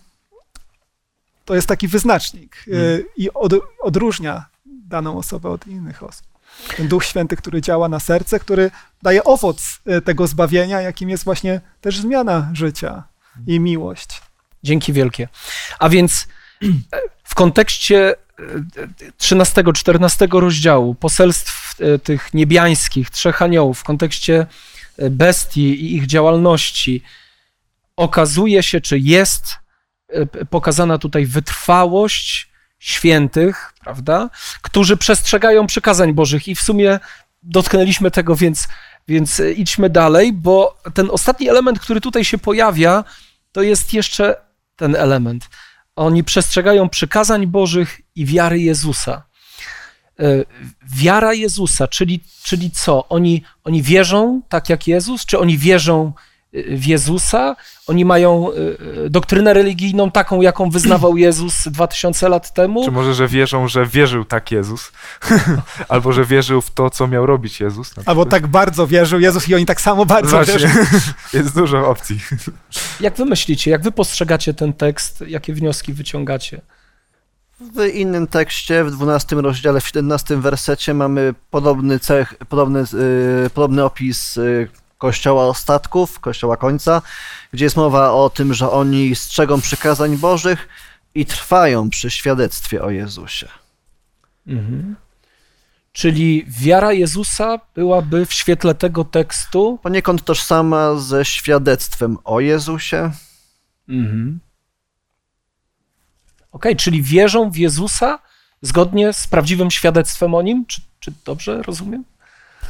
to 1.45 1.55
jest 1.55 1.69
taki 1.69 1.89
wyznacznik 1.89 2.65
e, 2.73 2.77
Mm. 2.77 3.03
i 3.17 3.31
od, 3.31 3.53
odróżnia 3.81 4.45
daną 4.89 5.19
osobę 5.19 5.51
od 5.51 5.67
innych 5.67 6.03
osób. 6.03 6.27
Ten 6.77 6.89
Duch 6.89 7.05
Święty, 7.05 7.37
który 7.37 7.63
działa 7.63 7.89
na 7.89 8.01
serce, 8.01 8.41
który 8.41 8.71
daje 9.03 9.25
owoc 9.25 9.81
e, 9.87 10.01
tego 10.01 10.27
zbawienia, 10.27 10.81
jakim 10.81 11.11
jest 11.11 11.25
właśnie 11.25 11.61
też 11.81 11.99
zmiana 11.99 12.51
życia 12.53 13.03
i 13.47 13.61
miłość. 13.61 14.23
Dzięki 14.63 14.93
wielkie. 14.93 15.29
A 15.79 15.89
więc 15.89 16.29
e, 16.63 16.99
w 17.25 17.35
kontekście 17.35 18.15
13-14 19.19 20.41
rozdziału 20.41 20.95
poselstw 20.95 21.81
e, 21.81 21.99
tych 21.99 22.35
niebiańskich, 22.35 23.11
trzech 23.11 23.43
aniołów, 23.43 23.79
w 23.79 23.85
kontekście 23.85 24.47
e, 24.99 25.11
bestii 25.11 25.85
i 25.85 25.97
ich 25.97 26.07
działalności, 26.07 27.03
okazuje 27.97 28.63
się, 28.63 28.81
czy 28.81 28.99
jest 28.99 29.57
e, 30.09 30.27
pokazana 30.47 30.99
tutaj 30.99 31.27
wytrwałość 31.27 32.48
świętych, 32.79 33.73
prawda, 33.81 34.31
którzy 34.63 34.97
przestrzegają 34.97 35.67
przykazań 35.67 36.13
Bożych 36.13 36.49
i 36.49 36.55
w 36.55 36.61
sumie 36.61 37.01
dotknęliśmy 37.43 38.11
tego, 38.11 38.37
więc, 38.37 38.69
więc 39.09 39.41
e, 39.41 39.53
idźmy 39.53 39.91
dalej, 39.91 40.33
bo 40.33 40.79
ten 40.95 41.11
ostatni 41.11 41.49
element, 41.49 41.81
który 41.81 42.01
tutaj 42.01 42.25
się 42.25 42.39
pojawia, 42.39 43.05
to 43.53 43.63
jest 43.63 43.93
jeszcze 43.93 44.37
ten 44.77 44.97
element. 44.97 45.49
Oni 45.97 46.25
przestrzegają 46.25 46.89
przykazań 46.89 47.47
Bożych 47.47 48.01
i 48.15 48.27
wiary 48.27 48.61
Jezusa. 48.61 49.23
E, 50.21 50.45
Wiara 50.83 51.35
Jezusa, 51.35 51.89
czyli, 51.89 52.21
czyli 52.43 52.71
co? 52.71 53.09
Oni, 53.09 53.43
oni 53.65 53.83
wierzą 53.83 54.43
tak 54.49 54.69
jak 54.69 54.87
Jezus, 54.87 55.27
czy 55.27 55.39
oni 55.39 55.59
wierzą 55.59 56.13
w 56.53 56.87
Jezusa? 56.87 57.57
Oni 57.87 58.05
mają 58.05 58.51
e, 58.53 58.55
e, 59.05 59.11
doktrynę 59.11 59.55
religijną 59.55 60.11
taką, 60.11 60.41
jaką 60.41 60.71
wyznawał 60.71 61.17
Jezus 61.27 61.69
2000 61.69 62.29
lat 62.29 62.55
temu? 62.55 62.85
Czy 62.85 62.91
może, 62.91 63.15
że 63.15 63.29
wierzą, 63.29 63.69
że 63.69 63.87
wierzył 63.87 64.25
tak 64.25 64.51
Jezus? 64.51 64.93
Albo, 65.89 66.13
że 66.13 66.25
wierzył 66.25 66.61
w 66.61 66.71
to, 66.71 66.91
co 66.91 67.07
miał 67.07 67.27
robić 67.27 67.61
Jezus? 67.61 67.95
Albo 68.07 68.27
tak 68.27 68.47
bardzo 68.47 68.87
wierzył 68.87 69.21
Jezus 69.21 69.49
i 69.49 69.55
oni 69.55 69.67
tak 69.67 69.81
samo 69.81 70.07
bardzo 70.07 70.31
Właśnie. 70.31 70.55
wierzą. 70.55 70.69
Jest 71.35 71.55
dużo 71.55 71.89
opcji. 71.89 72.21
Jak 73.01 73.17
wy 73.17 73.25
myślicie, 73.25 73.71
jak 73.71 73.83
wy 73.83 73.93
postrzegacie 73.93 74.55
ten 74.55 74.73
tekst, 74.73 75.25
jakie 75.27 75.55
wnioski 75.55 75.93
wyciągacie? 75.93 76.61
W 77.61 77.95
innym 77.95 78.27
tekście, 78.27 78.85
w 78.85 78.91
12 78.91 79.37
rozdziale, 79.37 79.81
w 79.81 79.87
17 79.87 80.37
wersecie 80.37 80.95
mamy 80.95 81.35
podobny, 81.51 81.99
cech, 81.99 82.35
podobny, 82.49 82.85
y, 83.47 83.51
podobny 83.51 83.85
opis 83.85 84.37
y, 84.37 84.69
kościoła 84.99 85.47
ostatków, 85.47 86.21
kościoła 86.21 86.57
końca, 86.57 87.03
gdzie 87.53 87.65
jest 87.65 87.77
mowa 87.77 88.13
o 88.13 88.31
tym, 88.31 88.55
że 88.55 88.71
oni 88.71 89.17
strzegą 89.17 89.61
przykazań 89.61 90.17
Bożych 90.17 90.69
i 91.15 91.27
trwają 91.27 91.91
przy 91.91 92.11
świadectwie 92.11 92.83
o 92.83 92.91
Jezusie. 92.91 93.49
Mhm. 94.47 94.97
Czyli 95.93 96.45
wiara 96.49 96.93
Jezusa 96.93 97.61
byłaby 97.75 98.27
w 98.27 98.33
świetle 98.33 98.75
tego 98.75 99.05
tekstu. 99.05 99.79
Poniekąd 99.83 100.25
tożsama 100.25 100.95
ze 100.97 101.25
świadectwem 101.25 102.19
o 102.25 102.41
Jezusie. 102.41 103.11
Mhm. 103.89 104.41
Okej, 106.53 106.77
czyli 106.77 107.03
wierzą 107.03 107.51
w 107.51 107.57
Jezusa 107.57 108.19
zgodnie 108.63 109.13
z 109.13 109.27
prawdziwym 109.27 109.71
świadectwem 109.71 110.35
o 110.35 110.43
nim? 110.43 110.67
Czy, 110.67 110.81
czy 111.01 111.13
dobrze 111.25 111.63
rozumiem? 111.63 112.05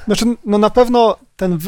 Znaczy, 0.05 0.25
no 0.45 0.59
na 0.59 0.71
pewno 0.71 1.17
ten. 1.37 1.59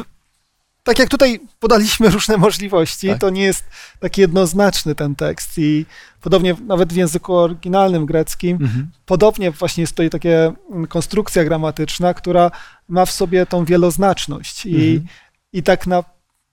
Tak 0.91 0.99
jak 0.99 1.09
tutaj 1.09 1.41
podaliśmy 1.61 2.11
różne 2.17 2.37
możliwości, 2.37 3.09
Tak. 3.09 3.19
to 3.19 3.31
nie 3.31 3.43
jest 3.43 3.65
taki 4.01 4.21
jednoznaczny 4.21 4.95
ten 4.95 5.15
tekst. 5.15 5.51
I 5.59 5.87
podobnie 6.21 6.57
nawet 6.67 6.93
w 6.93 6.97
języku 6.97 7.35
oryginalnym 7.37 8.07
greckim, 8.07 8.59
Mhm. 8.63 8.91
podobnie 9.07 9.51
właśnie 9.51 9.81
jest 9.81 9.93
tutaj 9.93 10.11
takie 10.11 10.53
mm, 10.71 10.87
konstrukcja 10.87 11.45
gramatyczna, 11.45 12.15
która 12.15 12.51
ma 12.89 13.05
w 13.07 13.11
sobie 13.11 13.47
tą 13.47 13.65
wieloznaczność. 13.65 14.67
I, 14.67 14.75
Mhm. 14.75 15.07
i 15.53 15.63
tak, 15.63 15.87
na, 15.87 16.05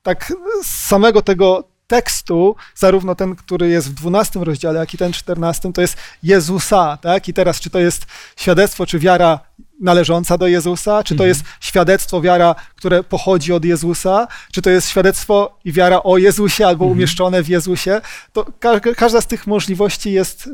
tak 0.04 0.34
z 0.64 0.68
samego 0.88 1.22
tego 1.22 1.64
tekstu, 1.88 2.56
zarówno 2.76 3.16
ten, 3.16 3.36
który 3.36 3.70
jest 3.70 3.90
w 3.90 3.94
12 3.94 4.40
rozdziale, 4.44 4.80
jak 4.80 4.94
i 4.94 4.98
ten 4.98 5.14
14, 5.14 5.74
to 5.74 5.82
jest 5.82 5.98
Jezusa, 6.24 6.98
tak? 7.02 7.28
I 7.28 7.34
teraz, 7.34 7.60
czy 7.60 7.70
to 7.70 7.80
jest 7.80 8.06
świadectwo, 8.36 8.86
czy 8.86 9.00
wiara 9.00 9.40
należąca 9.82 10.38
do 10.38 10.48
Jezusa, 10.48 11.04
czy 11.04 11.16
to 11.16 11.24
Mhm. 11.24 11.28
jest 11.30 11.44
świadectwo, 11.60 12.22
wiara, 12.22 12.56
które 12.76 13.04
pochodzi 13.04 13.54
od 13.54 13.66
Jezusa, 13.66 14.28
czy 14.52 14.62
to 14.62 14.70
jest 14.70 14.90
świadectwo 14.90 15.58
i 15.66 15.72
wiara 15.72 16.04
o 16.04 16.18
Jezusie 16.18 16.68
albo 16.68 16.86
Mhm. 16.86 16.98
umieszczone 16.98 17.44
w 17.44 17.48
Jezusie, 17.48 18.02
to 18.34 18.46
ka 18.60 18.80
każda 18.80 19.22
z 19.22 19.28
tych 19.28 19.48
możliwości 19.48 20.12
jest 20.12 20.48
y, 20.48 20.52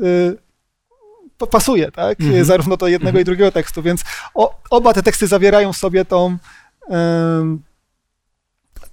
pa- 1.38 1.46
pasuje, 1.46 1.92
tak? 1.92 2.20
Mhm. 2.20 2.44
Zarówno 2.44 2.76
do 2.76 2.86
jednego 2.88 3.18
i 3.20 3.24
drugiego 3.24 3.52
tekstu, 3.52 3.82
więc 3.82 4.00
o, 4.34 4.54
oba 4.70 4.92
te 4.92 5.02
teksty 5.02 5.26
zawierają 5.26 5.72
w 5.72 5.76
sobie 5.76 6.04
tą 6.04 6.36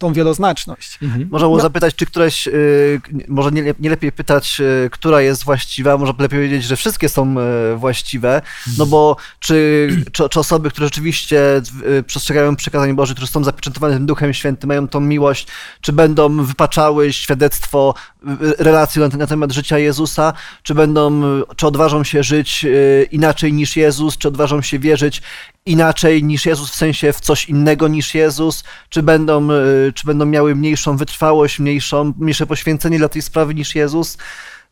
tą 0.01 0.13
wieloznaczność. 0.13 0.99
Mhm. 1.01 1.27
Można 1.31 1.45
było 1.47 1.57
No. 1.57 1.63
zapytać, 1.63 1.95
czy 1.95 2.05
któreś, 2.05 2.47
y, 2.47 3.01
może 3.27 3.51
nie, 3.51 3.73
nie 3.79 3.89
lepiej 3.89 4.11
pytać, 4.11 4.61
y, 4.85 4.89
która 4.89 5.21
jest 5.21 5.43
właściwa, 5.43 5.97
może 5.97 6.13
lepiej 6.19 6.39
powiedzieć, 6.39 6.63
że 6.63 6.75
wszystkie 6.75 7.09
są 7.09 7.35
y, 7.73 7.75
właściwe, 7.77 8.41
no 8.77 8.85
bo 8.85 9.15
czy, 9.39 9.87
czy, 10.11 10.29
czy 10.29 10.39
osoby, 10.39 10.69
które 10.69 10.87
rzeczywiście 10.87 11.61
y, 11.99 12.03
przestrzegają 12.03 12.55
przykazań 12.55 12.93
Bożych, 12.95 13.15
które 13.15 13.27
są 13.27 13.43
zapieczętowane 13.43 13.93
tym 13.93 14.05
Duchem 14.05 14.33
Świętym, 14.33 14.67
mają 14.67 14.87
tą 14.87 14.99
miłość, 14.99 15.47
czy 15.81 15.93
będą 15.93 16.43
wypaczały 16.43 17.13
świadectwo, 17.13 17.93
relacje 18.59 19.01
na, 19.01 19.17
na 19.17 19.27
temat 19.27 19.51
życia 19.51 19.77
Jezusa, 19.77 20.33
czy 20.63 20.75
będą, 20.75 21.21
czy 21.55 21.67
odważą 21.67 22.03
się 22.03 22.23
żyć 22.23 22.65
y, 22.65 23.07
inaczej 23.11 23.53
niż 23.53 23.75
Jezus, 23.75 24.17
czy 24.17 24.27
odważą 24.27 24.61
się 24.61 24.79
wierzyć 24.79 25.21
inaczej 25.65 26.23
niż 26.23 26.45
Jezus, 26.45 26.71
w 26.71 26.75
sensie 26.75 27.13
w 27.13 27.19
coś 27.19 27.49
innego 27.49 27.87
niż 27.87 28.15
Jezus, 28.15 28.63
czy 28.89 29.03
będą, 29.03 29.51
y, 29.51 29.93
czy 29.95 30.07
będą 30.07 30.25
miały 30.25 30.55
mniejszą 30.55 30.97
wytrwałość, 30.97 31.59
mniejszą, 31.59 32.13
mniejsze 32.17 32.47
poświęcenie 32.47 32.97
dla 32.97 33.09
tej 33.09 33.21
sprawy 33.21 33.55
niż 33.55 33.75
Jezus. 33.75 34.17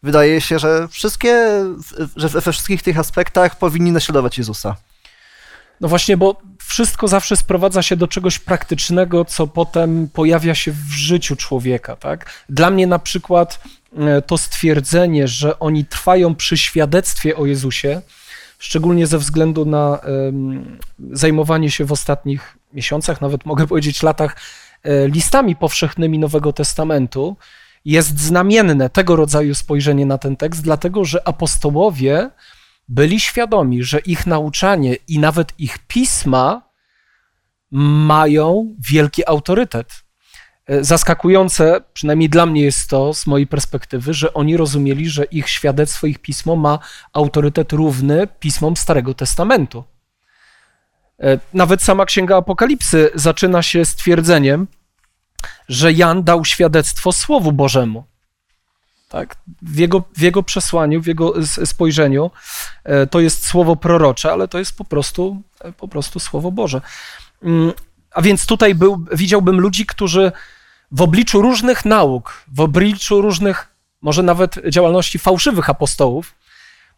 Wydaje 0.04 0.42
się, 0.42 0.60
że 0.60 0.88
wszystkie, 0.88 1.64
że 2.16 2.30
we 2.30 2.42
wszystkich 2.42 2.84
tych 2.84 3.00
aspektach 3.00 3.58
powinni 3.58 3.92
naśladować 3.92 4.38
Jezusa. 4.38 4.76
No 5.82 5.88
właśnie, 5.88 6.18
bo 6.18 6.42
wszystko 6.60 7.08
zawsze 7.08 7.36
sprowadza 7.36 7.82
się 7.82 7.96
do 7.96 8.08
czegoś 8.08 8.40
praktycznego, 8.40 9.26
co 9.26 9.48
potem 9.48 10.10
pojawia 10.14 10.56
się 10.56 10.72
w 10.72 10.92
życiu 10.92 11.36
człowieka, 11.36 11.96
tak? 11.96 12.32
Dla 12.50 12.70
mnie 12.70 12.88
na 12.88 13.00
przykład 13.00 13.60
e, 13.98 14.22
to 14.22 14.38
stwierdzenie, 14.38 15.28
że 15.28 15.60
oni 15.60 15.86
trwają 15.86 16.36
przy 16.36 16.58
świadectwie 16.58 17.36
o 17.36 17.46
Jezusie, 17.46 18.02
szczególnie 18.60 19.08
ze 19.08 19.18
względu 19.18 19.66
na 19.66 20.00
zajmowanie 21.12 21.72
się 21.72 21.86
w 21.86 21.92
ostatnich 21.92 22.58
miesiącach, 22.74 23.22
nawet 23.22 23.46
mogę 23.46 23.68
powiedzieć 23.68 24.04
latach, 24.04 24.36
e, 24.84 25.08
listami 25.08 25.56
powszechnymi 25.56 26.20
Nowego 26.20 26.54
Testamentu, 26.54 27.38
jest 27.86 28.20
znamienne 28.20 28.90
tego 28.90 29.16
rodzaju 29.16 29.56
spojrzenie 29.56 30.06
na 30.06 30.18
ten 30.18 30.38
tekst, 30.38 30.62
dlatego 30.62 31.06
że 31.06 31.28
apostołowie 31.28 32.30
byli 32.88 33.20
świadomi, 33.20 33.84
że 33.84 34.00
ich 34.00 34.28
nauczanie 34.28 34.96
i 35.08 35.20
nawet 35.20 35.54
ich 35.60 35.78
pisma 35.78 36.70
mają 37.72 38.76
wielki 38.90 39.28
autorytet. 39.28 40.04
E, 40.70 40.84
Zaskakujące, 40.84 41.82
przynajmniej 41.94 42.30
dla 42.30 42.46
mnie 42.46 42.62
jest 42.62 42.90
to 42.90 43.14
z 43.14 43.28
mojej 43.28 43.48
perspektywy, 43.48 44.14
że 44.14 44.34
oni 44.34 44.58
rozumieli, 44.58 45.10
że 45.10 45.24
ich 45.24 45.50
świadectwo, 45.50 46.08
ich 46.08 46.20
pismo 46.20 46.56
ma 46.56 46.80
autorytet 47.14 47.74
równy 47.74 48.28
pismom 48.40 48.78
Starego 48.78 49.14
Testamentu. 49.14 49.84
E, 51.20 51.40
Nawet 51.54 51.82
sama 51.82 52.06
Księga 52.06 52.38
Apokalipsy 52.38 53.12
zaczyna 53.16 53.62
się 53.62 53.86
stwierdzeniem, 53.86 54.68
że 55.70 55.94
Jan 55.94 56.24
dał 56.24 56.46
świadectwo 56.46 57.12
Słowu 57.12 57.52
Bożemu. 57.52 58.04
Tak? 59.10 59.36
W, 59.62 59.78
jego, 59.78 60.04
w 60.18 60.22
jego 60.22 60.44
przesłaniu, 60.44 61.02
w 61.02 61.08
jego 61.08 61.34
spojrzeniu 61.66 62.32
e, 62.84 63.08
to 63.08 63.20
jest 63.20 63.48
słowo 63.48 63.76
prorocze, 63.76 64.32
ale 64.32 64.48
to 64.48 64.60
jest 64.60 64.78
po 64.78 64.86
prostu, 64.86 65.42
po 65.78 65.88
prostu 65.88 66.20
Słowo 66.20 66.52
Boże. 66.52 66.82
Mm, 67.44 67.72
A 68.12 68.22
więc 68.22 68.46
tutaj 68.46 68.76
był, 68.76 69.06
widziałbym 69.12 69.60
ludzi, 69.60 69.86
którzy 69.86 70.32
w 70.92 71.02
obliczu 71.02 71.42
różnych 71.42 71.86
nauk, 71.86 72.44
w 72.54 72.62
obliczu 72.62 73.22
różnych, 73.22 73.76
może 74.02 74.24
nawet 74.24 74.56
działalności 74.70 75.20
fałszywych 75.20 75.70
apostołów, 75.70 76.36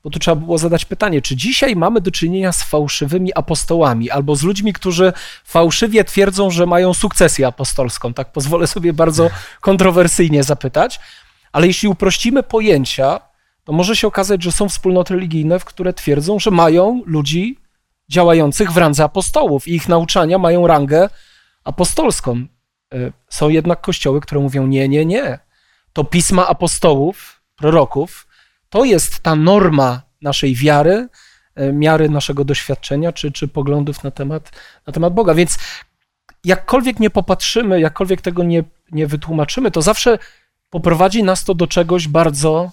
bo 0.03 0.09
tu 0.09 0.19
trzeba 0.19 0.35
było 0.35 0.57
zadać 0.57 0.85
pytanie, 0.85 1.21
czy 1.21 1.35
dzisiaj 1.35 1.75
mamy 1.75 2.01
do 2.01 2.11
czynienia 2.11 2.51
z 2.51 2.63
fałszywymi 2.63 3.33
apostołami, 3.33 4.09
albo 4.09 4.35
z 4.35 4.43
ludźmi, 4.43 4.73
którzy 4.73 5.13
fałszywie 5.45 6.03
twierdzą, 6.03 6.51
że 6.51 6.65
mają 6.65 6.93
sukcesję 6.93 7.47
apostolską. 7.47 8.13
Tak 8.13 8.31
pozwolę 8.31 8.67
sobie 8.67 8.93
bardzo 8.93 9.29
kontrowersyjnie 9.61 10.43
zapytać. 10.43 10.99
Ale 11.51 11.67
jeśli 11.67 11.87
uprościmy 11.87 12.43
pojęcia, 12.43 13.19
to 13.63 13.73
może 13.73 13.95
się 13.95 14.07
okazać, 14.07 14.43
że 14.43 14.51
są 14.51 14.69
wspólnoty 14.69 15.13
religijne, 15.13 15.59
w 15.59 15.65
które 15.65 15.93
twierdzą, 15.93 16.39
że 16.39 16.51
mają 16.51 17.01
ludzi 17.05 17.57
działających 18.09 18.71
w 18.71 18.77
randze 18.77 19.03
apostołów 19.03 19.67
i 19.67 19.75
ich 19.75 19.89
nauczania 19.89 20.37
mają 20.37 20.67
rangę 20.67 21.09
apostolską. 21.63 22.45
Y, 22.93 23.13
Są 23.29 23.49
jednak 23.49 23.81
kościoły, 23.81 24.21
które 24.21 24.41
mówią: 24.41 24.67
Nie, 24.67 24.89
nie, 24.89 25.05
nie. 25.05 25.39
To 25.93 26.03
pisma 26.03 26.47
apostołów, 26.47 27.41
proroków, 27.55 28.27
to 28.69 28.85
jest 28.85 29.19
ta 29.19 29.35
norma 29.35 30.01
naszej 30.21 30.55
wiary, 30.55 31.07
y, 31.59 31.73
miary 31.73 32.09
naszego 32.09 32.45
doświadczenia 32.45 33.11
czy, 33.11 33.31
czy 33.31 33.47
poglądów 33.47 34.03
na 34.03 34.11
temat, 34.11 34.51
na 34.87 34.93
temat 34.93 35.13
Boga. 35.13 35.33
Więc 35.33 35.57
jakkolwiek 36.43 36.99
nie 36.99 37.09
popatrzymy, 37.09 37.79
jakkolwiek 37.79 38.21
tego 38.21 38.43
nie, 38.43 38.63
nie 38.91 39.07
wytłumaczymy, 39.07 39.71
to 39.71 39.81
zawsze 39.81 40.19
poprowadzi 40.69 41.23
nas 41.23 41.43
to 41.43 41.53
do 41.53 41.67
czegoś 41.67 42.07
bardzo, 42.07 42.71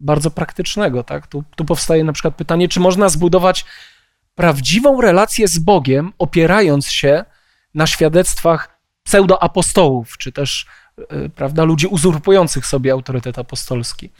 bardzo 0.00 0.30
praktycznego. 0.30 1.04
Tak? 1.04 1.26
Tu, 1.26 1.44
tu 1.56 1.64
powstaje 1.64 2.04
na 2.04 2.12
przykład 2.12 2.34
pytanie, 2.34 2.68
czy 2.68 2.80
można 2.80 3.08
zbudować 3.08 3.64
prawdziwą 4.34 5.00
relację 5.00 5.48
z 5.48 5.58
Bogiem, 5.58 6.12
opierając 6.18 6.86
się 6.86 7.24
na 7.74 7.86
świadectwach 7.86 8.77
pseudoapostołów, 9.08 10.18
czy 10.18 10.32
też 10.32 10.66
y, 10.98 11.30
prawda, 11.34 11.64
ludzi 11.64 11.86
uzurpujących 11.86 12.66
sobie 12.66 12.92
autorytet 12.92 13.38
apostolski. 13.38 14.10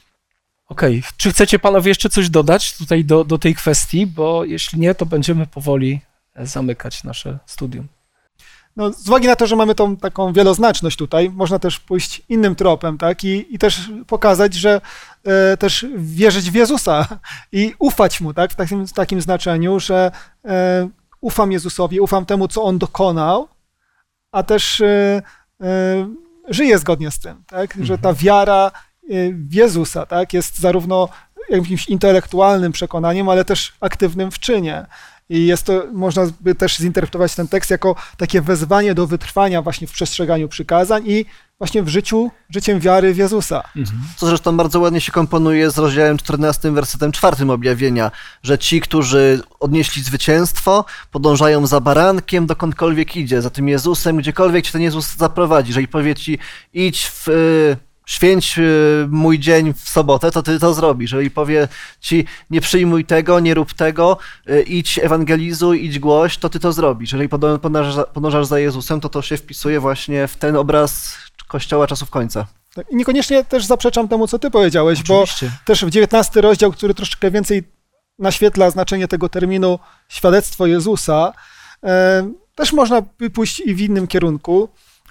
Okej, 0.69 1.03
czy 1.17 1.31
chcecie 1.31 1.59
panowie 1.59 1.89
jeszcze 1.89 2.09
coś 2.09 2.31
dodać 2.31 2.77
tutaj 2.77 3.05
do, 3.05 3.25
do 3.25 3.39
tej 3.39 3.55
kwestii? 3.55 4.07
Bo 4.07 4.45
jeśli 4.45 4.81
nie, 4.81 4.95
to 4.95 5.07
będziemy 5.07 5.47
powoli 5.47 6.01
zamykać 6.37 7.05
nasze 7.05 7.39
studium. 7.47 7.89
No, 8.77 8.93
z 8.93 9.09
uwagi 9.09 9.27
na 9.27 9.37
to, 9.37 9.47
że 9.47 9.57
mamy 9.57 9.75
tą 9.75 9.97
taką 9.97 10.33
wieloznaczność 10.33 10.97
tutaj, 10.97 11.31
można 11.31 11.59
też 11.59 11.81
pójść 11.81 12.23
innym 12.29 12.55
tropem, 12.55 12.99
tak? 12.99 13.25
I, 13.25 13.55
i 13.55 13.59
też 13.59 13.91
pokazać, 14.07 14.55
że 14.55 14.81
e, 15.25 15.57
też 15.57 15.87
wierzyć 15.97 16.51
w 16.51 16.55
Jezusa 16.55 17.09
i 17.53 17.75
ufać 17.79 18.21
Mu, 18.21 18.35
tak? 18.35 18.53
W 18.53 18.55
takim, 18.55 18.87
takim 18.87 19.21
znaczeniu, 19.21 19.81
że 19.81 20.11
e, 20.45 20.89
ufam 21.21 21.53
Jezusowi, 21.53 22.01
ufam 22.01 22.27
temu, 22.27 22.49
co 22.49 22.63
On 22.63 22.79
dokonał, 22.79 23.49
a 24.33 24.43
też 24.43 24.81
e, 24.81 25.23
e, 25.61 26.09
żyję 26.49 26.79
zgodnie 26.79 27.11
z 27.11 27.19
tym, 27.19 27.43
tak? 27.47 27.75
Że 27.81 27.99
ta 27.99 28.15
wiara 28.15 28.67
e, 28.67 28.71
w 29.33 29.55
Jezusa, 29.55 30.07
tak? 30.07 30.33
Jest 30.33 30.59
zarówno 30.59 31.09
jakimś 31.49 31.89
intelektualnym 31.89 32.73
przekonaniem, 32.73 33.29
ale 33.29 33.45
też 33.45 33.73
aktywnym 33.81 34.31
w 34.31 34.39
czynie. 34.39 34.87
I 35.31 35.47
jest 35.47 35.65
to, 35.65 35.87
można 35.93 36.27
by 36.41 36.55
też 36.55 36.77
zinterpretować 36.77 37.35
ten 37.35 37.49
tekst 37.49 37.71
jako 37.71 37.95
takie 38.17 38.41
wezwanie 38.41 38.95
do 38.95 39.07
wytrwania 39.07 39.63
właśnie 39.63 39.87
w 39.87 39.93
przestrzeganiu 39.93 40.49
przykazań 40.49 41.03
i 41.07 41.25
właśnie 41.59 41.83
w 41.83 41.89
życiu, 41.89 42.31
życiem 42.51 42.81
wiary 42.81 43.15
w 43.15 43.17
Jezusa. 43.17 43.63
Co 44.17 44.27
zresztą 44.27 44.57
bardzo 44.57 44.81
ładnie 44.81 45.01
się 45.01 45.13
komponuje 45.13 45.71
z 45.71 45.79
rozdziałem 45.79 46.19
14, 46.19 46.73
wersetem 46.73 47.13
4 47.13 47.53
objawienia, 47.53 48.11
że 48.43 48.59
ci, 48.59 48.81
którzy 48.81 49.41
odnieśli 49.61 50.03
zwycięstwo, 50.03 50.85
podążają 51.11 51.67
za 51.67 51.81
barankiem, 51.81 52.47
dokądkolwiek 52.47 53.17
idzie, 53.17 53.43
za 53.43 53.51
tym 53.51 53.69
Jezusem, 53.69 54.17
gdziekolwiek 54.17 54.65
cię 54.65 54.73
ten 54.73 54.83
Jezus 54.83 55.17
zaprowadzi. 55.17 55.69
Jeżeli 55.69 55.89
powie 55.89 56.15
ci, 56.15 56.39
idź 56.73 57.07
w. 57.07 57.27
Święć 58.09 58.59
y, 58.59 59.07
mój 59.11 59.39
dzień 59.39 59.75
w 59.75 59.89
sobotę, 59.89 60.31
to 60.31 60.43
ty 60.43 60.59
to 60.59 60.75
zrobisz. 60.75 61.13
Jeżeli 61.13 61.31
powie 61.31 61.69
ci, 62.01 62.25
nie 62.51 62.61
przyjmuj 62.61 63.05
tego, 63.05 63.41
nie 63.41 63.55
rób 63.55 63.73
tego, 63.73 64.19
y, 64.51 64.63
idź 64.63 64.99
ewangelizuj, 64.99 65.85
idź 65.85 65.99
głoś, 65.99 66.39
to 66.39 66.49
ty 66.49 66.61
to 66.61 66.73
zrobisz. 66.73 67.13
Jeżeli 67.13 67.29
podążasz 68.13 68.47
za- 68.47 68.59
Jezusem, 68.59 69.01
to 69.01 69.09
to 69.09 69.23
się 69.23 69.37
wpisuje 69.37 69.81
właśnie 69.81 70.29
w 70.29 70.37
ten 70.37 70.57
obraz 70.57 71.17
Kościoła 71.49 71.87
czasów 71.87 72.11
końca. 72.11 72.47
Tak, 72.75 72.91
I 72.91 72.97
niekoniecznie 72.97 73.45
też 73.45 73.65
zaprzeczam 73.65 74.09
temu, 74.09 74.27
co 74.27 74.39
ty 74.39 74.51
powiedziałeś, 74.51 75.03
bo 75.03 75.21
Oczywiście. 75.21 75.51
też 75.65 75.85
w 75.85 75.91
19 75.91 76.41
rozdział, 76.41 76.73
który 76.73 76.95
troszeczkę 76.95 77.31
więcej 77.31 77.63
naświetla 78.19 78.71
znaczenie 78.71 79.09
tego 79.09 79.29
terminu 79.29 79.79
świadectwo 80.09 80.67
Jezusa, 80.67 81.33
e, 81.85 82.33
też 82.55 82.73
można 82.73 83.03
by 83.19 83.31
pójść 83.31 83.61
i 83.61 83.75
w 83.75 83.81
innym 83.81 84.07
kierunku. 84.07 84.69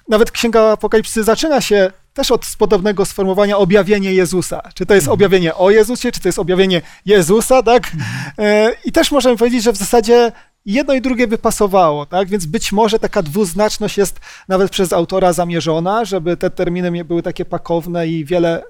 Nawet 0.09 0.31
Księga 0.31 0.71
Apokalipsy 0.71 1.23
zaczyna 1.23 1.61
się 1.61 1.91
też 2.13 2.31
od 2.31 2.45
podobnego 2.57 3.05
sformułowania 3.05 3.57
objawienie 3.57 4.13
Jezusa. 4.13 4.61
Czy 4.73 4.85
to 4.85 4.93
jest 4.95 5.07
objawienie 5.07 5.55
o 5.55 5.71
Jezusie, 5.71 6.11
czy 6.11 6.21
to 6.21 6.27
jest 6.27 6.39
objawienie 6.39 6.81
Jezusa, 7.05 7.63
tak? 7.63 7.91
E, 8.37 8.71
I 8.85 8.91
też 8.91 9.11
możemy 9.11 9.37
powiedzieć, 9.37 9.63
że 9.63 9.71
w 9.71 9.77
zasadzie 9.77 10.31
jedno 10.65 10.93
i 10.93 11.01
drugie 11.01 11.27
by 11.27 11.37
pasowało, 11.37 12.05
tak? 12.05 12.29
Więc 12.29 12.45
być 12.45 12.71
może 12.71 12.99
taka 12.99 13.23
dwuznaczność 13.23 13.97
jest 13.97 14.19
nawet 14.47 14.71
przez 14.71 14.93
autora 14.93 15.33
zamierzona, 15.33 16.05
żeby 16.05 16.37
te 16.37 16.49
terminy 16.49 17.05
były 17.05 17.23
takie 17.23 17.45
pakowne 17.45 18.07
i 18.07 18.25
wiele, 18.25 18.63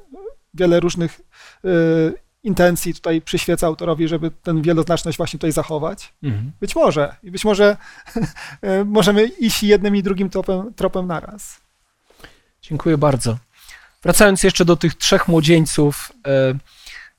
wiele 0.54 0.80
różnych 0.80 1.22
y, 1.66 2.27
intencji 2.48 2.94
tutaj 2.94 3.22
przyświeca 3.22 3.68
autorowi, 3.68 4.08
żeby 4.08 4.32
tę 4.32 4.62
wieloznaczność 4.62 5.18
właśnie 5.18 5.40
tutaj 5.40 5.52
zachować. 5.52 6.14
Mhm. 6.24 6.52
Być 6.60 6.76
może. 6.76 7.16
I 7.24 7.32
być 7.32 7.46
może 7.46 7.78
możemy 8.86 9.26
iść 9.26 9.64
jednym 9.64 9.96
i 9.96 10.04
drugim 10.04 10.30
tropem, 10.30 10.74
tropem 10.74 11.08
naraz. 11.08 11.62
Dziękuję 12.62 12.98
bardzo. 12.98 13.38
Wracając 14.04 14.44
jeszcze 14.44 14.66
do 14.66 14.76
tych 14.76 14.96
trzech 14.96 15.28
młodzieńców, 15.28 16.12
e, 16.28 16.54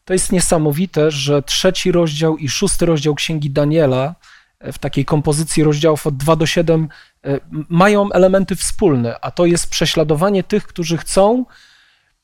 to 0.04 0.12
jest 0.12 0.32
niesamowite, 0.32 1.10
że 1.10 1.42
trzeci 1.42 1.92
rozdział 1.92 2.36
i 2.36 2.48
szósty 2.48 2.86
rozdział 2.86 3.14
Księgi 3.14 3.50
Daniela 3.50 4.14
e, 4.60 4.72
w 4.72 4.78
takiej 4.78 5.04
kompozycji 5.04 5.64
rozdziałów 5.64 6.06
od 6.06 6.16
2 6.16 6.36
do 6.36 6.46
7 6.46 6.88
e, 7.24 7.40
mają 7.68 8.12
elementy 8.12 8.56
wspólne, 8.56 9.16
a 9.20 9.30
to 9.30 9.46
jest 9.46 9.70
prześladowanie 9.70 10.44
tych, 10.44 10.66
którzy 10.66 10.96
chcą 10.96 11.44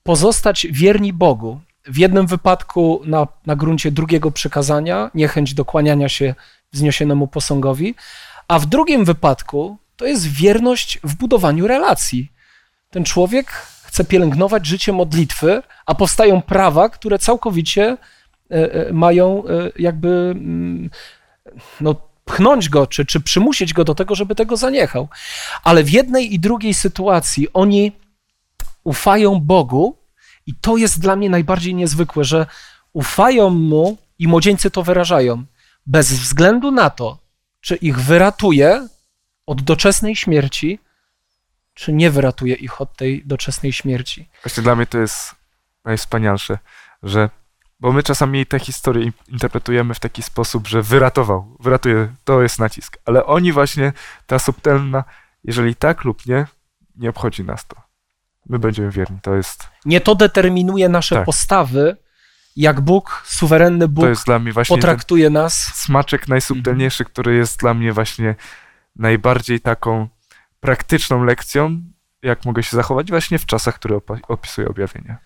pozostać 0.02 0.66
wierni 0.70 1.12
Bogu. 1.12 1.60
W 1.86 1.98
jednym 1.98 2.26
wypadku 2.26 3.02
na, 3.04 3.26
na 3.46 3.56
gruncie 3.56 3.90
drugiego 3.90 4.30
przykazania, 4.30 5.10
niechęć 5.14 5.54
do 5.54 5.64
kłaniania 5.64 6.08
się 6.08 6.34
wzniesionemu 6.72 7.26
posągowi, 7.26 7.94
a 8.48 8.58
w 8.58 8.66
drugim 8.66 9.04
wypadku 9.04 9.78
to 9.96 10.06
jest 10.06 10.26
wierność 10.26 10.98
w 11.04 11.14
budowaniu 11.14 11.66
relacji. 11.66 12.32
Ten 12.90 13.04
człowiek 13.04 13.50
chce 13.84 14.04
pielęgnować 14.04 14.66
życie 14.66 14.92
modlitwy, 14.92 15.62
a 15.86 15.94
powstają 15.94 16.42
prawa, 16.42 16.88
które 16.88 17.18
całkowicie 17.18 17.96
e, 18.50 18.72
e, 18.74 18.92
mają 18.92 19.44
e, 19.46 19.70
jakby 19.78 20.08
mm, 20.08 20.90
no, 21.80 21.94
pchnąć 22.24 22.68
go, 22.68 22.86
czy, 22.86 23.06
czy 23.06 23.20
przymusić 23.20 23.72
go 23.72 23.84
do 23.84 23.94
tego, 23.94 24.14
żeby 24.14 24.34
tego 24.34 24.56
zaniechał. 24.56 25.08
Ale 25.64 25.84
w 25.84 25.90
jednej 25.90 26.34
i 26.34 26.40
drugiej 26.40 26.74
sytuacji 26.74 27.48
oni 27.52 27.92
ufają 28.84 29.40
Bogu, 29.40 29.96
i 30.46 30.54
to 30.54 30.76
jest 30.76 31.00
dla 31.00 31.16
mnie 31.16 31.30
najbardziej 31.30 31.74
niezwykłe, 31.74 32.24
że 32.24 32.46
ufają 32.92 33.50
mu 33.50 33.98
i 34.18 34.28
młodzieńcy 34.28 34.70
to 34.70 34.82
wyrażają, 34.82 35.44
bez 35.86 36.12
względu 36.12 36.70
na 36.70 36.90
to, 36.90 37.18
czy 37.60 37.76
ich 37.76 38.00
wyratuje 38.00 38.88
od 39.46 39.62
doczesnej 39.62 40.16
śmierci, 40.16 40.78
czy 41.74 41.92
nie 41.92 42.10
wyratuje 42.10 42.54
ich 42.54 42.80
od 42.80 42.96
tej 42.96 43.22
doczesnej 43.26 43.72
śmierci. 43.72 44.28
Właśnie 44.42 44.62
dla 44.62 44.76
mnie 44.76 44.86
to 44.86 44.98
jest 44.98 45.34
najwspanialsze, 45.84 46.58
że 47.02 47.30
bo 47.80 47.92
my 47.92 48.02
czasami 48.02 48.46
te 48.46 48.58
historie 48.58 49.12
interpretujemy 49.28 49.94
w 49.94 50.00
taki 50.00 50.22
sposób, 50.22 50.68
że 50.68 50.82
wyratował, 50.82 51.56
wyratuje, 51.60 52.14
to 52.24 52.42
jest 52.42 52.58
nacisk. 52.58 52.98
Ale 53.04 53.26
oni 53.26 53.52
właśnie, 53.52 53.92
ta 54.26 54.38
subtelna, 54.38 55.04
jeżeli 55.44 55.76
tak 55.76 56.04
lub 56.04 56.26
nie, 56.26 56.46
nie 56.96 57.10
obchodzi 57.10 57.44
nas 57.44 57.66
to. 57.66 57.76
My 58.48 58.58
będziemy 58.58 58.90
wierni, 58.90 59.18
to 59.22 59.34
jest... 59.34 59.68
Nie 59.84 60.00
to 60.00 60.14
determinuje 60.14 60.88
nasze 60.88 61.14
Tak. 61.14 61.24
postawy, 61.24 61.96
jak 62.56 62.80
Bóg, 62.80 63.22
suwerenny 63.26 63.88
Bóg 63.88 64.04
To 64.04 64.08
jest 64.08 64.26
dla 64.26 64.38
mnie 64.38 64.52
właśnie 64.52 64.76
potraktuje 64.76 65.30
nas. 65.30 65.54
smaczek 65.74 66.28
najsubtelniejszy, 66.28 67.04
który 67.04 67.34
jest 67.36 67.60
dla 67.60 67.74
mnie 67.74 67.92
właśnie 67.92 68.34
najbardziej 68.96 69.60
taką 69.60 70.08
praktyczną 70.60 71.24
lekcją, 71.24 71.80
jak 72.22 72.44
mogę 72.44 72.62
się 72.62 72.76
zachować 72.76 73.10
właśnie 73.10 73.38
w 73.38 73.46
czasach, 73.46 73.74
które 73.74 74.00
opisuje 74.28 74.68
objawienie. 74.68 75.16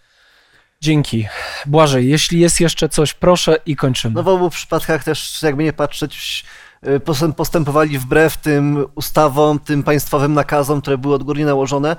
Dzięki. 0.80 1.26
Błażej, 1.66 2.08
jeśli 2.08 2.40
jest 2.40 2.60
jeszcze 2.60 2.88
coś, 2.88 3.14
proszę 3.14 3.56
i 3.66 3.76
kończymy. 3.76 4.14
No 4.14 4.22
w 4.22 4.28
obu 4.28 4.50
przypadkach 4.50 5.04
też, 5.04 5.42
jakby 5.42 5.64
nie 5.64 5.72
patrzeć, 5.72 6.44
y, 6.86 7.00
postęp- 7.00 7.32
postępowali 7.34 7.98
wbrew 7.98 8.36
tym 8.36 8.84
ustawom, 8.94 9.58
tym 9.58 9.82
państwowym 9.82 10.34
nakazom, 10.34 10.80
które 10.80 10.98
były 10.98 11.14
odgórnie 11.14 11.44
nałożone. 11.46 11.96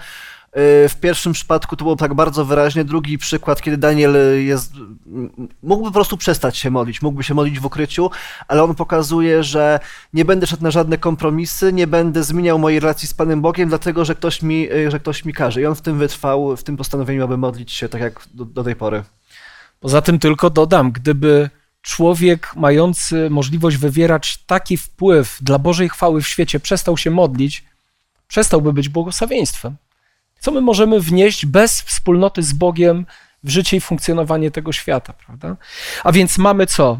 Y, 0.57 0.89
W 0.89 0.95
pierwszym 1.01 1.33
przypadku 1.33 1.75
to 1.75 1.85
było 1.85 1.95
tak 1.95 2.13
bardzo 2.13 2.45
wyraźnie. 2.45 2.83
Drugi 2.85 3.17
przykład, 3.17 3.61
kiedy 3.61 3.77
Daniel 3.77 4.15
jest, 4.45 4.73
m- 5.07 5.47
mógłby 5.63 5.89
po 5.89 5.93
prostu 5.93 6.17
przestać 6.17 6.57
się 6.57 6.69
modlić, 6.71 7.01
mógłby 7.01 7.23
się 7.23 7.33
modlić 7.33 7.59
w 7.59 7.65
ukryciu, 7.65 8.11
ale 8.47 8.63
on 8.63 8.75
pokazuje, 8.75 9.43
że 9.43 9.79
nie 10.13 10.25
będę 10.25 10.47
szedł 10.47 10.63
na 10.63 10.71
żadne 10.71 10.97
kompromisy, 10.97 11.73
nie 11.73 11.87
będę 11.87 12.23
zmieniał 12.23 12.59
mojej 12.59 12.79
relacji 12.79 13.07
z 13.07 13.13
Panem 13.13 13.41
Bogiem, 13.41 13.69
dlatego 13.69 14.05
że 14.05 14.15
ktoś 14.15 14.41
mi, 14.41 14.71
y, 14.71 14.91
że 14.91 14.99
ktoś 14.99 15.25
mi 15.25 15.33
każe. 15.33 15.61
I 15.61 15.65
on 15.65 15.75
w 15.75 15.81
tym 15.81 15.97
wytrwał, 15.97 16.57
w 16.57 16.63
tym 16.63 16.77
postanowieniu, 16.77 17.23
aby 17.23 17.37
modlić 17.37 17.71
się 17.71 17.89
tak 17.89 18.01
jak 18.01 18.21
do, 18.33 18.45
do 18.45 18.63
tej 18.63 18.75
pory. 18.75 19.03
Poza 19.79 20.01
tym 20.01 20.19
tylko 20.19 20.49
dodam, 20.49 20.91
gdyby 20.91 21.49
człowiek 21.81 22.55
mający 22.55 23.29
możliwość 23.29 23.77
wywierać 23.77 24.37
taki 24.37 24.77
wpływ 24.77 25.37
dla 25.41 25.59
Bożej 25.59 25.89
chwały 25.89 26.21
w 26.21 26.27
świecie 26.27 26.59
przestał 26.59 26.97
się 26.97 27.11
modlić, 27.11 27.63
przestałby 28.27 28.73
być 28.73 28.89
błogosławieństwem. 28.89 29.75
Co 30.39 30.51
my 30.51 30.61
możemy 30.61 30.99
wnieść 30.99 31.45
bez 31.45 31.81
wspólnoty 31.81 32.43
z 32.43 32.53
Bogiem 32.53 33.05
w 33.43 33.49
życie 33.49 33.77
i 33.77 33.81
funkcjonowanie 33.81 34.51
tego 34.51 34.71
świata, 34.71 35.13
prawda? 35.13 35.55
A 36.03 36.11
więc 36.11 36.37
mamy 36.37 36.65
co? 36.65 36.99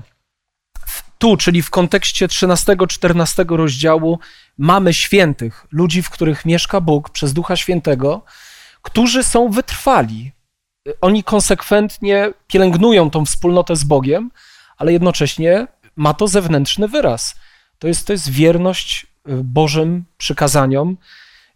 Tu, 1.18 1.38
czyli 1.38 1.62
w 1.62 1.70
kontekście 1.70 2.28
13-14 2.28 3.56
rozdziału, 3.56 4.20
mamy 4.58 4.94
świętych, 4.94 5.68
ludzi, 5.72 6.02
w 6.02 6.10
których 6.10 6.46
mieszka 6.46 6.82
Bóg 6.82 7.10
przez 7.10 7.34
Ducha 7.34 7.56
Świętego, 7.56 8.22
którzy 8.82 9.24
są 9.24 9.50
wytrwali, 9.50 10.32
oni 11.02 11.24
konsekwentnie 11.24 12.34
pielęgnują 12.48 13.10
tą 13.10 13.26
wspólnotę 13.26 13.76
z 13.76 13.84
Bogiem, 13.84 14.32
ale 14.78 14.94
jednocześnie 14.94 15.68
ma 15.96 16.14
to 16.14 16.28
zewnętrzny 16.28 16.88
wyraz. 16.88 17.36
To 17.80 17.88
jest, 17.88 18.08
to 18.08 18.14
jest 18.14 18.30
wierność 18.30 19.06
y, 19.30 19.44
Bożym 19.44 20.06
przykazaniom. 20.18 20.98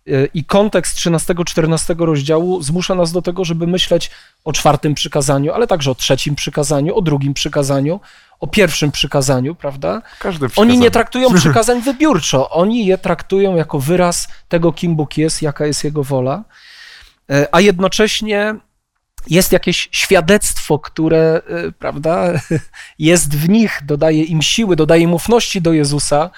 Y, 0.07 0.29
I 0.33 0.45
kontekst 0.45 0.97
13-14 0.97 2.05
rozdziału 2.05 2.61
zmusza 2.61 2.95
nas 2.95 3.11
do 3.11 3.21
tego, 3.21 3.45
żeby 3.45 3.67
myśleć 3.67 4.11
o 4.43 4.53
czwartym 4.53 4.93
przykazaniu, 4.93 5.53
ale 5.53 5.67
także 5.67 5.91
o 5.91 5.95
trzecim 5.95 6.35
przykazaniu, 6.35 6.95
o 6.95 7.01
drugim 7.01 7.33
przykazaniu, 7.33 7.99
o 8.39 8.47
pierwszym 8.47 8.91
przykazaniu, 8.91 9.55
prawda? 9.55 10.01
Każdy 10.19 10.47
Oni 10.55 10.77
nie 10.77 10.91
traktują 10.91 11.33
przykazań 11.39 11.81
wybiórczo, 11.81 12.49
oni 12.49 12.85
je 12.85 12.97
traktują 12.97 13.55
jako 13.55 13.79
wyraz 13.79 14.27
tego, 14.47 14.73
kim 14.73 14.95
Bóg 14.95 15.17
jest, 15.17 15.41
jaka 15.41 15.65
jest 15.65 15.83
Jego 15.83 16.03
wola, 16.03 16.43
E, 17.29 17.47
a 17.51 17.61
jednocześnie 17.61 18.55
jest 19.27 19.51
jakieś 19.51 19.89
świadectwo, 19.91 20.79
które, 20.79 21.41
e, 21.47 21.71
prawda, 21.71 22.31
jest 22.99 23.37
w 23.37 23.49
nich, 23.49 23.81
dodaje 23.85 24.23
im 24.23 24.41
siły, 24.41 24.75
dodaje 24.75 25.01
im 25.01 25.13
ufności 25.13 25.61
do 25.61 25.73
Jezusa 25.73 26.29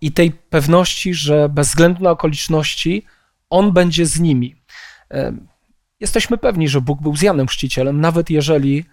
i 0.00 0.12
tej 0.12 0.30
pewności, 0.30 1.14
że 1.14 1.48
bez 1.48 1.68
względu 1.68 2.04
na 2.04 2.10
okoliczności 2.10 3.04
On 3.50 3.72
będzie 3.72 4.06
z 4.06 4.20
nimi. 4.20 4.56
E, 5.10 5.32
Jesteśmy 6.00 6.38
pewni, 6.38 6.68
że 6.68 6.80
Bóg 6.80 7.02
był 7.02 7.16
z 7.16 7.22
Janem 7.22 7.46
Chrzcicielem, 7.46 8.00
nawet 8.00 8.30
jeżeli 8.30 8.84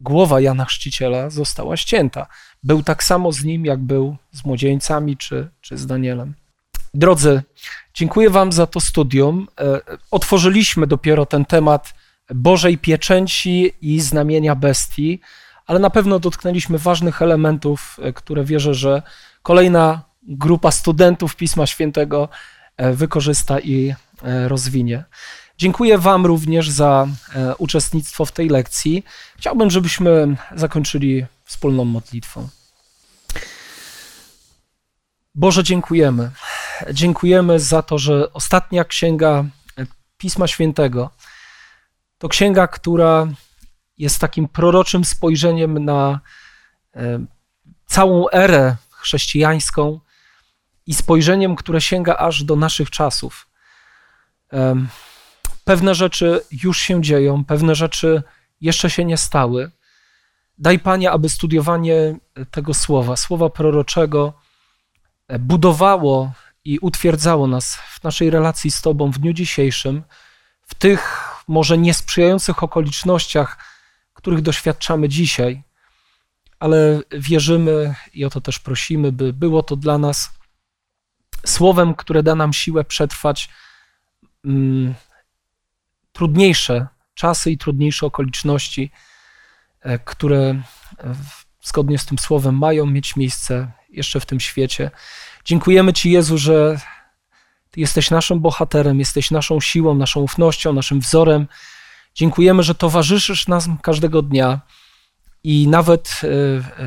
głowa 0.00 0.40
Jana 0.40 0.64
Chrzciciela 0.64 1.30
została 1.30 1.76
ścięta 1.76 2.26
był 2.62 2.82
tak 2.82 3.04
samo 3.04 3.32
z 3.32 3.44
nim, 3.44 3.66
jak 3.66 3.80
był 3.80 4.16
z 4.32 4.44
młodzieńcami 4.44 5.16
czy, 5.16 5.48
czy 5.60 5.76
z 5.78 5.86
Danielem. 5.86 6.34
Drodzy, 6.94 7.42
dziękuję 7.94 8.30
Wam 8.30 8.52
za 8.52 8.66
to 8.66 8.80
studium. 8.80 9.46
E, 9.60 9.80
Otworzyliśmy 10.10 10.86
dopiero 10.86 11.26
ten 11.26 11.44
temat 11.44 11.94
Bożej 12.34 12.78
pieczęci 12.78 13.72
i 13.80 14.00
znamienia 14.00 14.54
bestii, 14.54 15.20
ale 15.66 15.78
na 15.78 15.90
pewno 15.90 16.18
dotknęliśmy 16.18 16.78
ważnych 16.78 17.22
elementów, 17.22 17.96
e, 18.02 18.12
które 18.12 18.44
wierzę, 18.44 18.74
że 18.74 19.02
kolejna 19.42 20.09
grupa 20.22 20.70
studentów 20.70 21.36
Pisma 21.36 21.66
Świętego 21.66 22.28
e, 22.76 22.92
wykorzysta 22.92 23.60
i 23.60 23.94
e, 24.22 24.48
rozwinie. 24.48 25.04
Dziękuję 25.58 25.98
Wam 25.98 26.26
również 26.26 26.70
za 26.70 27.06
e, 27.34 27.56
uczestnictwo 27.56 28.24
w 28.24 28.32
tej 28.32 28.48
lekcji. 28.48 29.04
Chciałbym, 29.38 29.70
żebyśmy 29.70 30.36
zakończyli 30.56 31.26
wspólną 31.44 31.84
modlitwą. 31.84 32.48
Boże, 35.34 35.64
dziękujemy. 35.64 36.30
Dziękujemy 36.92 37.60
za 37.60 37.82
to, 37.82 37.98
że 37.98 38.32
ostatnia 38.32 38.84
księga 38.84 39.44
Pisma 40.18 40.46
Świętego 40.46 41.10
to 42.18 42.28
księga, 42.28 42.66
która 42.66 43.28
jest 43.98 44.18
takim 44.18 44.48
proroczym 44.48 45.04
spojrzeniem 45.04 45.84
na 45.84 46.20
całą 47.86 48.30
erę 48.30 48.76
chrześcijańską 48.90 50.00
i 50.90 50.94
spojrzeniem, 50.94 51.56
które 51.56 51.80
sięga 51.80 52.16
aż 52.16 52.44
do 52.44 52.56
naszych 52.56 52.90
czasów. 52.90 53.48
Pewne 55.64 55.94
rzeczy 55.94 56.40
już 56.62 56.78
się 56.78 57.02
dzieją, 57.02 57.44
pewne 57.44 57.74
rzeczy 57.74 58.22
jeszcze 58.60 58.90
się 58.90 59.04
nie 59.04 59.16
stały. 59.16 59.70
Daj 60.58 60.78
Panie, 60.78 61.10
aby 61.10 61.28
studiowanie 61.28 62.16
tego 62.50 62.74
słowa, 62.74 63.16
słowa 63.16 63.50
proroczego, 63.50 64.32
e, 65.28 65.38
budowało 65.38 66.32
i 66.64 66.78
utwierdzało 66.78 67.46
nas 67.46 67.76
w 67.76 68.04
naszej 68.04 68.30
relacji 68.30 68.70
z 68.70 68.82
Tobą 68.82 69.10
w 69.10 69.18
dniu 69.18 69.32
dzisiejszym, 69.32 70.02
w 70.62 70.74
tych 70.74 71.02
może 71.48 71.78
niesprzyjających 71.78 72.62
okolicznościach, 72.62 73.58
których 74.14 74.42
doświadczamy 74.42 75.08
dzisiaj, 75.08 75.62
ale 76.58 77.00
wierzymy 77.12 77.94
i 78.14 78.24
o 78.24 78.30
to 78.30 78.40
też 78.40 78.58
prosimy, 78.58 79.12
by 79.12 79.32
było 79.32 79.62
to 79.62 79.76
dla 79.76 79.98
nas 79.98 80.39
słowem, 81.46 81.94
które 81.94 82.22
da 82.22 82.34
nam 82.34 82.52
siłę 82.52 82.84
przetrwać 82.84 83.48
mm, 84.44 84.94
trudniejsze 86.12 86.86
czasy 87.14 87.50
i 87.50 87.58
trudniejsze 87.58 88.06
okoliczności, 88.06 88.90
e, 89.80 89.98
które 89.98 90.62
w- 90.98 91.68
zgodnie 91.68 91.98
z 91.98 92.06
tym 92.06 92.18
słowem 92.18 92.58
mają 92.58 92.86
mieć 92.86 93.16
miejsce 93.16 93.72
jeszcze 93.90 94.20
w 94.20 94.26
tym 94.26 94.40
świecie. 94.40 94.90
Dziękujemy 95.44 95.92
Ci, 95.92 96.10
Jezu, 96.10 96.38
że 96.38 96.80
Ty 97.70 97.80
jesteś 97.80 98.10
naszym 98.10 98.40
bohaterem, 98.40 98.98
jesteś 98.98 99.30
naszą 99.30 99.60
siłą, 99.60 99.94
naszą 99.94 100.20
ufnością, 100.20 100.72
naszym 100.72 101.00
wzorem. 101.00 101.46
Dziękujemy, 102.14 102.62
że 102.62 102.74
towarzyszysz 102.74 103.48
nam 103.48 103.78
każdego 103.82 104.22
dnia 104.22 104.60
i 105.44 105.68
nawet 105.68 106.08
e, 106.08 106.26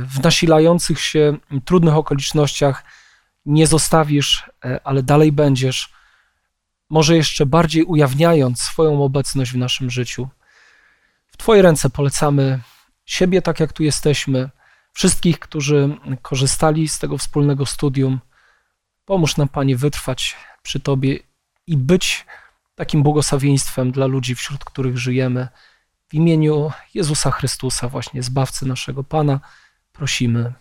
w 0.06 0.24
nasilających 0.24 1.02
się 1.02 1.38
trudnych 1.66 1.94
okolicznościach 1.94 2.84
nie 3.46 3.68
zostawisz, 3.68 4.52
e, 4.66 4.80
ale 4.84 5.04
dalej 5.04 5.32
będziesz, 5.32 5.94
może 6.90 7.16
jeszcze 7.16 7.46
bardziej 7.46 7.84
ujawniając 7.84 8.62
swoją 8.62 9.04
obecność 9.04 9.52
w 9.52 9.58
naszym 9.58 9.90
życiu. 9.90 10.30
W 11.28 11.38
Twoje 11.38 11.62
ręce 11.62 11.90
polecamy 11.90 12.60
siebie, 13.06 13.42
tak 13.42 13.60
jak 13.60 13.74
tu 13.74 13.84
jesteśmy, 13.84 14.50
wszystkich, 14.94 15.40
którzy 15.40 15.98
korzystali 16.22 16.88
z 16.88 17.00
tego 17.00 17.18
wspólnego 17.18 17.66
studium. 17.66 18.20
Pomóż 19.06 19.38
nam, 19.38 19.48
Panie, 19.48 19.78
wytrwać 19.78 20.36
przy 20.64 20.80
Tobie 20.80 21.20
i 21.68 21.78
być 21.78 22.26
takim 22.76 23.04
błogosławieństwem 23.04 23.92
dla 23.92 24.06
ludzi, 24.06 24.36
wśród 24.36 24.66
których 24.66 24.98
żyjemy. 24.98 25.48
W 26.08 26.14
imieniu 26.14 26.72
Jezusa 26.94 27.32
Chrystusa, 27.32 27.90
właśnie 27.90 28.24
Zbawcy 28.24 28.66
naszego 28.66 29.04
Pana, 29.04 29.40
prosimy. 29.94 30.54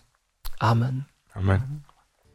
Amen. 0.61 1.03
Amen. 1.35 1.81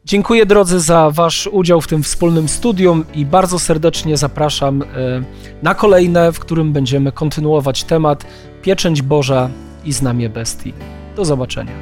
Dziękuję 0.08 0.46
drodzy 0.46 0.80
za 0.80 1.10
Wasz 1.10 1.48
udział 1.52 1.80
w 1.80 1.86
tym 1.86 2.02
wspólnym 2.02 2.48
studium 2.48 3.04
i 3.14 3.26
bardzo 3.26 3.58
serdecznie 3.58 4.16
zapraszam 4.16 4.82
e, 4.82 4.86
na 5.62 5.74
kolejne, 5.74 6.32
w 6.32 6.38
którym 6.38 6.72
będziemy 6.72 7.12
kontynuować 7.12 7.84
temat 7.84 8.26
Pieczęć 8.62 9.02
Boża 9.02 9.50
i 9.84 9.92
Znamie 9.92 10.28
Bestii. 10.28 10.74
Do 11.16 11.24
zobaczenia. 11.24 11.72